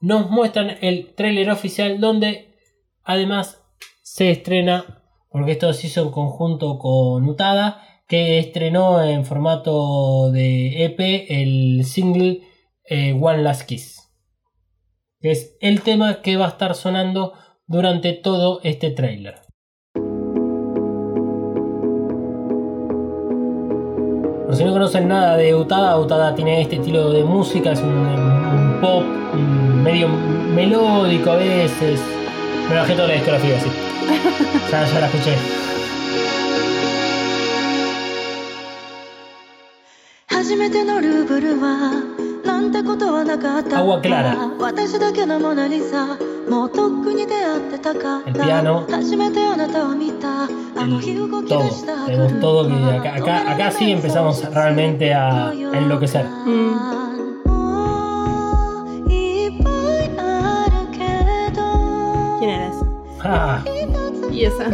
[0.00, 2.54] nos muestran el tráiler oficial donde
[3.02, 3.62] además
[4.02, 10.84] se estrena, porque esto se hizo en conjunto con Utada, que estrenó en formato de
[10.84, 12.40] EP el single
[12.84, 14.10] eh, One Last Kiss,
[15.20, 17.34] que es el tema que va a estar sonando
[17.66, 19.36] durante todo este tráiler.
[24.46, 28.78] Por si no conocen nada de Utada, Utada tiene este estilo de música, es un,
[28.80, 29.04] pop
[29.82, 32.00] medio melódico a veces.
[32.68, 33.68] Me bajé toda la discografía así.
[34.70, 35.34] ya, la escuché.
[43.76, 44.50] Agua clara.
[48.26, 48.84] El piano.
[50.76, 50.86] El
[51.46, 51.62] todo.
[52.06, 56.26] Tenemos todo acá, acá, sí empezamos realmente a, enloquecer.
[63.32, 63.62] Ah.
[64.32, 64.64] Y esa.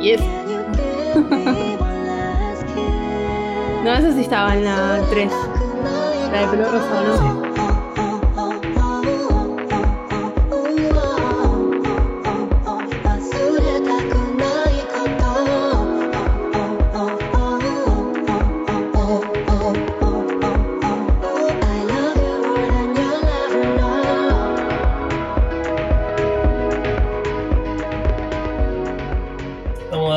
[0.00, 0.24] Y esa.
[3.84, 5.30] no, esa sí estaba en la 3.
[6.32, 7.18] La de pelo rosa, ¿no?
[7.18, 7.55] Sí.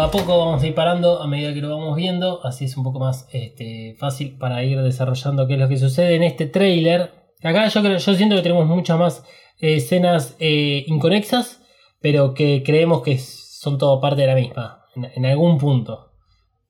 [0.09, 2.83] A poco, vamos a ir parando a medida que lo vamos viendo, así es un
[2.83, 7.11] poco más este, fácil para ir desarrollando qué es lo que sucede en este trailer.
[7.43, 9.23] Acá yo, creo, yo siento que tenemos muchas más
[9.59, 11.61] eh, escenas eh, inconexas,
[12.01, 16.07] pero que creemos que son todo parte de la misma, en, en algún punto.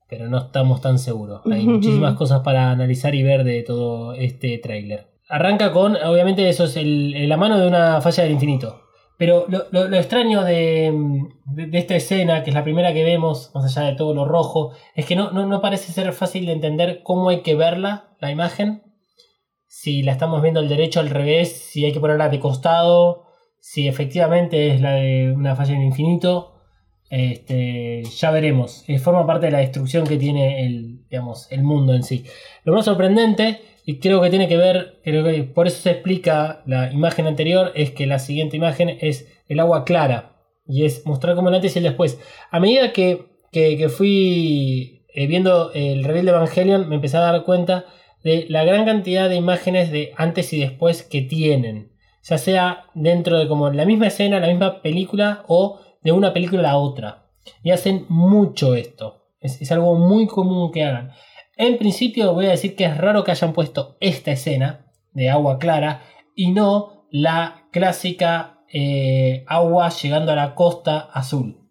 [0.09, 1.41] Pero no estamos tan seguros.
[1.49, 5.07] Hay muchísimas cosas para analizar y ver de todo este trailer.
[5.29, 8.81] Arranca con, obviamente, eso es el- la mano de una falla del infinito.
[9.19, 10.91] Pero lo, lo- lo extraño de,
[11.45, 14.71] de- esta escena, que es la primera que vemos, más allá de todo lo rojo,
[14.95, 18.31] es que no, no, no parece ser fácil de entender cómo hay que verla, la
[18.31, 18.81] imagen.
[19.67, 23.25] Si la estamos viendo al derecho, al revés, si hay que ponerla de costado,
[23.59, 26.55] si efectivamente es la de una falla en infinito.
[27.09, 28.83] Este, ya veremos.
[28.87, 32.23] Eh, forma parte de la destrucción que tiene el, digamos, el mundo en sí.
[32.63, 33.59] Lo más sorprendente,
[33.89, 37.71] y creo que tiene que ver, creo que por eso se explica la imagen anterior,
[37.75, 40.35] es que la siguiente imagen es el agua clara.
[40.67, 42.19] Y es mostrar como el antes y el después.
[42.51, 47.21] A medida que, que- que fui eh, viendo el reveal de Evangelion, me empecé a
[47.21, 47.85] dar cuenta
[48.23, 51.91] de la gran cantidad de imágenes de antes y después que tienen.
[52.23, 56.69] Ya sea dentro de como la misma escena, la misma película o de una película
[56.71, 57.25] a otra.
[57.63, 59.23] Y hacen mucho esto.
[59.41, 61.11] Es, es algo muy común que hagan.
[61.59, 65.59] En principio voy a decir que es raro que hayan puesto esta escena de agua
[65.59, 66.03] clara
[66.33, 71.69] y no la clásica eh, agua llegando a la costa azul.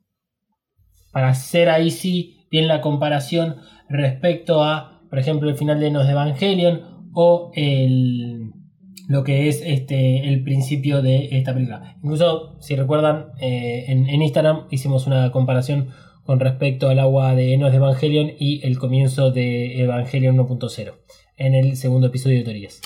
[1.10, 6.04] Para hacer ahí sí bien la comparación respecto a, por ejemplo, el final de Nos
[6.04, 8.52] de Evangelion o el,
[9.08, 11.96] lo que es este, el principio de esta película.
[12.02, 15.88] Incluso, si recuerdan, eh, en, en Instagram hicimos una comparación
[16.28, 20.92] con respecto al agua de Enos de Evangelion y el comienzo de Evangelion 1.0
[21.38, 22.82] en el segundo episodio de teorías.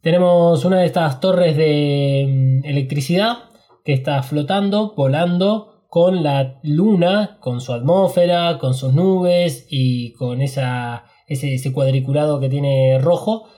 [0.00, 3.50] Tenemos una de estas torres de mm, electricidad
[3.84, 10.40] que está flotando, volando con la luna, con su atmósfera, con sus nubes y con
[10.40, 13.50] esa, ese, ese cuadriculado que tiene rojo.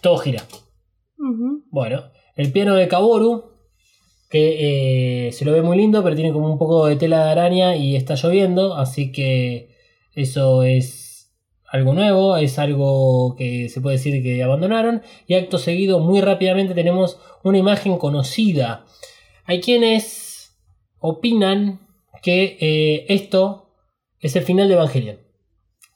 [0.00, 0.42] Todo gira.
[1.70, 3.51] Bueno, el piano de Kaboru,
[4.32, 7.32] que eh, se lo ve muy lindo, pero tiene como un poco de tela de
[7.32, 9.76] araña y está lloviendo, así que
[10.14, 11.30] eso es
[11.68, 15.02] algo nuevo, es algo que se puede decir que abandonaron.
[15.26, 18.86] Y acto seguido, muy rápidamente, tenemos una imagen conocida.
[19.44, 20.56] Hay quienes
[20.98, 21.80] opinan
[22.22, 23.74] que eh, esto
[24.18, 25.18] es el final de Evangelion.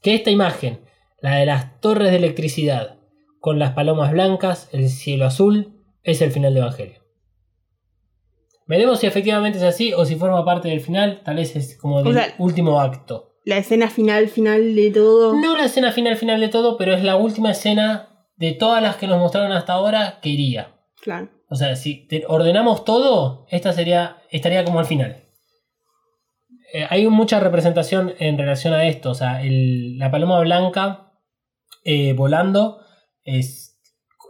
[0.03, 0.81] Que esta imagen,
[1.23, 2.99] la de las torres de electricidad,
[3.41, 5.73] con las palomas blancas, el cielo azul,
[6.03, 7.06] es el final de Evangelion.
[8.67, 11.99] Veremos si efectivamente es así o si forma parte del final, tal vez es como
[11.99, 13.33] del O sea- último acto.
[13.45, 15.35] La escena final, final de todo.
[15.41, 18.97] No la escena final final de todo, pero es la última escena de todas las
[18.97, 20.75] que nos mostraron hasta ahora que iría.
[21.01, 21.29] Claro.
[21.49, 25.23] O sea, si te- ordenamos todo, esta sería estaría como al final.
[26.73, 29.11] Eh, hay mucha representación en relación a esto.
[29.11, 31.13] O sea, el- la paloma blanca
[31.85, 32.81] eh, volando
[33.23, 33.66] es,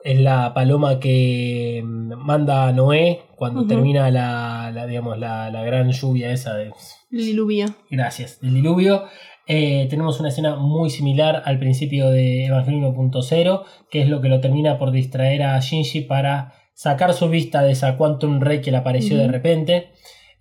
[0.06, 5.64] es la paloma que mm, manda a Noé cuando termina la, la, digamos, la, la
[5.64, 6.70] gran lluvia esa de,
[7.10, 7.66] Diluvio.
[7.90, 8.40] Gracias.
[8.40, 9.04] Del diluvio.
[9.48, 14.28] Eh, tenemos una escena muy similar al principio de Evangelion 1.0, que es lo que
[14.28, 18.70] lo termina por distraer a Shinji para sacar su vista de esa Quantum Ray que
[18.70, 19.90] le apareció de repente.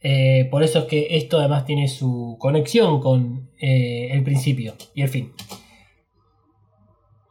[0.01, 5.01] Eh, por eso es que esto además tiene su conexión con eh, el principio y
[5.01, 5.33] el fin.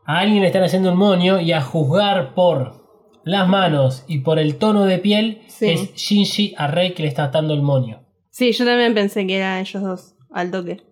[0.06, 2.85] A alguien le están haciendo un monio y a juzgar por
[3.24, 5.70] las manos y por el tono de piel Sí.
[5.70, 8.01] es Shinji a Rey que le está atando el monio.
[8.31, 10.82] Sí, yo también pensé que eran ellos dos, al toque.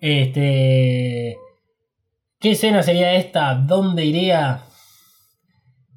[0.00, 1.36] Este.
[2.40, 3.54] ¿Qué escena sería esta?
[3.54, 4.62] ¿Dónde iría?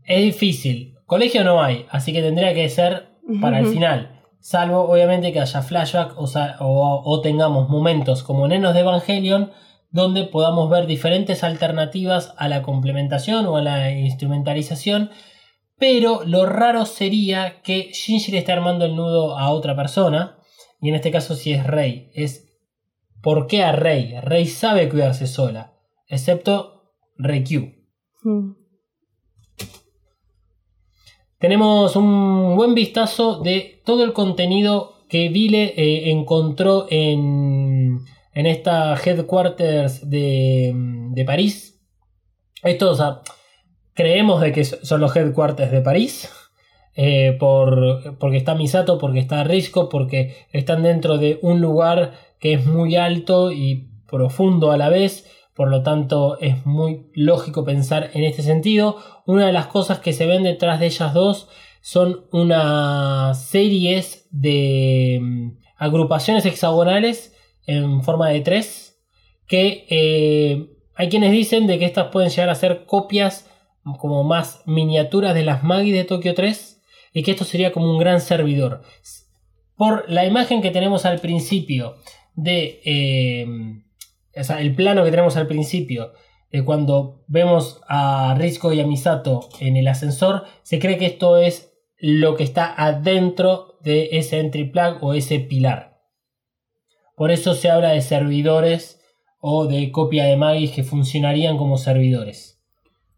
[0.05, 0.95] Es difícil.
[1.05, 3.09] Colegio no hay, así que tendría que ser
[3.41, 4.21] para el final.
[4.39, 9.51] Salvo, obviamente, que haya flashback o, o- o tengamos momentos como Nenos de Evangelion
[9.91, 15.11] donde podamos ver diferentes alternativas a la complementación o a la instrumentalización.
[15.77, 20.37] Pero lo raro sería que Shinji le esté armando el nudo a otra persona.
[20.81, 22.51] Y en este caso, si es Rey, es
[23.21, 24.15] ¿Por qué a Rey?
[24.21, 25.73] Rey sabe cuidarse sola,
[26.07, 26.81] excepto
[27.17, 27.71] Reikyu.
[28.23, 28.53] Mm.
[31.37, 37.99] Tenemos un buen vistazo de todo el contenido que Vile eh, encontró en,
[38.33, 41.81] en esta headquarters de, de París.
[42.63, 43.23] Esto,
[43.93, 46.29] creemos de que son los headquarters de París.
[46.95, 52.53] eh, por, porque está Misato, porque está Risco, porque están dentro de un lugar que
[52.53, 55.29] es muy alto y profundo a la vez.
[55.55, 58.97] Por lo tanto, es muy lógico pensar en este sentido.
[59.25, 61.49] Una de las cosas que se ven detrás de ellas dos
[61.81, 68.99] son unas series de mm, agrupaciones hexagonales en forma de tres.
[69.47, 73.49] Que eh, hay quienes dicen de que estas pueden llegar a ser copias
[73.99, 76.81] como más miniaturas de las Magi de Tokio 3
[77.13, 78.83] y que esto sería como un gran servidor.
[79.75, 81.95] Por la imagen que tenemos al principio
[82.35, 83.45] de eh,
[84.35, 86.13] o sea, el plano que tenemos al principio
[86.51, 91.37] de cuando vemos a Risco y a Misato en el ascensor, se cree que esto
[91.37, 95.90] es lo que está adentro de ese entry plug o ese pilar.
[97.21, 98.99] Por eso se habla de servidores
[99.41, 102.59] o de copia de Magis que funcionarían como servidores.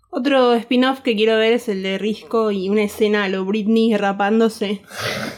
[0.10, 3.96] Otro spin-off que quiero ver es el de Risco y una escena a lo Britney
[3.96, 4.82] rapándose.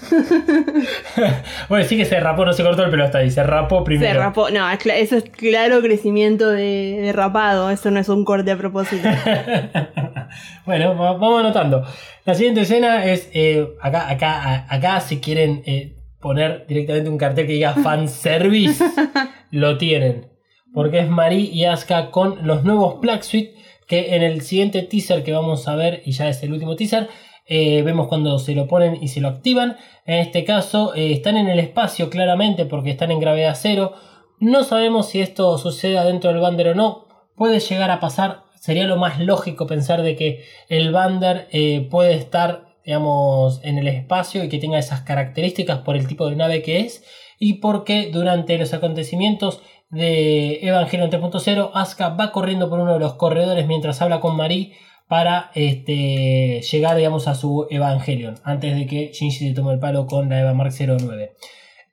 [1.69, 4.13] bueno, sí que se rapó, no se cortó el pelo hasta ahí, se rapó primero.
[4.13, 4.49] Se rapó.
[4.49, 7.69] No, eso es claro crecimiento de, de rapado.
[7.69, 9.07] Eso no es un corte a propósito.
[10.65, 11.83] bueno, va- vamos anotando.
[12.25, 15.95] La siguiente escena es eh, acá, acá, acá si quieren eh,
[16.25, 18.83] poner directamente un cartel que diga fanservice,
[19.51, 20.31] lo tienen.
[20.73, 23.53] Porque es Marie y Asuka con los nuevos Black Suite
[23.87, 27.09] que en el siguiente teaser que vamos a ver, y ya es el último teaser,
[27.45, 29.77] eh, vemos cuando se lo ponen y se lo activan.
[30.07, 33.93] En este caso eh, están en el espacio claramente porque están en gravedad cero.
[34.39, 37.05] No sabemos si esto sucede dentro del Bander o no.
[37.35, 38.45] Puede llegar a pasar.
[38.59, 43.87] Sería lo más lógico pensar de que el Bander eh, puede estar digamos, en el
[43.87, 47.03] espacio y que tenga esas características por el tipo de nave que es
[47.39, 53.15] y porque durante los acontecimientos de Evangelion 3.0 Asuka va corriendo por uno de los
[53.15, 54.73] corredores mientras habla con Marie
[55.07, 60.07] para este, llegar digamos, a su Evangelion antes de que Shinji le tome el palo
[60.07, 61.33] con la Eva Mark 09.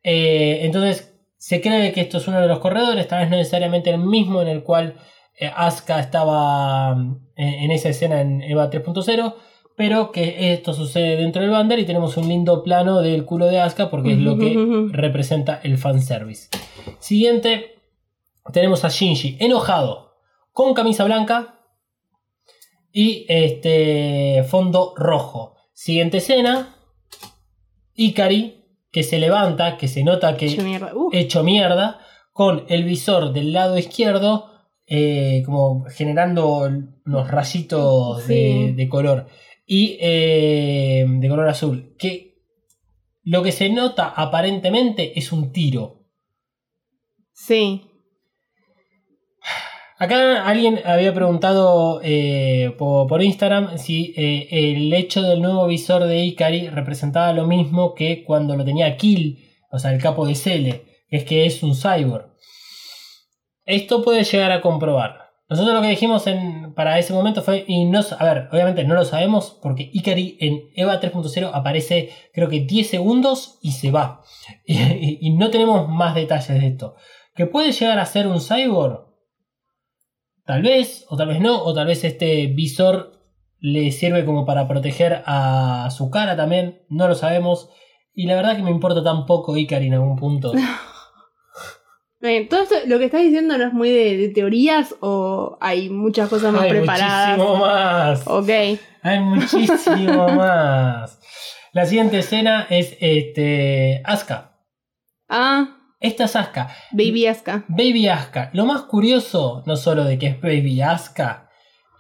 [0.03, 3.91] Eh, entonces se cree que esto es uno de los corredores, tal vez no necesariamente
[3.91, 4.97] el mismo en el cual
[5.39, 6.97] eh, Asuka estaba
[7.37, 9.35] eh, en esa escena en Eva 3.0,
[9.77, 13.61] pero que esto sucede dentro del Bander y tenemos un lindo plano del culo de
[13.61, 16.49] Asuka porque es lo que representa el fanservice.
[16.99, 17.79] Siguiente,
[18.53, 20.15] tenemos a Shinji enojado
[20.53, 21.61] con camisa blanca
[22.93, 25.57] y este fondo rojo.
[25.73, 26.77] Siguiente escena,
[27.95, 28.63] Ikari
[28.93, 30.93] que se levanta, que se nota que Hecho mierda.
[30.95, 31.09] Uh.
[31.13, 32.01] hecho mierda,
[32.33, 34.51] con el visor del lado izquierdo,
[34.87, 36.69] eh, como generando
[37.07, 39.27] unos rayitos de, color
[39.73, 41.97] y eh, de color azul.
[41.99, 42.43] Que
[43.23, 46.11] lo que se nota aparentemente es un tiro.
[47.33, 47.89] Sí.
[49.97, 56.05] Acá alguien había preguntado eh, por, por Instagram si eh, el hecho del nuevo visor
[56.05, 59.39] de Ikari representaba lo mismo que cuando lo tenía Kill,
[59.71, 62.31] o sea, el capo de Cele, es que es un cyborg.
[63.65, 65.22] Esto puede llegar a comprobar.
[65.53, 68.95] Nosotros lo que dijimos en, para ese momento fue, y no, a ver, obviamente no
[68.95, 74.23] lo sabemos porque Ikari en EVA 3.0 aparece creo que 10 segundos y se va.
[74.67, 76.95] Y, no tenemos más detalles de esto.
[77.35, 79.09] ¿Que puede llegar a ser un cyborg?
[80.47, 83.21] Tal vez, o tal vez no, o tal vez este visor
[83.59, 87.69] le sirve como para proteger a su cara también, no lo sabemos.
[88.15, 90.53] Y la verdad que me importa tan poco Ikari en algún punto.
[92.23, 95.91] Bien, todo esto, lo que estás diciendo no es muy de, de teorías o hay
[95.91, 97.37] muchas cosas más Hay preparadas.
[97.37, 98.23] muchísimo más.
[98.29, 98.49] Ok.
[99.03, 101.19] Hay muchísimo más.
[101.73, 104.53] La siguiente escena es este Asuka.
[105.29, 106.69] Ah, Esta es Asuka.
[106.93, 107.65] Baby Asuka.
[107.67, 108.51] Baby Asuka.
[108.53, 111.51] Lo más curioso, no solo de que es Baby Asuka,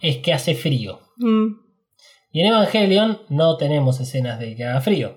[0.00, 1.00] es que hace frío.
[1.16, 1.46] Mm.
[2.30, 5.16] Y en Evangelion no tenemos escenas de que haga frío.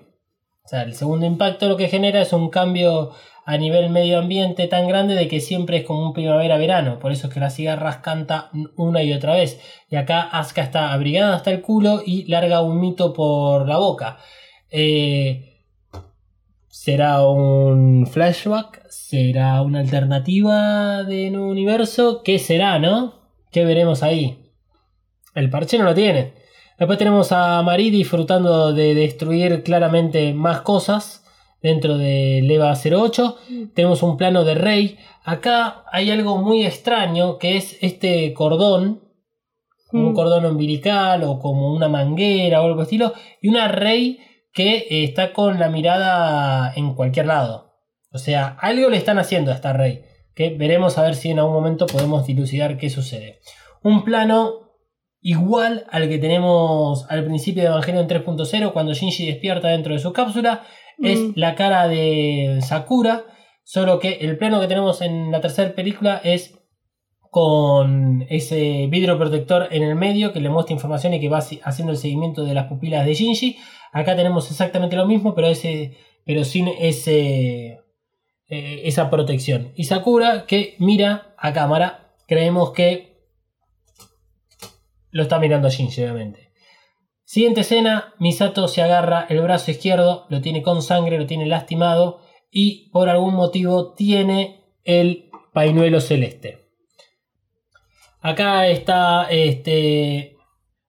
[0.64, 3.12] O sea, el segundo impacto lo que genera es un cambio
[3.48, 6.98] a nivel medio ambiente tan grande de que siempre es como un primavera-verano.
[6.98, 9.60] Por eso es que las cigarras canta una y otra vez.
[9.88, 14.18] Y acá Asuka está abrigada hasta el culo y larga un mito por la boca.
[14.68, 15.62] Eh,
[16.66, 18.84] ¿Será un flashback?
[18.88, 22.22] ¿Será una alternativa de un universo?
[22.24, 23.14] ¿Qué será, no?
[23.52, 24.50] ¿Qué veremos ahí?
[25.36, 26.34] El parche no lo tiene.
[26.80, 31.22] Después tenemos a Marie disfrutando de destruir claramente más cosas
[31.62, 33.36] dentro de Leva 08.
[33.74, 34.98] Tenemos un plano de Rey.
[35.24, 39.02] Acá hay algo muy extraño que es este cordón.
[39.92, 40.14] Un Mm.
[40.14, 43.12] cordón umbilical o como una manguera o algo estilo.
[43.40, 44.18] Y una Rey
[44.52, 47.72] que eh, está con la mirada en cualquier lado.
[48.12, 50.02] O sea, algo le están haciendo a esta Rey.
[50.34, 53.40] Que veremos a ver si en algún momento podemos dilucidar qué sucede.
[53.82, 54.60] Un plano
[55.20, 60.12] igual al que tenemos al principio de Evangelion 3.0 cuando Shinji despierta dentro de su
[60.12, 60.62] cápsula.
[61.02, 61.32] Es Mm.
[61.36, 63.24] la cara de Sakura.
[63.64, 66.58] Solo que el plano que tenemos en la tercera película es
[67.30, 71.92] con ese vidrio protector en el medio que le muestra información y que va haciendo
[71.92, 73.58] el seguimiento de las pupilas de Shinji.
[73.92, 77.80] Acá tenemos exactamente lo mismo, pero, ese, pero sin ese,
[78.48, 79.72] eh, esa protección.
[79.74, 82.14] Y Sakura que mira a cámara.
[82.28, 83.16] Creemos que
[85.10, 86.45] lo está mirando a Shinji, obviamente.
[87.26, 92.20] Siguiente escena, Misato se agarra el brazo izquierdo, lo tiene con sangre, lo tiene lastimado
[92.52, 96.68] y por algún motivo tiene el pañuelo celeste.
[98.20, 100.36] Acá está este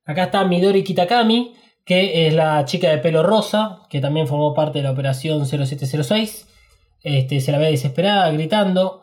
[0.05, 4.77] acá está Midori Kitakami, que es la chica de pelo rosa, que también formó parte
[4.77, 6.47] de la operación 0706.
[7.01, 9.01] Este, se la ve desesperada, gritando.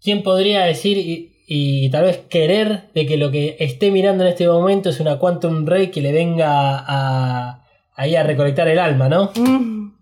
[0.00, 4.48] ¿Quién podría decir y, tal vez querer de que lo que esté mirando en este
[4.48, 9.32] momento es una Quantum Ray que le venga a, ahí a recolectar el alma, ¿no?
[9.36, 9.92] Mm.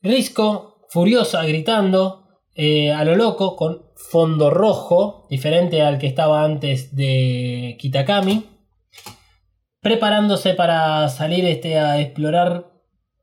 [0.00, 6.96] Risco, furiosa, gritando eh, a lo loco, con fondo rojo, diferente al que estaba antes
[6.96, 8.46] de Kitakami,
[9.82, 12.72] preparándose para salir este, a explorar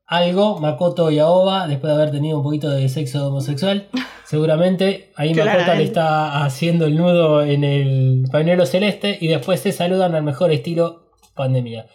[0.06, 3.88] algo, Makoto y Aoba, después de haber tenido un poquito de sexo homosexual,
[4.28, 9.72] seguramente ahí Makoto le está haciendo el nudo en el pañuelo celeste y después se
[9.72, 11.86] saludan al mejor estilo pandemia.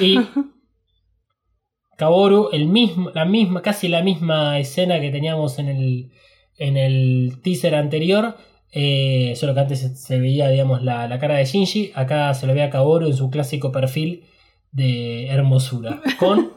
[0.00, 0.18] Y
[1.96, 6.10] Kaboru, el mismo, la misma, casi la misma escena que teníamos en el,
[6.58, 8.36] en el teaser anterior.
[8.72, 11.92] eh, solo que antes se, se veía, digamos, la, la cara de Shinji.
[11.94, 14.24] Acá se lo ve a Kaboru en su clásico perfil
[14.72, 16.02] de hermosura.
[16.18, 16.52] Con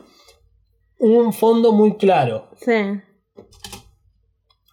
[0.99, 2.49] un fondo muy claro.
[2.57, 2.99] Sí.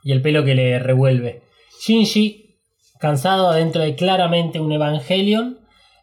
[0.07, 1.43] Y el pelo que le revuelve.
[1.85, 2.61] Shinji,
[3.01, 5.59] cansado adentro de claramente un Evangelion.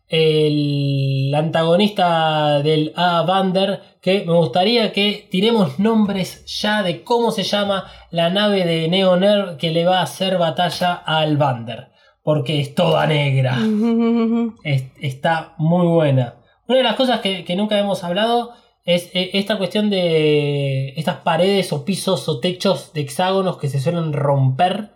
[0.10, 7.44] El antagonista del A Vander, que me gustaría que tiremos nombres ya de cómo se
[7.44, 11.88] llama la nave de Neoner que le va a hacer batalla al Vander.
[12.24, 13.58] Porque es toda negra.
[14.66, 16.36] Es- está muy buena.
[16.68, 18.52] Una de las cosas que, que nunca hemos hablado
[18.86, 24.14] eh, esta cuestión de estas paredes o pisos o techos de hexágonos que se suelen
[24.14, 24.92] romper.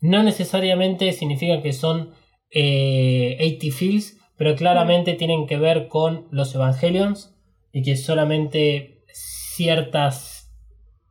[0.00, 2.14] No necesariamente significa que son
[2.50, 7.34] eh, 80 fields, pero claramente tienen que ver con los Evangelions
[7.72, 10.50] y que solamente ciertas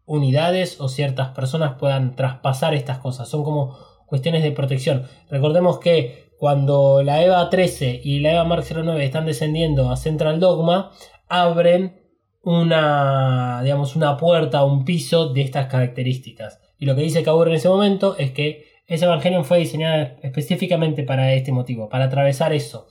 [0.05, 3.29] unidades o ciertas personas puedan traspasar estas cosas.
[3.29, 5.05] Son como cuestiones de protección.
[5.29, 10.39] Recordemos que cuando la EVA 13 y la EVA Mark 09 están descendiendo a Central
[10.39, 10.91] Dogma,
[11.27, 12.06] abren
[12.47, 16.61] una, digamos, una puerta, un piso de estas características.
[16.79, 21.03] Y lo que dice Kaworu en ese momento es que ese Evangelion fue diseñado específicamente
[21.03, 22.87] para este motivo, para atravesar eso.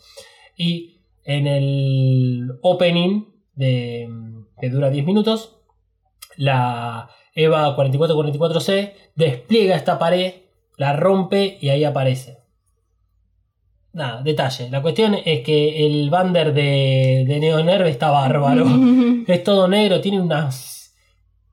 [0.59, 3.25] Y en el opening,
[3.55, 4.07] de,
[4.61, 5.57] que dura 10 minutos,
[6.37, 10.35] la EVA 4444C despliega esta pared,
[10.77, 12.41] la rompe y ahí aparece.
[13.97, 14.69] Nada, detalle.
[14.69, 18.67] La cuestión es que el bander de, de Neonerve está bárbaro.
[19.27, 20.75] es todo negro, tiene unas.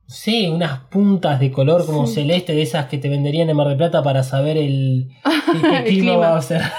[0.06, 2.16] Sé, unas puntas de color como Sí.
[2.16, 5.08] celeste de esas que te venderían en Mar del Plata para saber el,
[5.54, 6.16] el qué El clima clima.
[6.32, 6.60] va a ser.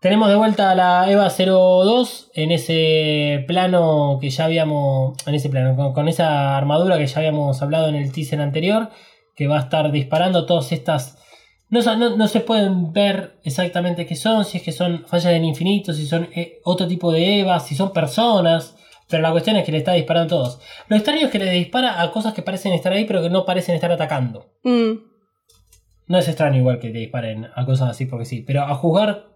[0.00, 5.16] Tenemos de vuelta a la EVA 02 en ese plano que ya habíamos.
[5.26, 8.90] En ese plano, con, con esa armadura que ya habíamos hablado en el teaser anterior.
[9.36, 11.18] Que va a estar disparando todas estas.
[11.70, 15.32] No, sa- no- no se pueden ver exactamente qué son, si es que son fallas
[15.32, 18.76] del infinito, si son eh, otro tipo de EVAs, si son personas.
[19.08, 20.60] Pero la cuestión es que le está disparando a todos.
[20.88, 23.44] Lo extraño es que le dispara a cosas que parecen estar ahí, pero que no
[23.44, 24.46] parecen estar atacando.
[24.62, 24.92] Mm,
[26.06, 29.26] No es extraño igual que te disparen a cosas así porque sí, pero a juzgar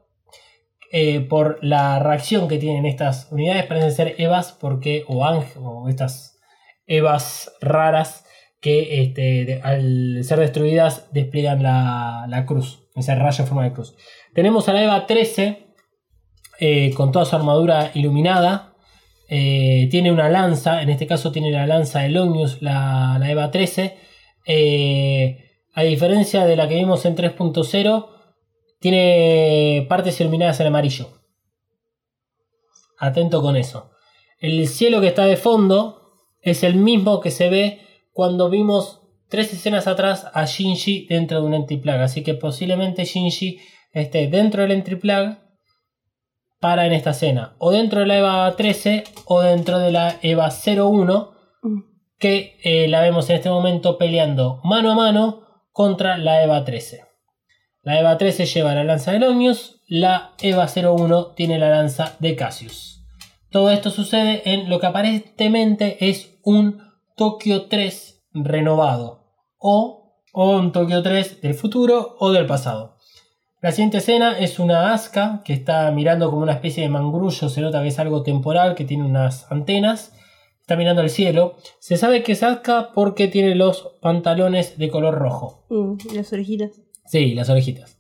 [0.91, 5.89] eh, por la reacción que tienen estas unidades parecen ser Evas porque o ángel o
[5.89, 6.39] estas
[6.87, 8.25] Evas raras
[8.61, 13.73] que este, de- al ser destruidas despliegan la, la cruz, ese rayo en forma de
[13.73, 13.95] cruz.
[14.35, 15.67] Tenemos a la Eva 13
[16.61, 18.75] eh, con toda su armadura iluminada.
[19.29, 23.51] Eh, tiene una lanza, en este caso tiene la lanza de Lognius, la, la Eva
[23.51, 23.97] 13.
[24.47, 25.45] Eh,
[25.75, 28.09] a diferencia de la que vimos en 3.0,
[28.81, 31.11] tiene partes iluminadas en amarillo.
[32.99, 33.91] Atento con eso.
[34.41, 37.81] El cielo que está de fondo es el mismo que se ve
[38.19, 42.01] cuando vimos tres escenas atrás a Shinji dentro de un Entry Plug.
[42.01, 43.61] Así que posiblemente Shinji
[43.93, 45.37] esté dentro del Entry Plug
[46.59, 47.55] para en esta escena.
[47.59, 51.31] O dentro de la EVA 13 o dentro de la EVA 01
[52.19, 57.05] que eh, la vemos en este momento peleando mano a mano contra la EVA 13.
[57.83, 62.35] La EVA 13 lleva la lanza de Lognius, la EVA 01 tiene la lanza de
[62.35, 63.05] Cassius.
[63.53, 66.88] Todo esto sucede en lo que aparentemente es un
[67.19, 69.25] Tokio 3 renovado
[69.59, 72.97] o, o un Tokio 3 del futuro o del pasado.
[73.61, 77.61] La siguiente escena es una Asuka que está mirando como una especie de mangrullo, se
[77.61, 80.15] nota que es algo temporal, que tiene unas antenas,
[80.61, 81.57] está mirando al cielo.
[81.81, 85.67] Se sabe que es Asuka porque tiene los pantalones de color rojo.
[85.71, 86.71] mm, las orejitas.
[87.05, 87.99] Sí, las orejitas.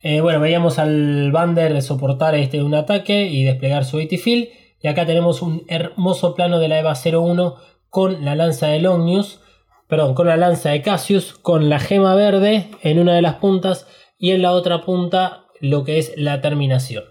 [0.00, 4.48] Eh, bueno, veíamos al Bander soportar este un ataque y desplegar su AT Field.
[4.82, 7.54] Y acá tenemos un hermoso plano de la EVA 01
[7.92, 9.40] con la lanza de Longnews,
[9.86, 13.86] perdón, con la lanza de Cassius, con la gema verde en una de las puntas
[14.18, 17.04] y en la otra punta lo que es la terminación.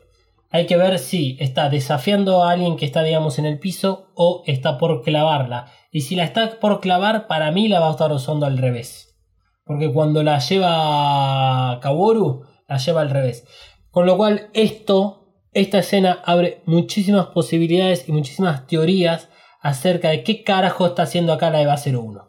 [0.50, 4.42] Hay que ver si está desafiando a alguien que está, digamos, en el piso o
[4.48, 5.72] está por clavarla.
[5.92, 9.16] Y si la está por clavar, para mí la va a estar usando al revés.
[9.64, 13.46] Porque cuando la lleva Kaworu, la lleva al revés.
[13.92, 19.30] Con lo cual, esto, esta escena abre muchísimas posibilidades y muchísimas teorías
[19.62, 22.28] acerca de qué carajo está haciendo acá la EVA 01.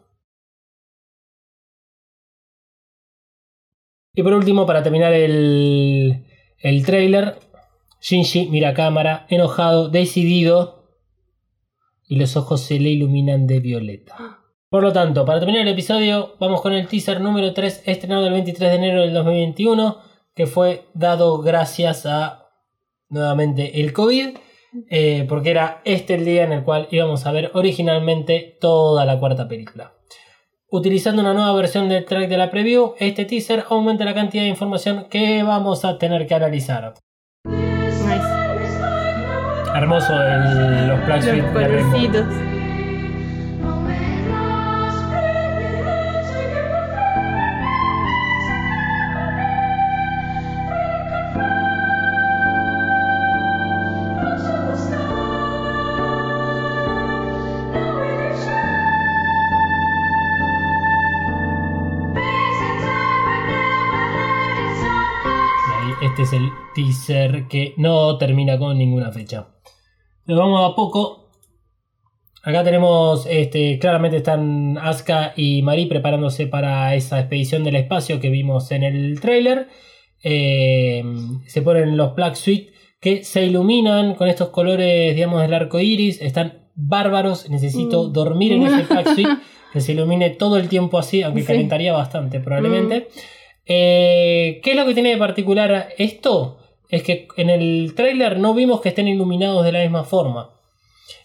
[4.15, 6.27] Y por último, para terminar el,
[6.59, 7.39] el trailer,
[7.99, 10.83] Shinji mira a cámara, enojado, decidido,
[12.07, 14.39] y los ojos se le iluminan de violeta.
[14.69, 18.33] Por lo tanto, para terminar el episodio, vamos con el teaser número 3, estrenado el
[18.33, 19.97] 23 de enero del 2021,
[20.35, 22.49] que fue dado gracias a,
[23.09, 24.37] nuevamente, el COVID,
[24.89, 29.19] eh, porque era este el día en el cual íbamos a ver originalmente toda la
[29.19, 29.93] cuarta película.
[30.69, 34.49] Utilizando una nueva versión del track de la preview, este teaser aumenta la cantidad de
[34.49, 36.93] información que vamos a tener que analizar.
[39.75, 42.52] Hermoso el- los Black
[66.23, 69.47] este es el teaser que no termina con ninguna fecha.
[70.25, 71.29] Nos vamos a poco.
[72.43, 78.29] Acá tenemos, este, claramente están Asuka y Marie preparándose para esa expedición del espacio que
[78.29, 79.67] vimos en el trailer.
[80.23, 81.03] Eh,
[81.47, 86.21] se ponen los Black Suite que se iluminan con estos colores, digamos, del arco iris.
[86.21, 87.49] Están bárbaros.
[87.49, 88.13] Necesito Mm.
[88.13, 89.29] dormir en ese Black Suite
[89.73, 91.47] que se ilumine todo el tiempo así, aunque Sí.
[91.47, 93.07] calentaría bastante probablemente.
[93.65, 96.57] Eh, ¿Qué es lo que tiene de particular esto?
[96.89, 100.51] Es que en el trailer no vimos que estén iluminados de la misma forma.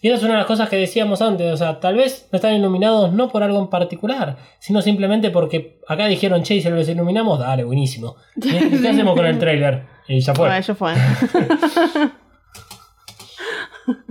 [0.00, 1.52] Y esa es una de las cosas que decíamos antes.
[1.52, 5.80] O sea, tal vez no están iluminados no por algo en particular, sino simplemente porque
[5.88, 8.16] acá dijeron, che, y si los iluminamos, dale, buenísimo.
[8.36, 8.40] ¿Y
[8.80, 9.86] ¿Qué hacemos con el trailer?
[10.06, 10.48] Y ya fue.
[10.48, 10.92] Bueno, ya fue.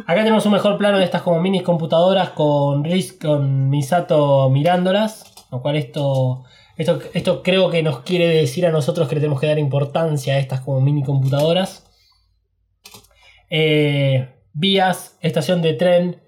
[0.07, 5.33] Acá tenemos un mejor plano de estas como mini computadoras con Riz, con Misato mirándolas.
[5.51, 6.45] Lo cual esto,
[6.77, 10.35] esto, esto creo que nos quiere decir a nosotros que le tenemos que dar importancia
[10.35, 11.85] a estas como mini computadoras.
[13.49, 16.21] Eh, vías, estación de tren,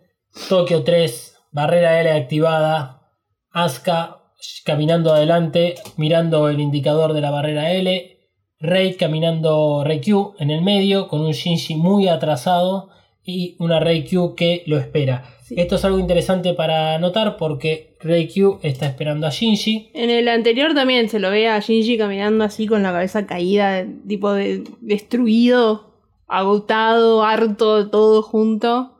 [0.47, 3.11] Tokio 3, barrera L activada,
[3.51, 4.17] Asuka
[4.63, 8.17] caminando adelante, mirando el indicador de la barrera L,
[8.59, 12.89] Rey caminando Q en el medio, con un Shinji muy atrasado
[13.29, 15.23] y una Q que lo espera.
[15.49, 17.95] Esto es algo interesante para notar porque
[18.33, 19.91] Q está esperando a Shinji.
[19.93, 23.85] En el anterior también se lo ve a Shinji caminando así con la cabeza caída,
[24.07, 25.93] tipo de destruido,
[26.27, 28.95] agotado, harto, todo junto.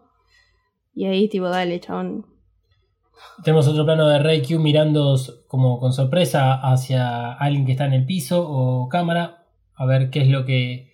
[0.96, 2.26] Y ahí tipo, dale, chabón.
[3.44, 8.06] Tenemos otro plano de Q mirando como con sorpresa hacia alguien que está en el
[8.06, 9.46] piso o cámara
[9.76, 10.92] a ver qué es lo que,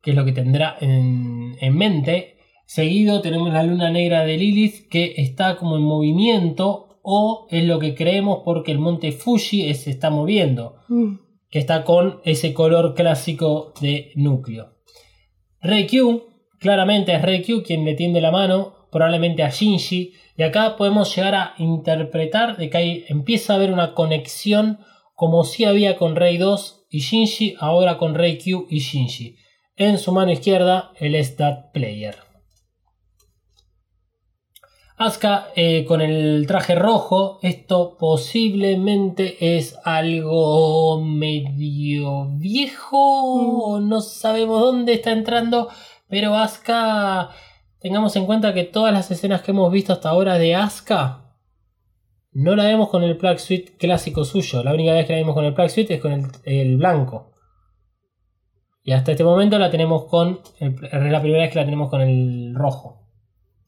[0.00, 2.37] qué es lo que tendrá en, en mente.
[2.70, 7.78] Seguido tenemos la luna negra de Lilith que está como en movimiento o es lo
[7.78, 11.14] que creemos porque el monte Fuji se está moviendo, Mm.
[11.48, 14.74] que está con ese color clásico de núcleo.
[15.62, 16.24] Reikyu,
[16.60, 21.34] claramente es Reikyu quien le tiende la mano, probablemente a Shinji, y acá podemos llegar
[21.36, 24.80] a interpretar de que ahí empieza a haber una conexión
[25.14, 29.36] como si había con Rei 2 y Shinji, ahora con Reikyu y Shinji.
[29.76, 32.27] En su mano izquierda, el Stat Player.
[34.98, 44.94] Asuka eh, con el traje rojo, esto posiblemente es algo medio viejo, no sabemos dónde
[44.94, 45.68] está entrando,
[46.08, 47.30] pero Asuka,
[47.78, 51.36] tengamos en cuenta que todas las escenas que hemos visto hasta ahora de Asuka,
[52.32, 55.34] no la vemos con el Plug Suite clásico suyo, la única vez que la vemos
[55.36, 57.30] con el Plug Suite es con el, el blanco.
[58.82, 62.00] Y hasta este momento la tenemos con, es la primera vez que la tenemos con
[62.00, 62.97] el rojo.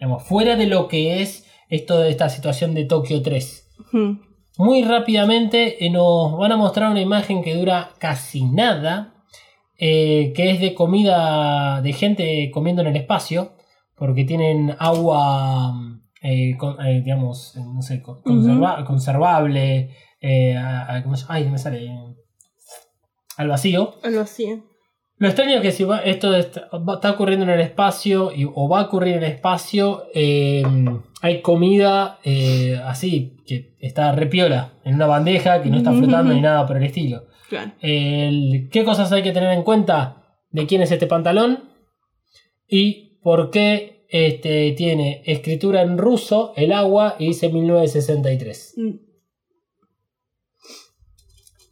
[0.00, 3.68] Digamos, fuera de lo que es esto de esta situación de Tokio 3.
[3.92, 4.12] Mm.
[4.58, 9.14] Muy rápidamente eh, nos van a mostrar una imagen que dura casi nada,
[9.78, 13.52] eh, que es de comida, de gente comiendo en el espacio,
[13.94, 15.72] porque tienen agua,
[16.22, 19.90] eh, con- eh, digamos, no sé, conservable.
[20.22, 21.90] Ay, no me sale.
[23.36, 23.94] Al vacío.
[24.02, 24.62] Algo así.
[25.20, 26.68] Lo extraño es que si va- esto está,
[27.12, 30.62] ocurriendo en el espacio y- o va a ocurrir en el espacio, eh,
[31.20, 36.40] hay comida eh, así, que está repiola, en una bandeja, que no está flotando ni
[36.40, 37.26] nada por el estilo.
[37.50, 37.72] Claro.
[37.82, 41.68] El- ¿Qué cosas hay que tener en cuenta de quién es este pantalón?
[42.66, 48.74] Y por qué este, tiene escritura en ruso, el agua, y dice 1963.
[48.78, 48.90] Mm.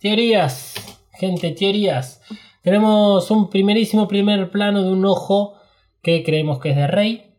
[0.00, 0.74] Teorías,
[1.18, 2.20] gente, teorías.
[2.68, 5.54] Tenemos un primerísimo primer plano de un ojo
[6.02, 7.34] que creemos que es de Rey.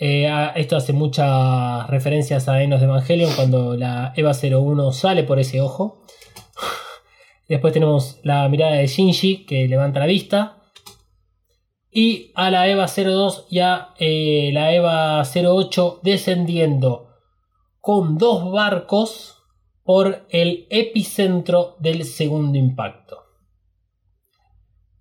[0.00, 5.38] Eh, esto hace muchas referencias a Enos de Evangelion cuando la Eva 01 sale por
[5.38, 6.02] ese ojo.
[7.48, 10.64] Después tenemos la mirada de Shinji que levanta la vista.
[11.88, 17.10] Y a la Eva 02 y a eh, la Eva 08 descendiendo
[17.80, 19.36] con dos barcos
[19.84, 23.23] por el epicentro del segundo impacto.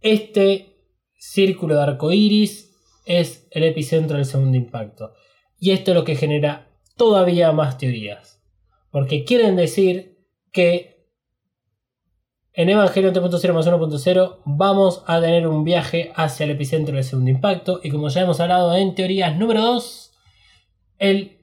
[0.03, 0.77] Este
[1.17, 2.75] círculo de arco iris
[3.05, 5.13] es el epicentro del segundo impacto.
[5.57, 8.43] Y esto es lo que genera todavía más teorías.
[8.91, 11.07] Porque quieren decir que
[12.51, 17.31] en Evangelion 3.0 más 1.0 vamos a tener un viaje hacia el epicentro del segundo
[17.31, 17.79] impacto.
[17.81, 20.11] Y como ya hemos hablado en teorías número 2,
[20.99, 21.42] el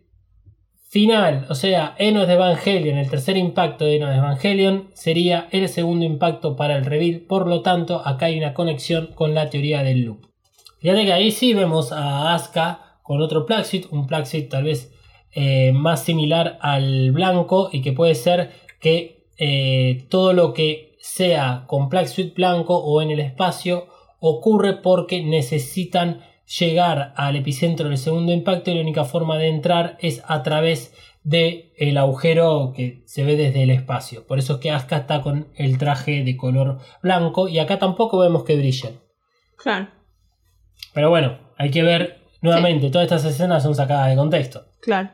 [0.91, 5.69] final, o sea, Enos de Evangelion, el tercer impacto de Enos de Evangelion, sería el
[5.69, 7.21] segundo impacto para el reveal.
[7.21, 10.27] Por lo tanto, acá hay una conexión con la teoría del loop.
[10.81, 14.65] Fíjate que ahí sí vemos a Asuka con otro plug suit, un plug suit tal
[14.65, 14.93] vez
[15.33, 18.51] eh, más similar al blanco y que puede ser
[18.81, 23.87] que eh, todo lo que sea con plug suit blanco o en el espacio
[24.19, 26.21] ocurre porque necesitan
[26.59, 30.95] llegar al epicentro del segundo impacto y la única forma de entrar es a través
[31.23, 34.27] del el agujero que se ve desde el espacio.
[34.27, 38.19] Por eso es que Asuka está con el traje de color blanco y acá tampoco
[38.19, 39.01] vemos que brillen.
[39.57, 39.89] Claro,
[40.95, 44.67] Pero bueno, hay que ver nuevamente, todas estas escenas son sacadas de contexto.
[44.81, 45.11] claro.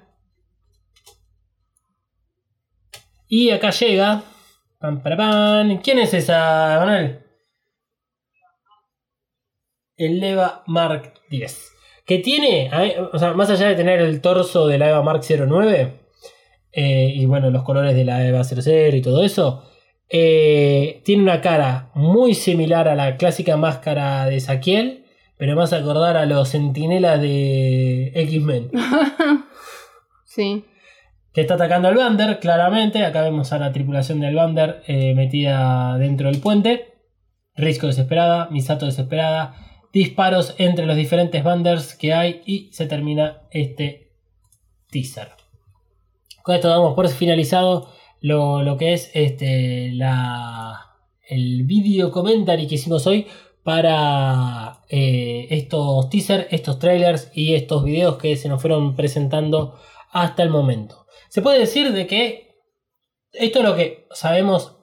[3.28, 4.22] Y acá llega.
[4.78, 5.80] Pam, para, pam.
[5.82, 7.26] ¿Quién es esa, Manuel?
[9.97, 11.73] El Eva Mark 10.
[12.05, 12.70] Que tiene,
[13.12, 15.93] o sea, más allá de tener el torso de la Eva Mark 09,
[16.73, 19.64] eh, y bueno, los colores de la Eva 00 y todo eso,
[20.09, 25.05] eh, tiene una cara muy similar a la clásica máscara de Saquiel,
[25.36, 28.70] pero más acordar a los sentinelas de X-Men.
[30.24, 30.64] sí.
[31.32, 33.05] Que está atacando al Bander, claramente.
[33.05, 36.94] Acá vemos a la tripulación del Bander eh, metida dentro del puente.
[37.55, 39.55] Risco desesperada, Misato desesperada.
[39.97, 42.43] Disparos entre los diferentes Banders que hay.
[42.44, 44.12] Y se termina este
[44.90, 45.31] teaser.
[46.43, 47.89] Con esto damos por finalizado
[48.20, 53.27] lo, lo que es este, la, el video commentary que hicimos hoy
[53.62, 59.81] para eh, estos teasers, estos trailers y estos videos que se nos fueron presentando
[60.12, 61.06] hasta el momento.
[61.31, 62.55] Se puede decir de que
[63.32, 64.76] esto es lo que sabemos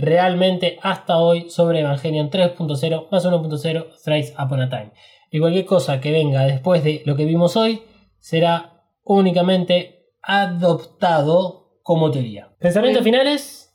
[0.00, 4.92] realmente hasta hoy sobre Evangelion 3.0 más 1.0 Thrice Upon a Time.
[5.30, 7.82] Y cualquier cosa que venga después de lo que vimos hoy
[8.18, 12.52] será únicamente adoptado como teoría.
[12.58, 13.72] ¿Pensamientos finales?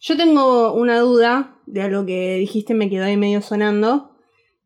[0.00, 4.10] Yo tengo una duda de algo que dijiste, me quedó ahí medio sonando.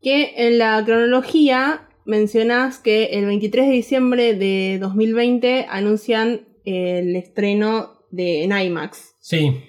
[0.01, 8.07] Que en la cronología mencionas que el 23 de diciembre de 2020 anuncian el estreno
[8.11, 9.17] de en IMAX.
[9.21, 9.63] Sí.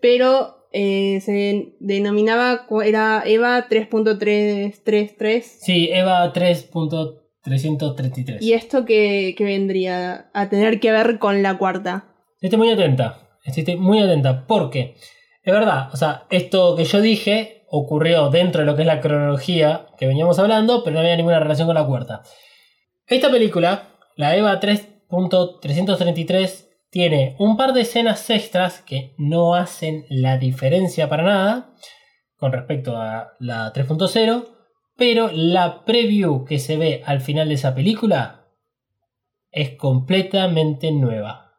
[0.00, 5.42] Pero eh, se denominaba, era EVA 3.333.
[5.42, 8.38] Sí, EVA 3.333.
[8.40, 12.14] ¿Y esto que, vendría a tener que ver con la cuarta?
[12.40, 13.28] Estoy muy atenta.
[13.44, 14.46] Estoy muy atenta.
[14.46, 14.94] Porque,
[15.42, 19.00] es verdad, o sea, esto que yo dije ocurrió dentro de lo que es la
[19.00, 22.22] cronología que veníamos hablando, pero no había ninguna relación con la cuarta.
[23.06, 30.38] Esta película, la EVA 3.333, tiene un par de escenas extras que no hacen la
[30.38, 31.74] diferencia para nada
[32.36, 34.46] con respecto a la 3.0,
[34.96, 38.48] pero la preview que se ve al final de esa película
[39.50, 41.52] es completamente nueva.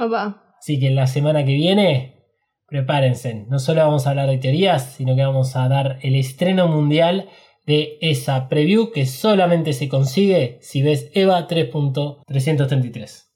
[0.00, 0.54] Opa.
[0.58, 2.24] Así que la semana que viene,
[2.68, 3.46] prepárense.
[3.48, 7.28] No solo vamos a hablar de teorías, sino que vamos a dar el estreno mundial
[7.66, 13.31] de esa preview que solamente se consigue si ves EVA 3.333.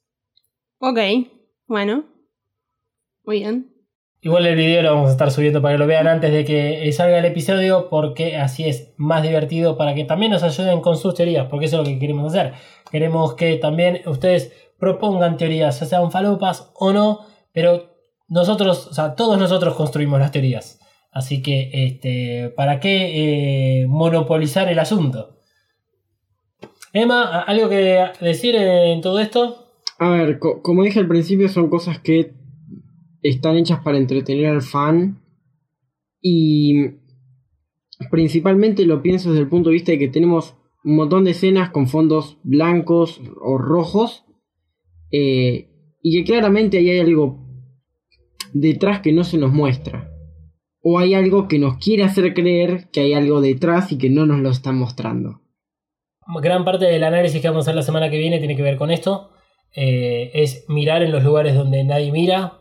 [0.78, 0.98] Ok,
[1.66, 2.04] bueno.
[3.24, 3.72] Muy bien.
[4.20, 6.90] Igual el video lo vamos a estar subiendo para que lo vean antes de que
[6.92, 11.14] salga el episodio porque así es más divertido para que también nos ayuden con sus
[11.14, 12.54] teorías, porque eso es lo que queremos hacer.
[12.90, 17.20] Queremos que también ustedes propongan teorías, ya sean falopas o no,
[17.52, 17.96] pero
[18.28, 20.80] nosotros, o sea, todos nosotros construimos las teorías.
[21.12, 25.38] Así que, este, ¿para qué eh, monopolizar el asunto?
[26.92, 29.65] Emma, ¿algo que decir en todo esto?
[29.98, 32.34] A ver, como dije al principio, son cosas que
[33.22, 35.22] están hechas para entretener al fan.
[36.20, 36.90] Y
[38.10, 41.70] principalmente lo pienso desde el punto de vista de que tenemos un montón de escenas
[41.70, 44.24] con fondos blancos o rojos.
[45.10, 45.70] Eh,
[46.02, 47.46] y que claramente ahí hay algo
[48.52, 50.12] detrás que no se nos muestra.
[50.82, 54.26] O hay algo que nos quiere hacer creer que hay algo detrás y que no
[54.26, 55.40] nos lo están mostrando.
[56.42, 58.76] Gran parte del análisis que vamos a hacer la semana que viene tiene que ver
[58.76, 59.30] con esto.
[59.78, 62.60] Eh, es mirar en los lugares donde nadie mira,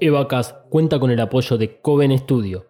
[0.00, 2.69] Evacas cuenta con el apoyo de Coven Studio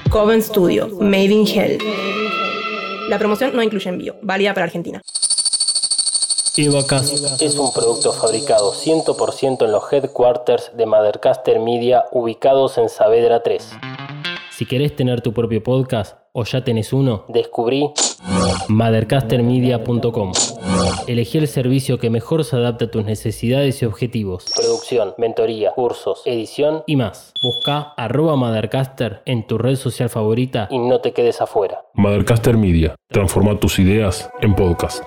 [0.08, 1.78] Coven Studio, Made in Hell.
[3.10, 5.02] La promoción no incluye envío, válida para Argentina.
[6.56, 13.42] Evacast es un producto fabricado 100% en los headquarters de Mothercaster Media ubicados en Saavedra
[13.42, 13.68] 3.
[14.56, 17.90] Si querés tener tu propio podcast o ya tenés uno, descubrí
[18.68, 20.32] mothercastermedia.com.
[21.06, 24.46] Elegí el servicio que mejor se adapta a tus necesidades y objetivos.
[24.56, 27.34] Producción, mentoría, cursos, edición y más.
[27.42, 31.82] Busca arroba Mothercaster en tu red social favorita y no te quedes afuera.
[31.92, 32.94] Mothercaster Media.
[33.08, 35.04] Transforma tus ideas en podcast.